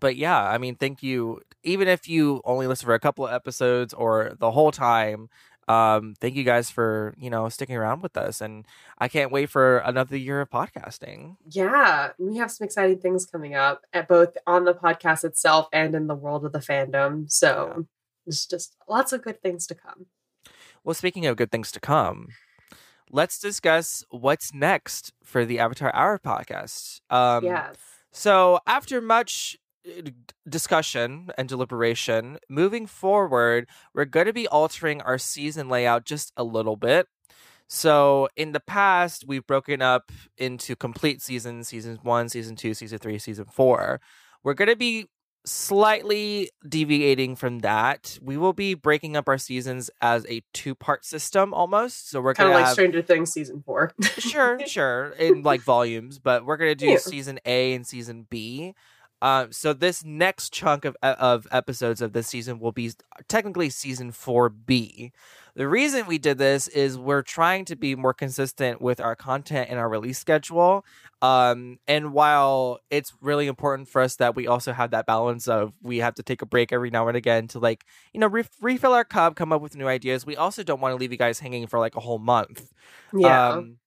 but 0.00 0.16
yeah 0.16 0.42
i 0.42 0.58
mean 0.58 0.74
thank 0.74 1.02
you 1.02 1.40
even 1.64 1.88
if 1.88 2.08
you 2.08 2.40
only 2.44 2.66
listen 2.66 2.86
for 2.86 2.94
a 2.94 3.00
couple 3.00 3.26
of 3.26 3.32
episodes 3.32 3.92
or 3.94 4.34
the 4.38 4.50
whole 4.52 4.70
time 4.70 5.28
um 5.66 6.14
thank 6.20 6.34
you 6.34 6.44
guys 6.44 6.70
for 6.70 7.14
you 7.18 7.30
know 7.30 7.48
sticking 7.48 7.74
around 7.74 8.02
with 8.02 8.16
us 8.16 8.40
and 8.42 8.66
i 8.98 9.08
can't 9.08 9.32
wait 9.32 9.48
for 9.48 9.78
another 9.78 10.16
year 10.16 10.40
of 10.42 10.50
podcasting 10.50 11.36
yeah, 11.50 12.10
we 12.18 12.36
have 12.36 12.50
some 12.50 12.66
exciting 12.66 12.98
things 12.98 13.24
coming 13.24 13.54
up 13.54 13.82
at 13.92 14.06
both 14.06 14.36
on 14.46 14.64
the 14.64 14.74
podcast 14.74 15.24
itself 15.24 15.68
and 15.72 15.94
in 15.94 16.06
the 16.06 16.14
world 16.14 16.44
of 16.44 16.52
the 16.52 16.58
fandom. 16.58 17.30
So 17.30 17.86
it's 18.26 18.46
just 18.46 18.76
lots 18.88 19.12
of 19.12 19.22
good 19.22 19.40
things 19.42 19.66
to 19.68 19.74
come. 19.74 20.06
well 20.84 20.94
speaking 20.94 21.24
of 21.26 21.36
good 21.36 21.50
things 21.50 21.72
to 21.72 21.80
come 21.80 22.28
let's 23.10 23.38
discuss 23.38 24.04
what's 24.10 24.52
next 24.52 25.12
for 25.22 25.44
the 25.46 25.58
avatar 25.58 25.94
hour 25.94 26.18
podcast 26.18 27.00
um 27.10 27.44
yes. 27.44 27.76
So, 28.16 28.60
after 28.64 29.00
much 29.00 29.58
Eh, 29.86 30.10
discussion 30.48 31.30
and 31.38 31.48
deliberation, 31.48 32.38
moving 32.48 32.86
forward, 32.86 33.68
we're 33.94 34.04
going 34.04 34.26
to 34.26 34.32
be 34.32 34.46
altering 34.48 35.00
our 35.02 35.18
season 35.18 35.68
layout 35.68 36.04
just 36.04 36.32
a 36.36 36.44
little 36.44 36.76
bit. 36.76 37.06
So, 37.66 38.28
in 38.36 38.52
the 38.52 38.60
past, 38.60 39.24
we've 39.26 39.46
broken 39.46 39.80
up 39.82 40.12
into 40.36 40.76
complete 40.76 41.22
seasons 41.22 41.68
season 41.68 41.98
one, 42.02 42.28
season 42.28 42.56
two, 42.56 42.74
season 42.74 42.98
three, 42.98 43.18
season 43.18 43.46
four. 43.46 44.00
We're 44.42 44.54
going 44.54 44.68
to 44.68 44.76
be 44.76 45.06
slightly 45.46 46.50
deviating 46.66 47.36
from 47.36 47.60
that. 47.60 48.18
We 48.22 48.36
will 48.36 48.52
be 48.52 48.74
breaking 48.74 49.16
up 49.16 49.28
our 49.28 49.38
seasons 49.38 49.90
as 50.00 50.26
a 50.26 50.42
two 50.52 50.74
part 50.74 51.04
system 51.04 51.52
almost. 51.54 52.10
So, 52.10 52.20
we're 52.20 52.34
Kind 52.34 52.50
of 52.50 52.54
like 52.54 52.64
have 52.66 52.74
Stranger 52.74 53.02
Things 53.02 53.32
season 53.32 53.62
four. 53.64 53.92
sure, 54.18 54.58
sure, 54.66 55.10
in 55.18 55.42
like 55.42 55.62
volumes, 55.62 56.18
but 56.18 56.44
we're 56.44 56.58
gonna 56.58 56.74
do 56.74 56.86
Yeah. 56.90 56.96
season 56.98 57.38
A 57.46 57.72
and 57.74 57.86
season 57.86 58.26
B. 58.30 58.74
Um, 59.24 59.52
so 59.52 59.72
this 59.72 60.04
next 60.04 60.52
chunk 60.52 60.84
of 60.84 60.96
of 61.02 61.48
episodes 61.50 62.02
of 62.02 62.12
this 62.12 62.26
season 62.26 62.60
will 62.60 62.72
be 62.72 62.92
technically 63.26 63.70
season 63.70 64.12
four 64.12 64.50
B. 64.50 65.12
The 65.56 65.66
reason 65.66 66.06
we 66.06 66.18
did 66.18 66.36
this 66.36 66.68
is 66.68 66.98
we're 66.98 67.22
trying 67.22 67.64
to 67.66 67.76
be 67.76 67.94
more 67.94 68.12
consistent 68.12 68.82
with 68.82 69.00
our 69.00 69.16
content 69.16 69.70
and 69.70 69.78
our 69.78 69.88
release 69.88 70.18
schedule. 70.18 70.84
Um, 71.22 71.78
and 71.88 72.12
while 72.12 72.80
it's 72.90 73.14
really 73.22 73.46
important 73.46 73.88
for 73.88 74.02
us 74.02 74.16
that 74.16 74.36
we 74.36 74.46
also 74.46 74.74
have 74.74 74.90
that 74.90 75.06
balance 75.06 75.48
of 75.48 75.72
we 75.80 75.98
have 75.98 76.16
to 76.16 76.22
take 76.22 76.42
a 76.42 76.46
break 76.46 76.70
every 76.70 76.90
now 76.90 77.08
and 77.08 77.16
again 77.16 77.48
to 77.48 77.58
like, 77.58 77.86
you 78.12 78.20
know, 78.20 78.26
re- 78.26 78.44
refill 78.60 78.92
our 78.92 79.04
cup, 79.04 79.36
come 79.36 79.54
up 79.54 79.62
with 79.62 79.74
new 79.74 79.86
ideas, 79.86 80.26
we 80.26 80.36
also 80.36 80.62
don't 80.62 80.82
want 80.82 80.92
to 80.92 80.96
leave 80.96 81.12
you 81.12 81.18
guys 81.18 81.38
hanging 81.38 81.66
for 81.66 81.78
like 81.78 81.96
a 81.96 82.00
whole 82.00 82.18
month. 82.18 82.70
Yeah. 83.16 83.52
Um, 83.52 83.78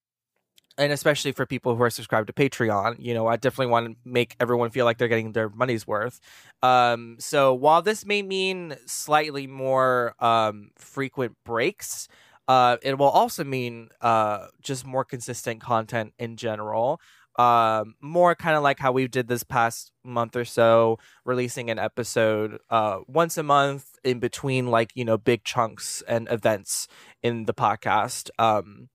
and 0.78 0.92
especially 0.92 1.32
for 1.32 1.46
people 1.46 1.76
who 1.76 1.84
are 1.84 1.90
subscribed 1.90 2.28
to 2.28 2.34
Patreon, 2.34 2.98
you 3.00 3.14
know, 3.14 3.28
I 3.28 3.36
definitely 3.36 3.72
want 3.72 3.88
to 3.88 3.96
make 4.06 4.36
everyone 4.40 4.70
feel 4.70 4.86
like 4.86 4.98
they're 4.98 5.08
getting 5.08 5.32
their 5.32 5.50
money's 5.50 5.88
worth. 5.88 6.20
Um, 6.62 7.18
so 7.20 7.54
while 7.54 7.82
this 7.82 8.06
may 8.06 8.22
mean 8.22 8.76
slightly 8.86 9.48
more 9.48 10.16
um, 10.20 10.70
frequent 10.76 11.36
breaks, 11.44 12.08
uh, 12.48 12.78
it 12.82 12.98
will 12.98 13.10
also 13.10 13.44
mean 13.44 13.90
uh, 14.02 14.48
just 14.62 14.86
more 14.86 15.04
consistent 15.04 15.62
content 15.62 16.14
in 16.18 16.38
general. 16.38 17.02
Um, 17.38 17.94
more 18.02 18.34
kind 18.34 18.58
of 18.58 18.64
like 18.64 18.80
how 18.80 18.92
we 18.92 19.08
did 19.08 19.28
this 19.28 19.44
past 19.44 19.92
month 20.04 20.36
or 20.36 20.46
so, 20.46 20.98
releasing 21.24 21.70
an 21.70 21.78
episode 21.78 22.58
uh, 22.72 23.00
once 23.08 23.38
a 23.38 23.44
month 23.44 23.86
in 24.04 24.20
between, 24.20 24.68
like 24.68 24.92
you 24.96 25.06
know, 25.06 25.20
big 25.20 25.44
chunks 25.44 26.02
and 26.08 26.28
events 26.32 26.88
in 27.22 27.46
the 27.46 27.54
podcast. 27.54 28.32
Um, 28.40 28.90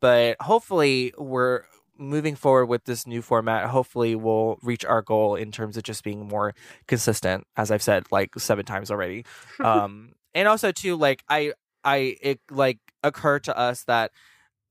but 0.00 0.36
hopefully 0.40 1.12
we're 1.16 1.62
moving 1.98 2.36
forward 2.36 2.66
with 2.66 2.84
this 2.84 3.06
new 3.06 3.22
format 3.22 3.68
hopefully 3.68 4.14
we'll 4.14 4.58
reach 4.62 4.84
our 4.84 5.00
goal 5.00 5.34
in 5.34 5.50
terms 5.50 5.76
of 5.76 5.82
just 5.82 6.04
being 6.04 6.28
more 6.28 6.54
consistent 6.86 7.46
as 7.56 7.70
i've 7.70 7.82
said 7.82 8.04
like 8.10 8.34
seven 8.38 8.64
times 8.64 8.90
already. 8.90 9.24
Um 9.60 10.12
and 10.34 10.46
also 10.46 10.70
too 10.72 10.96
like 10.96 11.24
i 11.28 11.52
i 11.84 12.16
it 12.20 12.40
like 12.50 12.78
occurred 13.02 13.44
to 13.44 13.56
us 13.56 13.84
that 13.84 14.10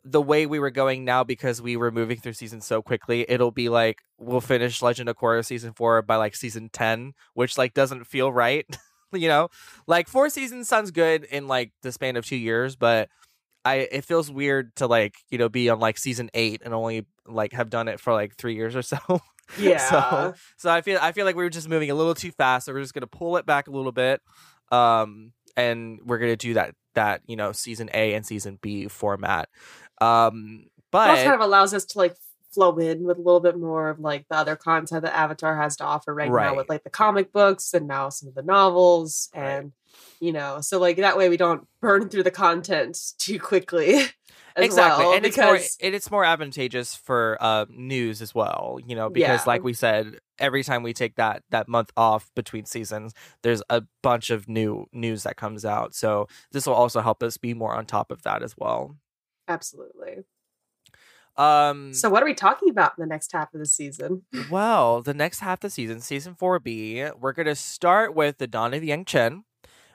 the 0.04 0.22
way 0.22 0.46
we 0.46 0.60
were 0.60 0.70
going 0.70 1.04
now 1.04 1.24
because 1.24 1.60
we 1.60 1.76
were 1.76 1.90
moving 1.90 2.20
through 2.20 2.34
season 2.34 2.62
so 2.62 2.84
quickly 2.84 3.26
it'll 3.28 3.50
be 3.50 3.70
like 3.70 4.04
we'll 4.20 4.42
finish 4.42 4.84
legend 4.84 5.10
of 5.10 5.18
korra 5.18 5.44
season 5.44 5.74
4 5.74 6.04
by 6.04 6.18
like 6.18 6.36
season 6.36 6.70
10 6.72 7.14
which 7.34 7.58
like 7.58 7.74
doesn't 7.74 8.06
feel 8.06 8.32
right 8.32 8.68
you 9.14 9.28
know? 9.28 9.50
Like 9.88 10.08
four 10.08 10.30
seasons 10.30 10.68
sounds 10.68 10.92
good 10.92 11.24
in 11.26 11.48
like 11.48 11.72
the 11.82 11.92
span 11.92 12.16
of 12.16 12.26
two 12.26 12.36
years 12.36 12.76
but 12.76 13.10
I 13.66 13.76
it 13.92 14.06
feels 14.06 14.32
weird 14.32 14.76
to 14.78 14.88
like 14.88 15.16
you 15.30 15.38
know 15.38 15.50
be 15.50 15.70
on 15.70 15.80
like 15.80 15.98
season 15.98 16.30
eight 16.34 16.62
and 16.64 16.74
only 16.74 17.06
like 17.28 17.54
have 17.54 17.70
done 17.70 17.88
it 17.88 18.00
for 18.00 18.14
like 18.14 18.36
three 18.36 18.56
years 18.56 18.76
or 18.76 18.82
so. 18.82 18.98
Yeah. 19.60 19.78
so 19.78 20.34
so 20.58 20.72
I 20.72 20.82
feel 20.82 20.98
I 21.00 21.12
feel 21.12 21.24
like 21.24 21.36
we 21.36 21.44
were 21.44 21.52
just 21.52 21.70
moving 21.70 21.92
a 21.92 21.94
little 21.94 22.16
too 22.16 22.32
fast. 22.32 22.66
So 22.66 22.74
we're 22.74 22.82
just 22.82 22.96
gonna 22.96 23.06
pull 23.06 23.38
it 23.38 23.46
back 23.46 23.68
a 23.68 23.72
little 23.72 23.92
bit, 23.92 24.20
um, 24.72 25.34
and 25.56 26.00
we're 26.04 26.18
gonna 26.18 26.36
do 26.36 26.56
that 26.56 26.74
that 26.96 27.22
you 27.28 27.36
know 27.36 27.52
season 27.52 27.92
A 27.94 28.16
and 28.16 28.26
season 28.26 28.58
B 28.60 28.88
format. 28.88 29.50
Um, 30.02 30.66
but 30.92 31.20
it 31.20 31.24
kind 31.24 31.36
of 31.36 31.42
allows 31.42 31.76
us 31.76 31.86
to 31.86 32.00
like 32.00 32.16
flow 32.56 32.76
in 32.78 33.04
with 33.04 33.18
a 33.18 33.22
little 33.22 33.40
bit 33.40 33.60
more 33.60 33.90
of 33.90 34.00
like 34.00 34.26
the 34.30 34.36
other 34.36 34.56
content 34.56 35.04
that 35.04 35.16
Avatar 35.16 35.56
has 35.56 35.76
to 35.78 35.84
offer 35.84 36.14
right, 36.14 36.32
Right. 36.32 36.46
now 36.50 36.56
with 36.56 36.70
like 36.70 36.84
the 36.84 36.90
comic 36.90 37.32
books 37.32 37.74
and 37.74 37.88
now 37.88 38.10
some 38.10 38.28
of 38.30 38.36
the 38.36 38.42
novels 38.42 39.30
and 39.34 39.74
you 40.20 40.34
know 40.34 40.60
so 40.62 40.80
like 40.80 40.98
that 40.98 41.18
way 41.18 41.30
we 41.30 41.38
don't 41.38 41.68
burn 41.82 42.10
through 42.10 42.24
the 42.24 42.32
content 42.32 42.98
too 43.18 43.40
quickly 43.40 44.00
exactly 44.58 45.06
well 45.06 45.14
and 45.16 45.26
it's 45.26 45.38
more 45.38 45.54
because 45.54 45.78
and 45.82 45.94
it's 45.96 46.10
more 46.12 46.24
advantageous 46.26 46.96
for 46.96 47.38
uh 47.40 47.66
news 47.70 48.22
as 48.22 48.34
well 48.36 48.78
you 48.86 48.96
know 48.96 49.10
because 49.10 49.42
Yeah. 49.42 49.52
like 49.52 49.64
we 49.64 49.74
said 49.74 50.18
every 50.40 50.64
time 50.64 50.84
we 50.84 50.94
take 50.94 51.16
that 51.16 51.44
that 51.50 51.68
month 51.70 51.92
off 51.96 52.30
between 52.36 52.66
seasons 52.66 53.14
there's 53.42 53.62
a 53.70 53.84
bunch 54.02 54.30
of 54.32 54.48
new 54.50 54.86
news 54.92 55.24
that 55.24 55.36
comes 55.38 55.64
out 55.66 55.94
so 55.96 56.28
this 56.52 56.66
will 56.66 56.74
also 56.74 57.00
help 57.02 57.22
us 57.24 57.38
be 57.38 57.54
more 57.54 57.74
on 57.76 57.86
top 57.86 58.12
of 58.12 58.22
that 58.24 58.44
as 58.44 58.56
well 58.58 58.96
absolutely 59.48 60.24
um 61.38 61.94
so 61.94 62.10
what 62.10 62.24
are 62.24 62.26
we 62.26 62.34
talking 62.34 62.70
about 62.70 62.94
in 62.98 63.02
the 63.02 63.08
next 63.08 63.32
half 63.32 63.54
of 63.54 63.60
the 63.60 63.66
season? 63.66 64.24
Well 64.50 65.02
the 65.02 65.14
next 65.14 65.40
half 65.40 65.58
of 65.58 65.62
the 65.62 65.70
season 65.70 66.02
season 66.02 66.36
4b 66.36 67.20
we're 67.20 67.34
going 67.34 67.46
to 67.48 67.56
start 67.56 68.16
with 68.16 68.38
the 68.38 68.48
dawn 68.48 68.74
of 68.74 68.84
yangchen 68.84 69.44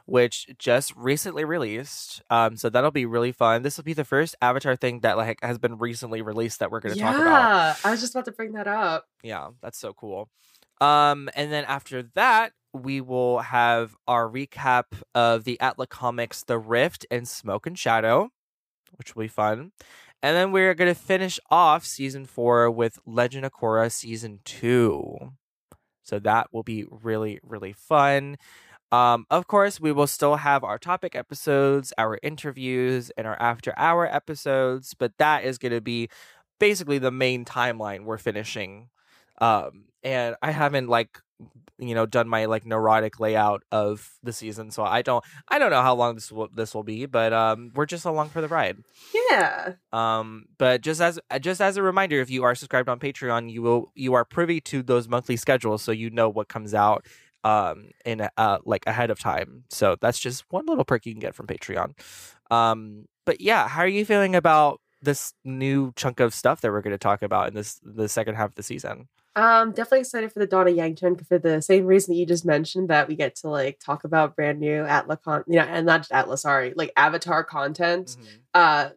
which 0.06 0.48
just 0.58 0.94
recently 0.96 1.44
released. 1.44 2.22
Um 2.30 2.56
so 2.56 2.68
that'll 2.68 2.90
be 2.90 3.06
really 3.06 3.32
fun. 3.32 3.62
This 3.62 3.76
will 3.76 3.84
be 3.84 3.92
the 3.94 4.04
first 4.04 4.34
avatar 4.42 4.76
thing 4.76 5.00
that 5.00 5.16
like 5.16 5.38
has 5.42 5.58
been 5.58 5.78
recently 5.78 6.20
released 6.22 6.58
that 6.60 6.70
we're 6.70 6.80
going 6.80 6.94
to 6.94 6.98
yeah 6.98 7.12
talk 7.12 7.20
about. 7.20 7.30
Yeah, 7.30 7.74
i 7.84 7.90
was 7.90 8.00
just 8.00 8.14
about 8.14 8.24
to 8.26 8.32
bring 8.32 8.52
that 8.52 8.66
up. 8.66 9.06
Yeah, 9.22 9.50
that's 9.62 9.78
so 9.78 9.92
cool. 9.92 10.28
Um, 10.80 11.28
and 11.34 11.52
then 11.52 11.64
after 11.64 12.02
that, 12.14 12.52
we 12.72 13.00
will 13.00 13.40
have 13.40 13.96
our 14.06 14.28
recap 14.28 14.84
of 15.14 15.44
the 15.44 15.60
Atla 15.60 15.86
Comics 15.86 16.42
The 16.44 16.58
Rift 16.58 17.06
and 17.10 17.28
Smoke 17.28 17.66
and 17.66 17.78
Shadow, 17.78 18.30
which 18.96 19.14
will 19.14 19.22
be 19.22 19.28
fun. 19.28 19.72
And 20.22 20.36
then 20.36 20.52
we're 20.52 20.74
gonna 20.74 20.94
finish 20.94 21.40
off 21.50 21.84
season 21.84 22.26
four 22.26 22.70
with 22.70 22.98
Legend 23.06 23.46
of 23.46 23.52
Korra 23.52 23.90
season 23.90 24.40
two. 24.44 25.32
So 26.02 26.18
that 26.18 26.48
will 26.52 26.62
be 26.62 26.84
really, 26.90 27.40
really 27.42 27.72
fun. 27.72 28.36
Um, 28.92 29.26
of 29.30 29.46
course, 29.46 29.80
we 29.80 29.92
will 29.92 30.08
still 30.08 30.36
have 30.36 30.64
our 30.64 30.78
topic 30.78 31.14
episodes, 31.14 31.92
our 31.96 32.18
interviews, 32.22 33.10
and 33.16 33.26
our 33.26 33.40
after 33.40 33.72
hour 33.76 34.06
episodes, 34.06 34.94
but 34.94 35.12
that 35.18 35.44
is 35.44 35.58
going 35.58 35.72
to 35.72 35.80
be 35.80 36.08
basically 36.58 36.98
the 36.98 37.12
main 37.12 37.44
timeline 37.44 38.04
we're 38.04 38.18
finishing. 38.18 38.88
Um, 39.40 39.84
and 40.02 40.34
I 40.42 40.50
haven't 40.50 40.88
like 40.88 41.20
you 41.80 41.94
know 41.94 42.06
done 42.06 42.28
my 42.28 42.44
like 42.44 42.66
neurotic 42.66 43.18
layout 43.18 43.62
of 43.72 44.10
the 44.22 44.32
season, 44.32 44.70
so 44.70 44.84
I 44.84 45.02
don't 45.02 45.24
I 45.48 45.58
don't 45.58 45.70
know 45.70 45.82
how 45.82 45.94
long 45.94 46.14
this 46.14 46.30
will 46.30 46.48
this 46.54 46.74
will 46.74 46.82
be, 46.82 47.06
but 47.06 47.32
um, 47.32 47.72
we're 47.74 47.86
just 47.86 48.04
along 48.04 48.28
for 48.30 48.40
the 48.40 48.48
ride. 48.48 48.78
yeah 49.30 49.74
Um, 49.92 50.46
but 50.58 50.82
just 50.82 51.00
as 51.00 51.18
just 51.40 51.60
as 51.60 51.76
a 51.76 51.82
reminder, 51.82 52.20
if 52.20 52.30
you 52.30 52.44
are 52.44 52.54
subscribed 52.54 52.88
on 52.88 52.98
Patreon, 52.98 53.50
you 53.50 53.62
will 53.62 53.92
you 53.94 54.14
are 54.14 54.24
privy 54.24 54.60
to 54.62 54.82
those 54.82 55.08
monthly 55.08 55.36
schedules, 55.36 55.82
so 55.82 55.92
you 55.92 56.10
know 56.10 56.28
what 56.28 56.48
comes 56.48 56.74
out 56.74 57.06
um 57.42 57.88
in 58.04 58.28
uh 58.36 58.58
like 58.64 58.86
ahead 58.86 59.10
of 59.10 59.18
time. 59.18 59.64
So 59.70 59.96
that's 60.00 60.18
just 60.18 60.44
one 60.50 60.66
little 60.66 60.84
perk 60.84 61.06
you 61.06 61.12
can 61.14 61.20
get 61.20 61.34
from 61.34 61.46
Patreon. 61.46 61.94
Um, 62.50 63.06
but 63.24 63.40
yeah, 63.40 63.68
how 63.68 63.82
are 63.82 63.88
you 63.88 64.04
feeling 64.04 64.34
about 64.34 64.80
this 65.02 65.32
new 65.44 65.92
chunk 65.96 66.20
of 66.20 66.34
stuff 66.34 66.60
that 66.60 66.70
we're 66.70 66.82
going 66.82 66.92
to 66.92 66.98
talk 66.98 67.22
about 67.22 67.48
in 67.48 67.54
this 67.54 67.80
the 67.82 68.08
second 68.08 68.34
half 68.34 68.50
of 68.50 68.54
the 68.56 68.62
season? 68.62 69.08
Um, 69.36 69.70
definitely 69.70 70.00
excited 70.00 70.32
for 70.32 70.40
the 70.40 70.46
Dawn 70.46 70.66
of 70.68 70.74
Yangchen 70.74 71.24
for 71.26 71.38
the 71.38 71.62
same 71.62 71.86
reason 71.86 72.12
that 72.14 72.18
you 72.18 72.26
just 72.26 72.44
mentioned 72.44 72.90
that 72.90 73.06
we 73.08 73.14
get 73.14 73.36
to 73.36 73.48
like 73.48 73.78
talk 73.78 74.04
about 74.04 74.34
brand 74.34 74.58
new 74.58 74.82
Atlas 74.84 75.18
con, 75.24 75.44
you 75.46 75.56
know, 75.56 75.62
and 75.64 75.86
not 75.86 76.00
just 76.00 76.12
Atlas, 76.12 76.42
sorry, 76.42 76.72
like 76.74 76.92
Avatar 76.96 77.44
content. 77.44 78.16
Uh, 78.54 78.90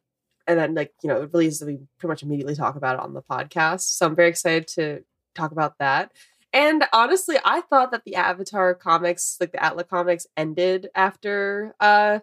and 0.48 0.60
then 0.60 0.74
like 0.74 0.92
you 1.04 1.08
know, 1.10 1.22
it 1.22 1.30
releases, 1.32 1.66
we 1.66 1.78
pretty 2.00 2.12
much 2.12 2.24
immediately 2.24 2.56
talk 2.56 2.76
about 2.76 2.96
it 2.96 3.02
on 3.02 3.14
the 3.14 3.22
podcast. 3.22 3.82
So 3.82 4.08
I'm 4.08 4.16
very 4.16 4.30
excited 4.30 4.68
to 4.70 5.04
talk 5.36 5.52
about 5.52 5.78
that. 5.80 6.12
And 6.52 6.84
honestly, 6.94 7.38
I 7.46 7.62
thought 7.62 7.92
that 7.92 8.04
the 8.06 8.16
Avatar 8.16 8.74
comics, 8.76 9.38
like 9.40 9.52
the 9.52 9.64
Atlas 9.64 9.88
comics, 9.90 10.26
ended 10.36 10.90
after 10.96 11.76
uh 11.80 12.20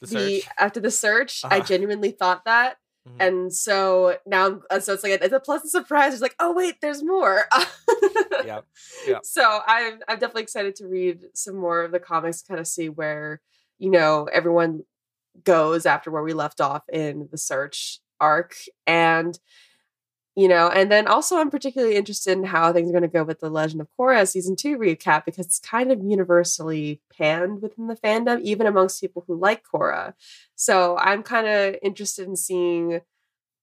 The 0.00 0.06
the, 0.06 0.44
after 0.58 0.80
the 0.80 0.90
search. 0.90 1.44
I 1.44 1.58
Uh-huh. 1.58 1.66
genuinely 1.66 2.10
thought 2.10 2.44
that. 2.44 2.76
Mhm. 3.08 3.16
And 3.20 3.52
so 3.52 4.16
now, 4.26 4.60
uh, 4.70 4.80
so 4.80 4.92
it's 4.94 5.02
like 5.02 5.20
it's 5.20 5.32
a 5.34 5.40
pleasant 5.40 5.70
surprise. 5.70 6.12
It's 6.12 6.22
like, 6.22 6.36
oh 6.40 6.52
wait, 6.52 6.76
there's 6.80 7.02
more. 7.02 7.44
Yeah, 8.44 8.60
yeah. 9.06 9.18
So 9.22 9.60
I'm 9.66 10.00
I'm 10.08 10.18
definitely 10.18 10.42
excited 10.42 10.74
to 10.76 10.88
read 10.88 11.20
some 11.34 11.56
more 11.56 11.82
of 11.82 11.92
the 11.92 12.00
comics, 12.00 12.42
kind 12.42 12.58
of 12.58 12.66
see 12.66 12.88
where 12.88 13.40
you 13.78 13.90
know 13.90 14.24
everyone 14.32 14.82
goes 15.44 15.86
after 15.86 16.10
where 16.10 16.22
we 16.22 16.32
left 16.34 16.60
off 16.60 16.82
in 16.92 17.28
the 17.30 17.38
search 17.38 18.00
arc, 18.20 18.54
and 18.86 19.38
you 20.34 20.48
know, 20.48 20.68
and 20.68 20.90
then 20.90 21.06
also 21.06 21.36
I'm 21.36 21.50
particularly 21.50 21.96
interested 21.96 22.32
in 22.32 22.44
how 22.44 22.72
things 22.72 22.88
are 22.88 22.92
going 22.92 23.02
to 23.02 23.08
go 23.08 23.22
with 23.22 23.40
the 23.40 23.50
Legend 23.50 23.82
of 23.82 23.88
Korra 23.98 24.26
season 24.26 24.56
two 24.56 24.78
recap 24.78 25.26
because 25.26 25.46
it's 25.46 25.58
kind 25.58 25.92
of 25.92 26.02
universally 26.02 27.00
panned 27.16 27.60
within 27.60 27.86
the 27.86 27.96
fandom, 27.96 28.40
even 28.40 28.66
amongst 28.66 29.00
people 29.00 29.24
who 29.26 29.38
like 29.38 29.62
Korra. 29.62 30.14
So 30.54 30.96
I'm 30.96 31.22
kind 31.22 31.46
of 31.46 31.76
interested 31.82 32.26
in 32.26 32.36
seeing 32.36 33.00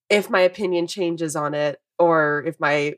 if 0.09 0.29
my 0.29 0.41
opinion 0.41 0.85
changes 0.85 1.35
on 1.35 1.55
it 1.55 1.81
or 1.97 2.43
if 2.45 2.59
my 2.59 2.95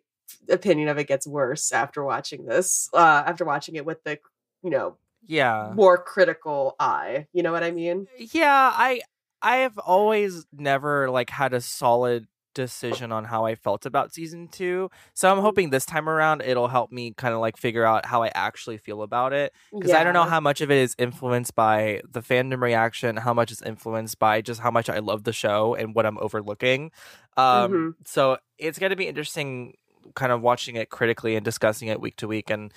opinion 0.49 0.89
of 0.89 0.97
it 0.97 1.07
gets 1.07 1.25
worse 1.25 1.71
after 1.71 2.03
watching 2.03 2.45
this, 2.45 2.89
uh, 2.93 3.23
after 3.25 3.45
watching 3.45 3.75
it 3.75 3.85
with 3.85 4.03
the, 4.03 4.19
you 4.63 4.69
know, 4.69 4.97
yeah. 5.27 5.71
more 5.73 5.97
critical 5.97 6.75
eye. 6.77 7.27
You 7.31 7.43
know 7.43 7.53
what 7.53 7.63
I 7.63 7.71
mean? 7.71 8.07
yeah 8.17 8.71
i 8.75 9.01
i 9.41 9.57
have 9.57 9.77
always 9.77 10.45
never 10.51 11.09
like 11.09 11.29
had 11.29 11.53
a 11.53 11.61
solid 11.61 12.27
decision 12.53 13.11
on 13.11 13.25
how 13.25 13.45
i 13.45 13.55
felt 13.55 13.85
about 13.85 14.13
season 14.13 14.47
two 14.47 14.89
so 15.13 15.31
i'm 15.31 15.39
hoping 15.39 15.69
this 15.69 15.85
time 15.85 16.07
around 16.09 16.41
it'll 16.41 16.67
help 16.67 16.91
me 16.91 17.13
kind 17.15 17.33
of 17.33 17.39
like 17.39 17.57
figure 17.57 17.85
out 17.85 18.05
how 18.05 18.23
i 18.23 18.31
actually 18.35 18.77
feel 18.77 19.01
about 19.01 19.33
it 19.33 19.53
because 19.71 19.93
i 19.93 20.03
don't 20.03 20.13
know 20.13 20.23
how 20.23 20.39
much 20.39 20.61
of 20.61 20.69
it 20.69 20.77
is 20.77 20.95
influenced 20.97 21.55
by 21.55 22.01
the 22.09 22.21
fandom 22.21 22.61
reaction 22.61 23.17
how 23.17 23.33
much 23.33 23.51
is 23.51 23.61
influenced 23.61 24.19
by 24.19 24.41
just 24.41 24.59
how 24.59 24.71
much 24.71 24.89
i 24.89 24.99
love 24.99 25.23
the 25.23 25.33
show 25.33 25.75
and 25.75 25.95
what 25.95 26.05
i'm 26.05 26.17
overlooking 26.19 26.91
um 27.37 27.71
Mhm. 27.71 27.93
so 28.05 28.37
it's 28.57 28.77
going 28.79 28.89
to 28.89 28.95
be 28.95 29.07
interesting 29.07 29.75
kind 30.15 30.31
of 30.31 30.41
watching 30.41 30.75
it 30.75 30.89
critically 30.89 31.35
and 31.35 31.45
discussing 31.45 31.87
it 31.87 32.01
week 32.01 32.15
to 32.17 32.27
week 32.27 32.49
and 32.49 32.73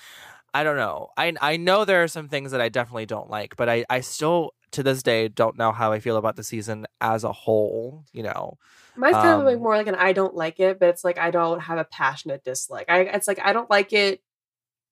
I 0.57 0.63
don't 0.63 0.77
know. 0.77 1.09
I 1.17 1.33
I 1.41 1.57
know 1.57 1.85
there 1.85 2.05
are 2.05 2.07
some 2.09 2.29
things 2.29 2.53
that 2.53 2.61
I 2.61 2.69
definitely 2.69 3.07
don't 3.07 3.29
like, 3.29 3.57
but 3.57 3.69
I 3.69 3.85
I 3.91 4.03
still 4.03 4.55
to 4.75 4.83
this 4.83 5.03
day 5.03 5.29
don't 5.29 5.57
know 5.59 5.73
how 5.73 5.93
I 5.93 5.99
feel 6.01 6.17
about 6.17 6.37
the 6.37 6.45
season 6.45 6.87
as 7.01 7.25
a 7.25 7.33
whole, 7.33 8.05
you 8.13 8.23
know. 8.23 8.59
Mine's 8.97 9.17
kind 9.17 9.41
of 9.41 9.47
like 9.47 9.57
Um, 9.57 9.63
more 9.63 9.77
like 9.77 9.87
an 9.89 9.95
I 9.97 10.13
don't 10.13 10.35
like 10.37 10.61
it, 10.61 10.79
but 10.79 10.89
it's 10.91 11.03
like 11.05 11.19
I 11.19 11.31
don't 11.31 11.61
have 11.61 11.79
a 11.79 11.85
passionate 11.85 12.45
dislike. 12.45 12.87
I 12.89 13.01
it's 13.01 13.27
like 13.27 13.41
I 13.43 13.53
don't 13.53 13.71
like 13.71 13.93
it 13.93 14.21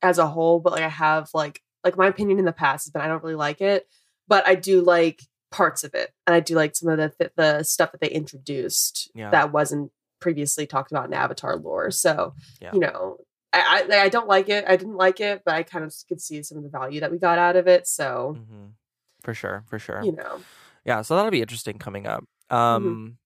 as 0.02 0.18
a 0.18 0.26
whole, 0.26 0.58
but 0.60 0.72
like 0.72 0.82
I 0.82 0.88
have 0.88 1.30
like 1.34 1.62
like 1.84 1.96
my 1.96 2.06
opinion 2.08 2.38
in 2.38 2.44
the 2.44 2.52
past 2.52 2.86
has 2.86 2.90
been 2.92 3.02
I 3.02 3.08
don't 3.08 3.22
really 3.22 3.36
like 3.36 3.60
it, 3.60 3.86
but 4.28 4.46
I 4.46 4.54
do 4.56 4.80
like 4.82 5.22
parts 5.50 5.84
of 5.84 5.94
it, 5.94 6.10
and 6.26 6.34
I 6.34 6.40
do 6.40 6.54
like 6.54 6.74
some 6.74 6.88
of 6.88 6.98
the 6.98 7.10
th- 7.10 7.32
the 7.36 7.62
stuff 7.62 7.92
that 7.92 8.00
they 8.00 8.08
introduced 8.08 9.10
Yeah. 9.14 9.30
that 9.30 9.52
wasn't 9.52 9.92
previously 10.20 10.66
talked 10.66 10.90
about 10.92 11.06
in 11.06 11.14
Avatar 11.14 11.56
lore. 11.56 11.90
So 11.90 12.34
Yeah. 12.60 12.70
you 12.72 12.80
know. 12.80 13.18
I, 13.54 13.86
I 13.92 14.00
I 14.04 14.08
don't 14.08 14.28
like 14.28 14.48
it. 14.48 14.64
I 14.66 14.76
didn't 14.76 14.96
like 14.96 15.20
it, 15.20 15.42
but 15.44 15.52
I 15.54 15.62
kind 15.62 15.84
of 15.84 15.94
could 16.08 16.22
see 16.22 16.42
some 16.42 16.56
of 16.56 16.64
the 16.64 16.70
value 16.70 17.00
that 17.00 17.12
we 17.12 17.18
got 17.18 17.38
out 17.38 17.54
of 17.54 17.66
it. 17.68 17.86
So 17.86 18.38
Mhm. 18.38 18.70
For 19.22 19.34
sure, 19.34 19.64
for 19.68 19.78
sure. 19.78 20.02
you 20.02 20.12
know, 20.12 20.40
Yeah, 20.84 21.02
so 21.02 21.16
that'll 21.16 21.30
be 21.30 21.42
interesting 21.42 21.78
coming 21.78 22.06
up. 22.06 22.24
Mm-hmm. 22.50 22.56
Um 22.56 23.18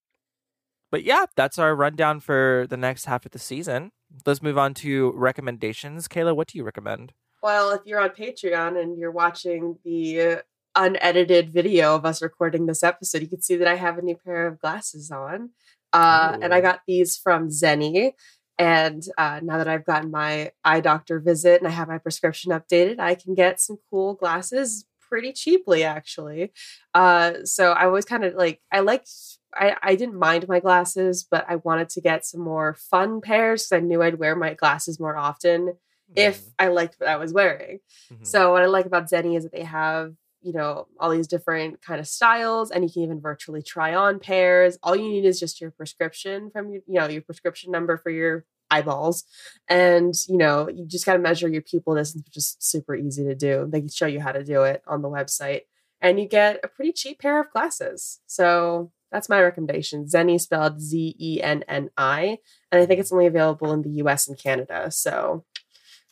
but 0.91 1.03
yeah, 1.03 1.27
that's 1.35 1.59
our 1.59 1.75
rundown 1.75 2.21
for 2.21 2.67
the 2.71 2.77
next 2.77 3.07
half 3.07 3.27
of 3.27 3.33
the 3.33 3.39
season. 3.39 3.91
Let's 4.25 4.41
move 4.41 4.57
on 4.57 4.73
to 4.75 5.13
recommendations. 5.13 6.07
Kayla, 6.07 6.37
what 6.37 6.49
do 6.49 6.59
you 6.59 6.65
recommend? 6.65 7.13
Well, 7.43 7.73
if 7.73 7.83
you're 7.85 8.01
on 8.01 8.11
Patreon 8.11 8.81
and 8.81 8.99
you're 8.99 9.11
watching 9.11 9.79
the 9.85 10.43
unedited 10.75 11.51
video 11.51 11.95
of 11.95 12.05
us 12.05 12.23
recording 12.23 12.67
this 12.67 12.83
episode, 12.83 13.23
you 13.23 13.29
can 13.29 13.43
see 13.43 13.57
that 13.57 13.69
I 13.69 13.75
have 13.75 13.99
a 13.99 14.03
new 14.03 14.17
pair 14.17 14.47
of 14.47 14.61
glasses 14.61 15.11
on. 15.11 15.51
Uh, 15.93 16.37
and 16.41 16.55
I 16.55 16.61
got 16.61 16.81
these 16.87 17.17
from 17.17 17.49
Zenni. 17.49 18.13
And 18.59 19.03
uh, 19.19 19.41
now 19.43 19.59
that 19.59 19.69
I've 19.69 19.85
gotten 19.85 20.11
my 20.11 20.53
eye 20.65 20.81
doctor 20.81 21.21
visit 21.21 21.61
and 21.61 21.69
I 21.69 21.73
have 21.73 21.89
my 21.89 21.99
prescription 21.99 22.53
updated, 22.53 22.99
I 22.99 23.15
can 23.15 23.35
get 23.35 23.61
some 23.61 23.79
cool 23.91 24.15
glasses 24.15 24.87
pretty 25.17 25.33
cheaply, 25.33 25.83
actually. 25.83 26.53
Uh, 26.93 27.33
so 27.45 27.73
I 27.73 27.87
was 27.87 28.05
kind 28.05 28.23
of 28.23 28.35
like, 28.35 28.61
I 28.71 28.81
liked, 28.81 29.11
I, 29.55 29.75
I 29.83 29.95
didn't 29.95 30.19
mind 30.19 30.47
my 30.47 30.61
glasses, 30.61 31.27
but 31.31 31.47
I 31.49 31.57
wanted 31.57 31.89
to 31.91 32.03
get 32.03 32.27
some 32.27 32.43
more 32.43 32.75
fun 32.75 33.23
pairs 33.23 33.63
because 33.63 33.83
I 33.83 33.87
knew 33.87 34.03
I'd 34.03 34.19
wear 34.19 34.37
my 34.37 34.53
glasses 34.53 35.01
more 35.01 35.17
often 35.17 35.73
if 36.15 36.43
I 36.59 36.69
liked 36.69 36.97
what 36.99 37.09
I 37.09 37.17
was 37.17 37.33
wearing. 37.33 37.79
Mhm. 38.13 38.27
So 38.27 38.53
what 38.53 38.63
I 38.63 38.67
like 38.67 38.85
about 38.85 39.09
Zenni 39.09 39.39
is 39.39 39.45
that 39.45 39.53
they 39.53 39.65
have, 39.65 40.13
you 40.43 40.53
know, 40.53 40.87
all 41.01 41.11
these 41.11 41.27
different 41.27 41.81
kind 41.81 41.99
of 41.99 42.07
styles 42.07 42.71
and 42.71 42.85
you 42.85 42.91
can 42.93 43.03
even 43.03 43.21
virtually 43.21 43.63
try 43.63 43.95
on 43.95 44.19
pairs. 44.21 44.77
All 44.83 44.95
you 44.95 45.09
need 45.09 45.25
is 45.25 45.41
just 45.41 45.63
your 45.63 45.71
prescription 45.71 46.51
from 46.51 46.71
your, 46.71 46.83
you 46.87 47.01
know, 47.01 47.09
your 47.09 47.23
prescription 47.23 47.73
number 47.73 47.97
for 47.97 48.11
your 48.11 48.45
eyeballs. 48.71 49.25
And, 49.69 50.15
you 50.29 50.37
know, 50.37 50.69
you 50.69 50.87
just 50.87 51.07
got 51.07 51.15
to 51.15 51.19
measure 51.19 51.49
your 51.49 51.63
pupil 51.63 51.95
distance, 51.95 52.25
which 52.25 52.37
is 52.37 52.57
super 52.59 52.95
easy 52.95 53.25
to 53.25 53.35
do. 53.35 53.67
They 53.69 53.81
can 53.81 53.89
show 53.89 54.07
you 54.07 54.21
how 54.21 54.33
to 54.33 54.45
do 54.45 54.63
it 54.63 54.83
on 54.87 55.03
the 55.03 55.09
website. 55.09 55.63
And 56.01 56.21
you 56.21 56.29
get 56.29 56.61
a 56.63 56.69
pretty 56.69 56.93
cheap 56.93 57.21
pair 57.21 57.41
of 57.41 57.51
glasses. 57.51 58.21
So 58.27 58.93
that's 59.11 59.29
my 59.29 59.41
recommendation. 59.41 60.05
Zenni 60.05 60.41
spelled 60.41 60.81
Z 60.81 61.17
E 61.19 61.41
N 61.43 61.65
N 61.69 61.91
I. 61.97 62.39
And 62.71 62.81
I 62.81 62.87
think 62.87 63.01
it's 63.01 63.13
only 63.13 63.27
available 63.27 63.73
in 63.73 63.83
the 63.83 64.03
US 64.03 64.29
and 64.29 64.39
Canada. 64.39 64.91
So 64.91 65.45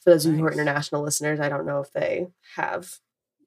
for 0.03 0.11
those 0.11 0.27
of 0.27 0.33
you 0.33 0.39
who 0.39 0.47
are 0.47 0.53
international 0.53 1.03
listeners, 1.03 1.41
I 1.41 1.49
don't 1.49 1.67
know 1.67 1.81
if 1.81 1.93
they 1.93 2.29
have 2.57 2.99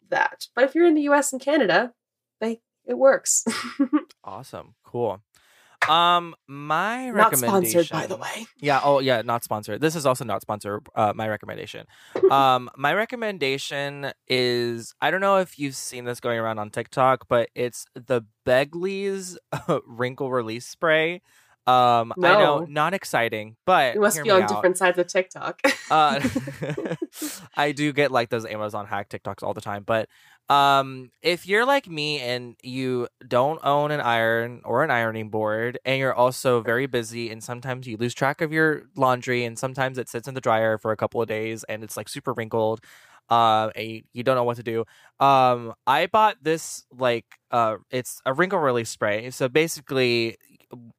that. 0.10 0.47
But 0.55 0.64
if 0.66 0.76
you're 0.76 0.88
in 0.88 0.95
the 0.95 1.10
US 1.10 1.32
and 1.32 1.41
Canada, 1.41 1.93
they 2.39 2.62
it 2.86 2.97
works. 2.97 3.43
awesome. 4.24 4.76
Cool. 4.84 5.22
Um 5.88 6.35
my 6.47 7.09
Not 7.09 7.31
recommendation 7.31 7.83
sponsored, 7.85 7.89
by 7.91 8.07
the 8.07 8.17
way. 8.17 8.45
Yeah, 8.59 8.81
oh 8.83 8.99
yeah, 8.99 9.21
not 9.21 9.43
sponsored. 9.43 9.81
This 9.81 9.95
is 9.95 10.05
also 10.05 10.25
not 10.25 10.41
sponsored. 10.41 10.88
Uh, 10.95 11.13
my 11.15 11.27
recommendation. 11.27 11.85
um, 12.29 12.69
my 12.77 12.93
recommendation 12.93 14.11
is 14.27 14.93
I 15.01 15.11
don't 15.11 15.21
know 15.21 15.38
if 15.38 15.57
you've 15.59 15.75
seen 15.75 16.05
this 16.05 16.19
going 16.19 16.39
around 16.39 16.59
on 16.59 16.69
TikTok, 16.69 17.27
but 17.27 17.49
it's 17.55 17.85
the 17.95 18.21
Begley's 18.45 19.38
wrinkle 19.85 20.31
release 20.31 20.67
spray. 20.67 21.21
Um, 21.68 22.13
I 22.24 22.34
know, 22.39 22.65
not 22.70 22.93
exciting, 22.93 23.57
but 23.65 23.95
You 23.95 24.01
must 24.01 24.24
be 24.24 24.30
on 24.32 24.43
out. 24.43 24.49
different 24.49 24.78
sides 24.78 24.97
of 24.97 25.07
TikTok. 25.07 25.59
Uh, 25.91 26.22
I 27.57 27.74
do 27.74 27.91
get 27.91 28.09
like 28.09 28.30
those 28.30 28.45
Amazon 28.45 28.86
hack 28.86 29.09
TikToks 29.09 29.43
all 29.43 29.53
the 29.53 29.61
time, 29.61 29.84
but 29.86 30.07
um, 30.49 31.11
if 31.22 31.45
you're 31.45 31.65
like 31.65 31.88
me 31.89 32.22
and 32.22 32.55
you 32.63 33.09
don't 33.28 33.59
own 33.65 33.91
an 33.91 33.99
iron 33.99 34.61
or 34.63 34.86
an 34.86 34.91
ironing 34.91 35.30
board, 35.30 35.78
and 35.84 35.99
you're 35.99 36.13
also 36.13 36.61
very 36.61 36.86
busy, 36.88 37.30
and 37.32 37.43
sometimes 37.43 37.86
you 37.86 37.97
lose 37.97 38.13
track 38.13 38.39
of 38.39 38.53
your 38.53 38.84
laundry, 38.95 39.43
and 39.43 39.59
sometimes 39.59 39.97
it 39.97 40.07
sits 40.07 40.26
in 40.28 40.36
the 40.36 40.41
dryer 40.41 40.78
for 40.78 40.93
a 40.93 40.97
couple 40.97 41.22
of 41.22 41.28
days, 41.28 41.65
and 41.65 41.84
it's 41.84 41.97
like 41.97 42.07
super 42.07 42.32
wrinkled, 42.32 42.80
uh, 43.30 43.72
and 43.76 43.88
you, 43.88 44.01
you 44.13 44.24
don't 44.24 44.36
know 44.36 44.45
what 44.45 44.55
to 44.55 44.63
do. 44.63 44.86
Um, 45.20 45.74
I 45.86 46.07
bought 46.07 46.38
this 46.41 46.86
like 46.97 47.26
uh, 47.51 47.76
it's 47.91 48.22
a 48.26 48.34
wrinkle 48.34 48.59
release 48.59 48.89
spray. 48.89 49.30
So 49.32 49.49
basically, 49.49 50.38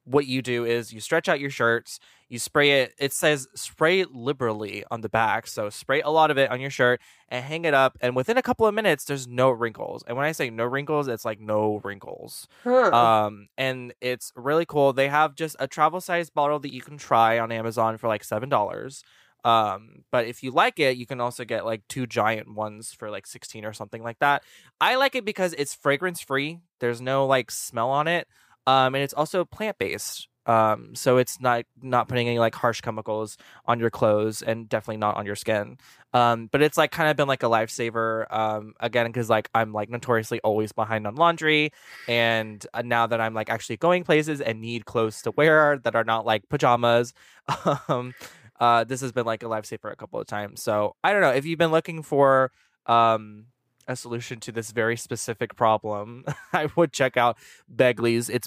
what 0.04 0.26
you 0.26 0.42
do 0.42 0.64
is 0.64 0.92
you 0.92 1.00
stretch 1.00 1.28
out 1.28 1.40
your 1.40 1.50
shirts 1.50 1.98
you 2.28 2.38
spray 2.38 2.82
it 2.82 2.94
it 2.98 3.12
says 3.12 3.46
spray 3.54 4.04
liberally 4.04 4.84
on 4.90 5.00
the 5.00 5.08
back 5.08 5.46
so 5.46 5.70
spray 5.70 6.00
a 6.02 6.10
lot 6.10 6.30
of 6.30 6.38
it 6.38 6.50
on 6.50 6.60
your 6.60 6.70
shirt 6.70 7.00
and 7.28 7.44
hang 7.44 7.64
it 7.64 7.74
up 7.74 7.96
and 8.00 8.14
within 8.16 8.36
a 8.36 8.42
couple 8.42 8.66
of 8.66 8.74
minutes 8.74 9.04
there's 9.04 9.26
no 9.26 9.50
wrinkles. 9.50 10.04
And 10.06 10.16
when 10.16 10.26
i 10.26 10.32
say 10.32 10.50
no 10.50 10.64
wrinkles 10.64 11.08
it's 11.08 11.24
like 11.24 11.40
no 11.40 11.80
wrinkles. 11.84 12.46
Huh. 12.64 12.92
um 12.92 13.48
and 13.56 13.92
it's 14.00 14.32
really 14.36 14.66
cool. 14.66 14.92
They 14.92 15.08
have 15.08 15.34
just 15.34 15.56
a 15.58 15.66
travel 15.66 16.00
size 16.00 16.30
bottle 16.30 16.58
that 16.60 16.72
you 16.72 16.80
can 16.80 16.96
try 16.96 17.38
on 17.38 17.52
amazon 17.52 17.98
for 17.98 18.08
like 18.08 18.24
seven 18.24 18.48
dollars. 18.48 19.02
Um 19.44 20.04
but 20.10 20.26
if 20.26 20.42
you 20.42 20.50
like 20.50 20.78
it 20.78 20.96
you 20.96 21.06
can 21.06 21.20
also 21.20 21.44
get 21.44 21.64
like 21.64 21.82
two 21.88 22.06
giant 22.06 22.54
ones 22.54 22.92
for 22.92 23.10
like 23.10 23.26
16 23.26 23.64
or 23.64 23.72
something 23.72 24.02
like 24.02 24.18
that. 24.18 24.42
I 24.80 24.96
like 24.96 25.14
it 25.14 25.24
because 25.24 25.54
it's 25.58 25.74
fragrance 25.74 26.20
free 26.20 26.60
there's 26.80 27.00
no 27.00 27.26
like 27.26 27.50
smell 27.50 27.90
on 27.90 28.08
it 28.08 28.28
um 28.66 28.94
and 28.94 29.04
it's 29.04 29.14
also 29.14 29.44
plant 29.44 29.78
based 29.78 30.28
um 30.48 30.94
so 30.94 31.18
it's 31.18 31.38
not 31.40 31.64
not 31.82 32.08
putting 32.08 32.26
any 32.26 32.38
like 32.38 32.54
harsh 32.54 32.80
chemicals 32.80 33.36
on 33.66 33.78
your 33.78 33.90
clothes 33.90 34.40
and 34.42 34.68
definitely 34.68 34.96
not 34.96 35.16
on 35.16 35.26
your 35.26 35.36
skin. 35.36 35.76
Um 36.14 36.48
but 36.50 36.62
it's 36.62 36.78
like 36.78 36.90
kind 36.90 37.10
of 37.10 37.16
been 37.16 37.28
like 37.28 37.42
a 37.42 37.46
lifesaver 37.46 38.24
um 38.32 38.72
again 38.80 39.06
because 39.06 39.28
like 39.28 39.50
i'm 39.54 39.72
like 39.74 39.90
notoriously 39.90 40.40
always 40.40 40.72
behind 40.72 41.06
on 41.06 41.16
laundry. 41.16 41.70
And 42.08 42.66
uh, 42.72 42.82
now 42.82 43.06
that 43.06 43.20
i'm 43.20 43.34
like 43.34 43.50
actually 43.50 43.76
going 43.76 44.04
places 44.04 44.40
and 44.40 44.60
need 44.60 44.86
clothes 44.86 45.20
to 45.22 45.32
wear 45.32 45.78
that 45.84 45.94
are 45.94 46.04
not 46.04 46.24
like 46.24 46.48
pajamas 46.48 47.12
um 47.88 48.14
uh 48.58 48.84
this 48.84 49.02
has 49.02 49.12
been 49.12 49.26
like 49.26 49.42
a 49.42 49.46
lifesaver 49.46 49.92
a 49.92 49.96
couple 49.96 50.18
of 50.18 50.26
times. 50.26 50.62
So 50.62 50.96
i 51.04 51.12
don't 51.12 51.20
know 51.20 51.30
if 51.30 51.44
you've 51.44 51.58
been 51.58 51.72
looking 51.72 52.02
for 52.02 52.52
um 52.86 53.44
a 53.88 53.96
solution 53.96 54.38
to 54.38 54.52
this 54.52 54.70
very 54.70 54.96
specific 54.96 55.56
problem 55.56 56.24
i 56.52 56.68
would 56.76 56.92
check 56.92 57.16
out 57.16 57.36
begley's 57.74 58.28
it's 58.28 58.46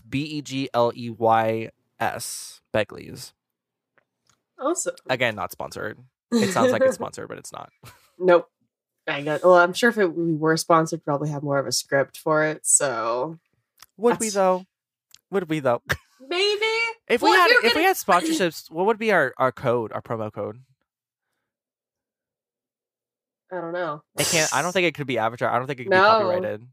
b-e-g-l-e-y-s 1.22 2.62
begley's 2.74 3.34
awesome. 4.60 4.96
again 5.10 5.36
not 5.36 5.52
sponsored 5.52 5.98
it 6.32 6.52
sounds 6.52 6.72
like 6.72 6.82
it's 6.84 6.96
sponsored 7.02 7.28
but 7.28 7.38
it's 7.38 7.52
not 7.52 7.70
nope. 8.20 8.48
I 9.08 9.24
got. 9.24 9.44
Well, 9.44 9.56
I'm 9.56 9.74
sure 9.74 9.90
if 9.90 9.98
it, 9.98 10.16
we 10.16 10.36
were 10.36 10.56
sponsored, 10.58 11.00
we'd 11.00 11.06
probably 11.06 11.30
have 11.32 11.42
more 11.42 11.58
of 11.58 11.66
a 11.66 11.72
script 11.72 12.18
for 12.20 12.44
it. 12.46 12.68
So 12.68 13.40
would 13.98 14.20
we 14.20 14.30
though 14.30 14.66
would 15.32 15.50
we 15.50 15.60
though 15.60 15.82
maybe 16.30 16.68
if 17.08 17.24
we 17.24 17.30
Well, 17.32 17.34
had 17.40 17.48
you're 17.50 17.66
if 17.66 17.74
we 17.76 17.82
gonna- 17.82 17.88
had 17.88 17.98
sponsorships 17.98 18.70
what 18.70 18.86
would 18.86 19.00
be 19.00 19.12
our 19.12 19.34
our 19.40 19.52
code 19.52 19.92
our 19.92 20.04
promo 20.04 20.32
code 20.32 20.60
I 23.52 23.60
don't 23.62 23.74
know. 23.74 24.02
it 24.18 24.28
can't 24.28 24.54
i 24.56 24.62
don't 24.62 24.72
think 24.72 24.86
it 24.88 24.94
could 24.96 25.08
be 25.08 25.18
avatar 25.18 25.50
i 25.50 25.58
don't 25.58 25.68
think 25.68 25.80
it 25.80 25.84
could 25.84 25.90
No. 25.92 25.98
be 26.02 26.08
copyrighted 26.24 26.68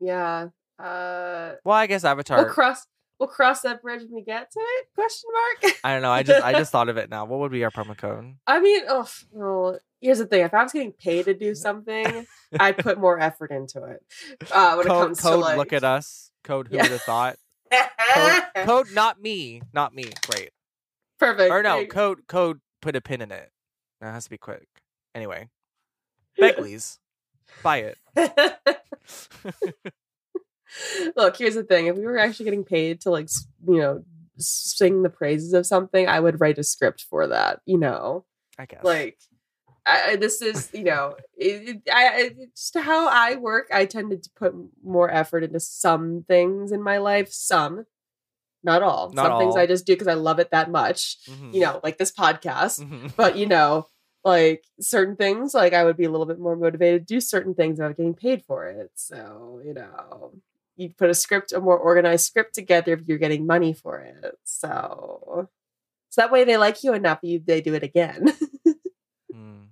Yeah. 0.00 0.48
Uh, 0.78 1.52
well 1.64 1.76
i 1.76 1.86
guess 1.86 2.04
avatar 2.04 2.38
we'll 2.44 2.52
cross. 2.52 2.86
We'll 3.18 3.28
cross 3.30 3.62
that 3.62 3.80
bridge 3.80 4.02
when 4.02 4.12
we 4.12 4.22
get 4.22 4.50
to 4.50 4.60
it. 4.60 4.86
Question 4.94 5.30
mark. 5.62 5.74
i 5.84 5.92
don't 5.94 6.02
know 6.02 6.10
i 6.12 6.22
just 6.22 6.44
i 6.44 6.52
just 6.52 6.70
thought 6.72 6.88
of 6.90 6.96
it 6.98 7.08
now 7.08 7.24
what 7.24 7.38
would 7.40 7.52
be 7.52 7.64
our 7.64 7.70
promo 7.70 7.96
code 7.96 8.34
I 8.46 8.60
mean, 8.60 8.82
oh, 8.88 9.08
well, 9.32 9.78
here's 10.02 10.18
the 10.18 10.26
thing: 10.26 10.42
if 10.44 10.52
I 10.52 10.62
was 10.62 10.72
getting 10.72 10.92
paid 10.92 11.24
to 11.24 11.32
do 11.34 11.54
something, 11.54 12.26
I'd 12.60 12.76
put 12.86 12.98
more 13.00 13.18
effort 13.18 13.50
into 13.50 13.82
it. 13.84 14.04
Uh, 14.52 14.74
when 14.74 14.86
it 14.86 14.90
code, 14.90 15.04
comes 15.06 15.20
code 15.20 15.32
to 15.32 15.38
like, 15.38 15.56
look 15.56 15.72
at 15.72 15.82
us 15.82 16.30
code 16.44 16.68
who 16.68 16.76
Yeah. 16.76 16.82
would 16.82 16.90
have 16.92 17.02
thought 17.02 17.36
code, 18.14 18.42
code 18.66 18.86
not 18.92 19.20
me 19.22 19.62
not 19.72 19.94
me 19.94 20.04
great 20.30 20.50
perfect. 21.18 21.50
or 21.50 21.62
no 21.62 21.86
code 21.86 22.26
code 22.28 22.60
put 22.82 22.94
a 22.96 23.00
pin 23.00 23.22
in 23.22 23.32
it 23.32 23.50
that 24.02 24.12
has 24.12 24.24
to 24.24 24.30
be 24.30 24.38
quick 24.38 24.68
anyway 25.14 25.48
begley's 26.40 26.98
buy 27.62 27.78
it 27.78 27.98
Look, 31.16 31.36
here's 31.36 31.54
the 31.54 31.62
thing: 31.62 31.86
if 31.86 31.96
we 31.96 32.04
were 32.04 32.18
actually 32.18 32.44
getting 32.44 32.64
paid 32.64 33.00
to 33.02 33.10
like, 33.10 33.28
you 33.66 33.78
know, 33.78 34.04
sing 34.36 35.02
the 35.02 35.10
praises 35.10 35.52
of 35.52 35.66
something, 35.66 36.08
I 36.08 36.20
would 36.20 36.40
write 36.40 36.58
a 36.58 36.64
script 36.64 37.04
for 37.08 37.28
that. 37.28 37.60
You 37.66 37.78
know, 37.78 38.24
i 38.58 38.66
guess 38.66 38.84
like 38.84 39.18
I, 39.86 40.16
this 40.16 40.42
is 40.42 40.70
you 40.74 40.84
know 40.84 41.14
it, 41.36 41.68
it, 41.68 41.82
I, 41.92 42.30
it's 42.38 42.70
just 42.72 42.84
how 42.84 43.08
I 43.08 43.36
work. 43.36 43.68
I 43.72 43.86
tended 43.86 44.22
to 44.24 44.30
put 44.36 44.54
more 44.84 45.10
effort 45.10 45.44
into 45.44 45.60
some 45.60 46.24
things 46.26 46.72
in 46.72 46.82
my 46.82 46.98
life. 46.98 47.32
Some, 47.32 47.86
not 48.64 48.82
all. 48.82 49.12
Not 49.12 49.26
Some 49.26 49.38
things. 49.38 49.56
I 49.56 49.66
just 49.66 49.86
do 49.86 49.94
because 49.94 50.08
I 50.08 50.14
love 50.14 50.40
it 50.40 50.50
that 50.50 50.70
much. 50.70 51.18
Mhm. 51.28 51.54
You 51.54 51.60
know, 51.60 51.80
like 51.82 51.98
this 51.98 52.12
podcast. 52.12 52.84
Mhm. 52.84 53.14
But 53.16 53.36
you 53.36 53.46
know, 53.46 53.86
like 54.26 54.64
certain 54.80 55.14
things, 55.14 55.54
like 55.54 55.72
I 55.72 55.84
would 55.84 55.96
be 55.96 56.04
a 56.04 56.10
little 56.10 56.26
bit 56.26 56.40
more 56.40 56.56
motivated 56.56 57.06
to 57.06 57.14
do 57.14 57.20
certain 57.20 57.54
things 57.54 57.78
without 57.78 57.96
getting 57.96 58.14
paid 58.14 58.42
for 58.42 58.66
it. 58.66 58.90
So 58.96 59.62
you 59.64 59.72
know, 59.72 60.32
you 60.76 60.90
put 60.90 61.10
a 61.10 61.14
script, 61.14 61.52
a 61.52 61.60
more 61.60 61.78
organized 61.78 62.26
script 62.26 62.54
together 62.54 62.92
if 62.94 63.06
you're 63.06 63.18
getting 63.18 63.46
money 63.46 63.72
for 63.72 64.00
it. 64.00 64.36
So, 64.42 65.48
so 66.10 66.20
that 66.20 66.32
way 66.32 66.42
they 66.42 66.56
like 66.56 66.82
you 66.82 66.92
enough, 66.92 67.20
you 67.22 67.40
they 67.44 67.60
do 67.60 67.74
it 67.74 67.82
again. 67.82 68.32
Mm. 69.34 69.66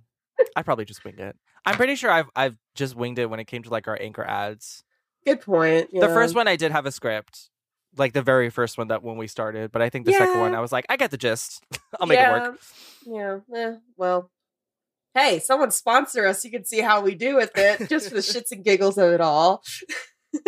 I 0.55 0.61
probably 0.61 0.85
just 0.85 1.03
winged 1.03 1.19
it. 1.19 1.35
I'm 1.65 1.75
pretty 1.75 1.95
sure 1.95 2.11
I've 2.11 2.29
I've 2.35 2.55
just 2.75 2.95
winged 2.95 3.17
it 3.17 3.29
when 3.31 3.39
it 3.39 3.45
came 3.45 3.63
to 3.63 3.69
like 3.71 3.87
our 3.87 3.97
anchor 3.99 4.23
ads. 4.23 4.83
Good 5.25 5.41
point. 5.41 5.89
The 5.91 6.07
first 6.07 6.35
one 6.35 6.47
I 6.47 6.55
did 6.55 6.71
have 6.71 6.85
a 6.85 6.91
script, 6.91 7.49
like 7.97 8.13
the 8.13 8.21
very 8.21 8.51
first 8.51 8.77
one 8.77 8.89
that 8.89 9.01
when 9.01 9.17
we 9.17 9.25
started. 9.25 9.71
But 9.71 9.81
I 9.81 9.89
think 9.89 10.05
the 10.05 10.11
second 10.11 10.39
one 10.39 10.53
I 10.53 10.59
was 10.59 10.71
like, 10.71 10.85
I 10.87 10.97
get 10.97 11.09
the 11.09 11.17
gist. 11.17 11.63
I'll 11.99 12.05
make 12.05 12.19
it 12.19 12.29
work. 12.29 12.59
Yeah. 13.07 13.39
Yeah. 13.51 13.75
Well, 13.97 14.29
hey, 15.15 15.39
someone 15.39 15.71
sponsor 15.71 16.27
us. 16.27 16.43
You 16.43 16.51
can 16.51 16.65
see 16.65 16.81
how 16.81 17.01
we 17.01 17.15
do 17.15 17.35
with 17.35 17.51
it, 17.55 17.89
just 17.89 18.09
for 18.09 18.15
the 18.15 18.21
shits 18.21 18.51
and 18.51 18.63
giggles 18.63 18.97
of 18.97 19.13
it 19.13 19.21
all. 19.21 19.63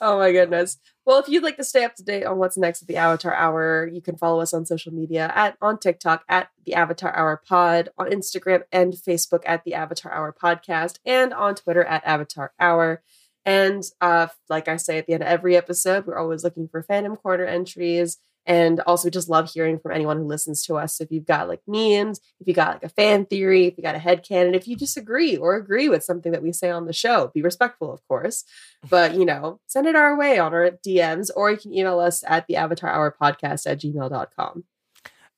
oh 0.00 0.18
my 0.18 0.32
goodness. 0.32 0.78
Well, 1.04 1.18
if 1.18 1.28
you'd 1.28 1.42
like 1.42 1.56
to 1.56 1.64
stay 1.64 1.84
up 1.84 1.96
to 1.96 2.04
date 2.04 2.24
on 2.24 2.38
what's 2.38 2.56
next 2.56 2.82
at 2.82 2.88
the 2.88 2.96
Avatar 2.96 3.34
Hour, 3.34 3.90
you 3.92 4.00
can 4.00 4.16
follow 4.16 4.40
us 4.40 4.54
on 4.54 4.64
social 4.64 4.92
media 4.92 5.30
at 5.34 5.56
on 5.60 5.78
TikTok 5.78 6.22
at 6.28 6.48
the 6.64 6.74
Avatar 6.74 7.14
Hour 7.14 7.42
Pod, 7.46 7.90
on 7.98 8.10
Instagram 8.10 8.62
and 8.72 8.94
Facebook 8.94 9.42
at 9.44 9.64
the 9.64 9.74
Avatar 9.74 10.12
Hour 10.12 10.34
Podcast, 10.40 10.98
and 11.04 11.34
on 11.34 11.56
Twitter 11.56 11.84
at 11.84 12.04
Avatar 12.06 12.52
Hour. 12.58 13.02
And 13.44 13.82
uh, 14.00 14.28
like 14.48 14.68
I 14.68 14.76
say 14.76 14.98
at 14.98 15.06
the 15.06 15.12
end 15.12 15.22
of 15.22 15.28
every 15.28 15.56
episode, 15.56 16.06
we're 16.06 16.16
always 16.16 16.44
looking 16.44 16.68
for 16.68 16.82
fandom 16.82 17.20
corner 17.20 17.44
entries. 17.44 18.18
And 18.46 18.80
also, 18.80 19.06
we 19.06 19.10
just 19.10 19.28
love 19.28 19.50
hearing 19.50 19.78
from 19.78 19.92
anyone 19.92 20.18
who 20.18 20.24
listens 20.24 20.62
to 20.64 20.76
us. 20.76 20.96
So 20.96 21.04
if 21.04 21.10
you've 21.10 21.26
got 21.26 21.48
like 21.48 21.62
memes, 21.66 22.20
if 22.40 22.46
you 22.46 22.54
got 22.54 22.74
like 22.74 22.84
a 22.84 22.88
fan 22.88 23.26
theory, 23.26 23.66
if 23.66 23.76
you 23.76 23.82
got 23.82 23.94
a 23.94 23.98
headcanon, 23.98 24.54
if 24.54 24.68
you 24.68 24.76
disagree 24.76 25.36
or 25.36 25.56
agree 25.56 25.88
with 25.88 26.04
something 26.04 26.32
that 26.32 26.42
we 26.42 26.52
say 26.52 26.70
on 26.70 26.86
the 26.86 26.92
show, 26.92 27.30
be 27.34 27.42
respectful, 27.42 27.92
of 27.92 28.06
course. 28.08 28.44
But, 28.90 29.14
you 29.14 29.24
know, 29.24 29.60
send 29.66 29.86
it 29.86 29.96
our 29.96 30.14
way 30.14 30.38
on 30.38 30.52
our 30.52 30.72
DMs, 30.86 31.30
or 31.34 31.50
you 31.50 31.56
can 31.56 31.72
email 31.72 32.00
us 32.00 32.22
at 32.26 32.46
the 32.46 32.56
Avatar 32.56 32.90
Hour 32.90 33.16
Podcast 33.18 33.66
at 33.66 33.80
gmail.com. 33.80 34.64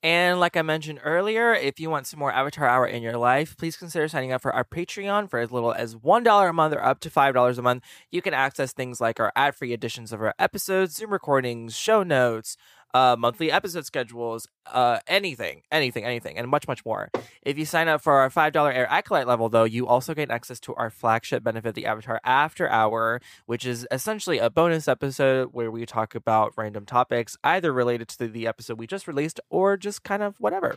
And 0.02 0.38
like 0.38 0.56
I 0.56 0.62
mentioned 0.62 1.00
earlier, 1.02 1.52
if 1.52 1.80
you 1.80 1.90
want 1.90 2.06
some 2.06 2.20
more 2.20 2.30
Avatar 2.30 2.68
Hour 2.68 2.86
in 2.86 3.02
your 3.02 3.16
life, 3.16 3.56
please 3.56 3.76
consider 3.76 4.06
signing 4.06 4.30
up 4.30 4.40
for 4.40 4.54
our 4.54 4.62
Patreon 4.62 5.28
for 5.28 5.40
as 5.40 5.50
little 5.50 5.72
as 5.72 5.96
$1 5.96 6.48
a 6.48 6.52
month 6.52 6.74
or 6.74 6.84
up 6.84 7.00
to 7.00 7.10
$5 7.10 7.58
a 7.58 7.62
month. 7.62 7.82
You 8.10 8.22
can 8.22 8.34
access 8.34 8.72
things 8.72 9.00
like 9.00 9.18
our 9.18 9.32
ad 9.34 9.56
free 9.56 9.72
editions 9.72 10.12
of 10.12 10.20
our 10.20 10.34
episodes, 10.38 10.94
Zoom 10.94 11.12
recordings, 11.12 11.74
show 11.74 12.02
notes, 12.02 12.56
uh, 12.96 13.14
monthly 13.18 13.52
episode 13.52 13.84
schedules, 13.84 14.48
uh, 14.72 14.98
anything, 15.06 15.60
anything, 15.70 16.04
anything, 16.04 16.38
and 16.38 16.48
much, 16.48 16.66
much 16.66 16.82
more. 16.86 17.10
If 17.42 17.58
you 17.58 17.66
sign 17.66 17.88
up 17.88 18.00
for 18.00 18.14
our 18.14 18.30
$5 18.30 18.74
Air 18.74 18.90
Acolyte 18.90 19.26
level, 19.26 19.50
though, 19.50 19.64
you 19.64 19.86
also 19.86 20.14
get 20.14 20.30
access 20.30 20.58
to 20.60 20.74
our 20.76 20.88
flagship 20.88 21.44
benefit, 21.44 21.74
the 21.74 21.84
Avatar 21.84 22.20
After 22.24 22.68
Hour, 22.70 23.20
which 23.44 23.66
is 23.66 23.86
essentially 23.90 24.38
a 24.38 24.48
bonus 24.48 24.88
episode 24.88 25.50
where 25.52 25.70
we 25.70 25.84
talk 25.84 26.14
about 26.14 26.54
random 26.56 26.86
topics, 26.86 27.36
either 27.44 27.70
related 27.70 28.08
to 28.08 28.28
the 28.28 28.46
episode 28.46 28.78
we 28.78 28.86
just 28.86 29.06
released 29.06 29.40
or 29.50 29.76
just 29.76 30.02
kind 30.02 30.22
of 30.22 30.40
whatever. 30.40 30.76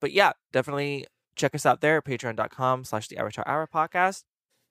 But 0.00 0.12
yeah, 0.12 0.32
definitely 0.52 1.06
check 1.34 1.52
us 1.54 1.66
out 1.66 1.80
there 1.80 1.96
at 1.96 2.04
patreon.com 2.04 2.84
slash 2.84 3.08
the 3.08 3.18
Avatar 3.18 3.46
Hour 3.46 3.68
podcast. 3.72 4.22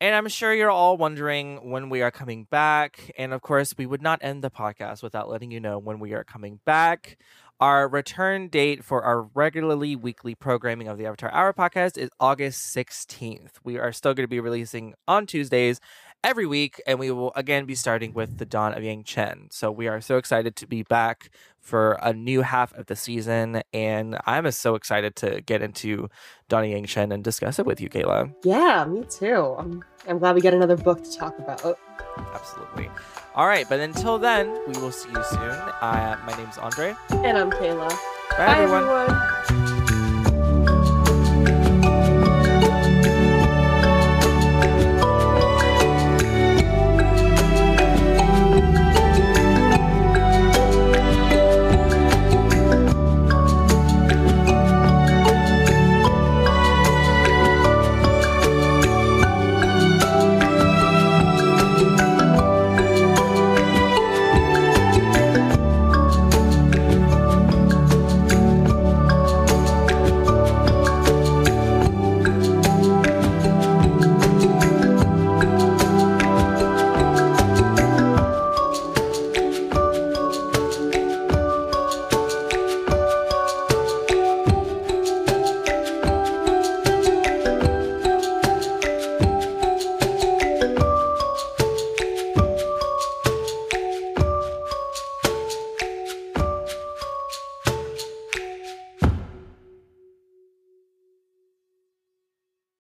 And 0.02 0.14
I'm 0.14 0.28
sure 0.28 0.54
you're 0.54 0.70
all 0.70 0.98
wondering 0.98 1.72
when 1.72 1.90
we 1.90 2.02
are 2.02 2.12
coming 2.12 2.46
back. 2.52 3.12
And 3.18 3.34
of 3.34 3.42
course, 3.42 3.74
we 3.78 3.86
would 3.86 4.02
not 4.02 4.20
end 4.22 4.44
the 4.44 4.52
podcast 4.52 5.02
without 5.02 5.30
letting 5.30 5.52
you 5.52 5.60
know 5.60 5.80
when 5.80 6.00
we 6.00 6.14
are 6.14 6.24
coming 6.24 6.60
back. 6.66 7.18
Our 7.62 7.88
return 7.88 8.50
date 8.50 8.84
for 8.84 9.04
our 9.04 9.22
regularly 9.34 9.96
weekly 9.96 10.36
programming 10.36 10.90
of 10.90 10.98
the 10.98 11.06
Avatar 11.06 11.32
Hour 11.32 11.54
podcast 11.54 11.98
is 11.98 12.10
August 12.20 12.76
16th. 12.76 13.52
We 13.64 13.78
are 13.78 13.94
still 13.94 14.14
going 14.14 14.26
to 14.26 14.30
be 14.30 14.42
releasing 14.42 14.94
on 15.08 15.26
Tuesdays 15.26 15.80
every 16.26 16.48
week, 16.48 16.82
and 16.88 16.98
we 16.98 17.12
will 17.12 17.32
again 17.36 17.66
be 17.66 17.76
starting 17.76 18.12
with 18.12 18.40
the 18.40 18.46
Dawn 18.46 18.74
of 18.74 18.82
Yangchen. 18.82 19.54
So 19.54 19.72
we 19.72 19.88
are 19.88 20.02
so 20.02 20.18
excited 20.18 20.56
to 20.58 20.68
be 20.68 20.82
back 20.82 21.30
for 21.62 22.00
a 22.02 22.14
new 22.14 22.42
half 22.42 22.74
of 22.74 22.88
the 22.88 22.96
season, 22.96 23.62
and 23.72 24.18
I'm 24.26 24.50
so 24.52 24.74
excited 24.74 25.16
to 25.18 25.42
get 25.42 25.62
into 25.62 26.10
Dawn 26.50 26.64
of 26.64 26.70
Yangchen 26.70 27.14
and 27.14 27.24
discuss 27.24 27.60
it 27.60 27.66
with 27.66 27.80
you, 27.80 27.90
Kayla. 27.90 28.34
Yeah, 28.44 28.86
me 28.86 29.04
too. 29.08 29.56
I'm, 29.58 29.84
I'm 30.08 30.18
glad 30.18 30.36
we 30.36 30.42
get 30.42 30.54
another 30.54 30.76
book 30.76 31.04
to 31.04 31.16
talk 31.16 31.38
about. 31.38 31.78
Absolutely. 32.34 32.90
All 33.36 33.48
right, 33.48 33.68
but 33.70 33.80
until 33.80 34.18
then, 34.18 34.48
we 34.68 34.74
will 34.82 34.92
see 34.92 35.10
you 35.10 35.24
soon. 35.30 35.40
Uh, 35.40 36.18
my 36.26 36.36
name's 36.38 36.58
Andre. 36.58 36.96
And 37.12 37.38
I'm 37.38 37.52
Kayla. 37.52 37.90
Bye, 38.32 38.58
everyone. 38.58 38.84
everyone. 38.84 39.35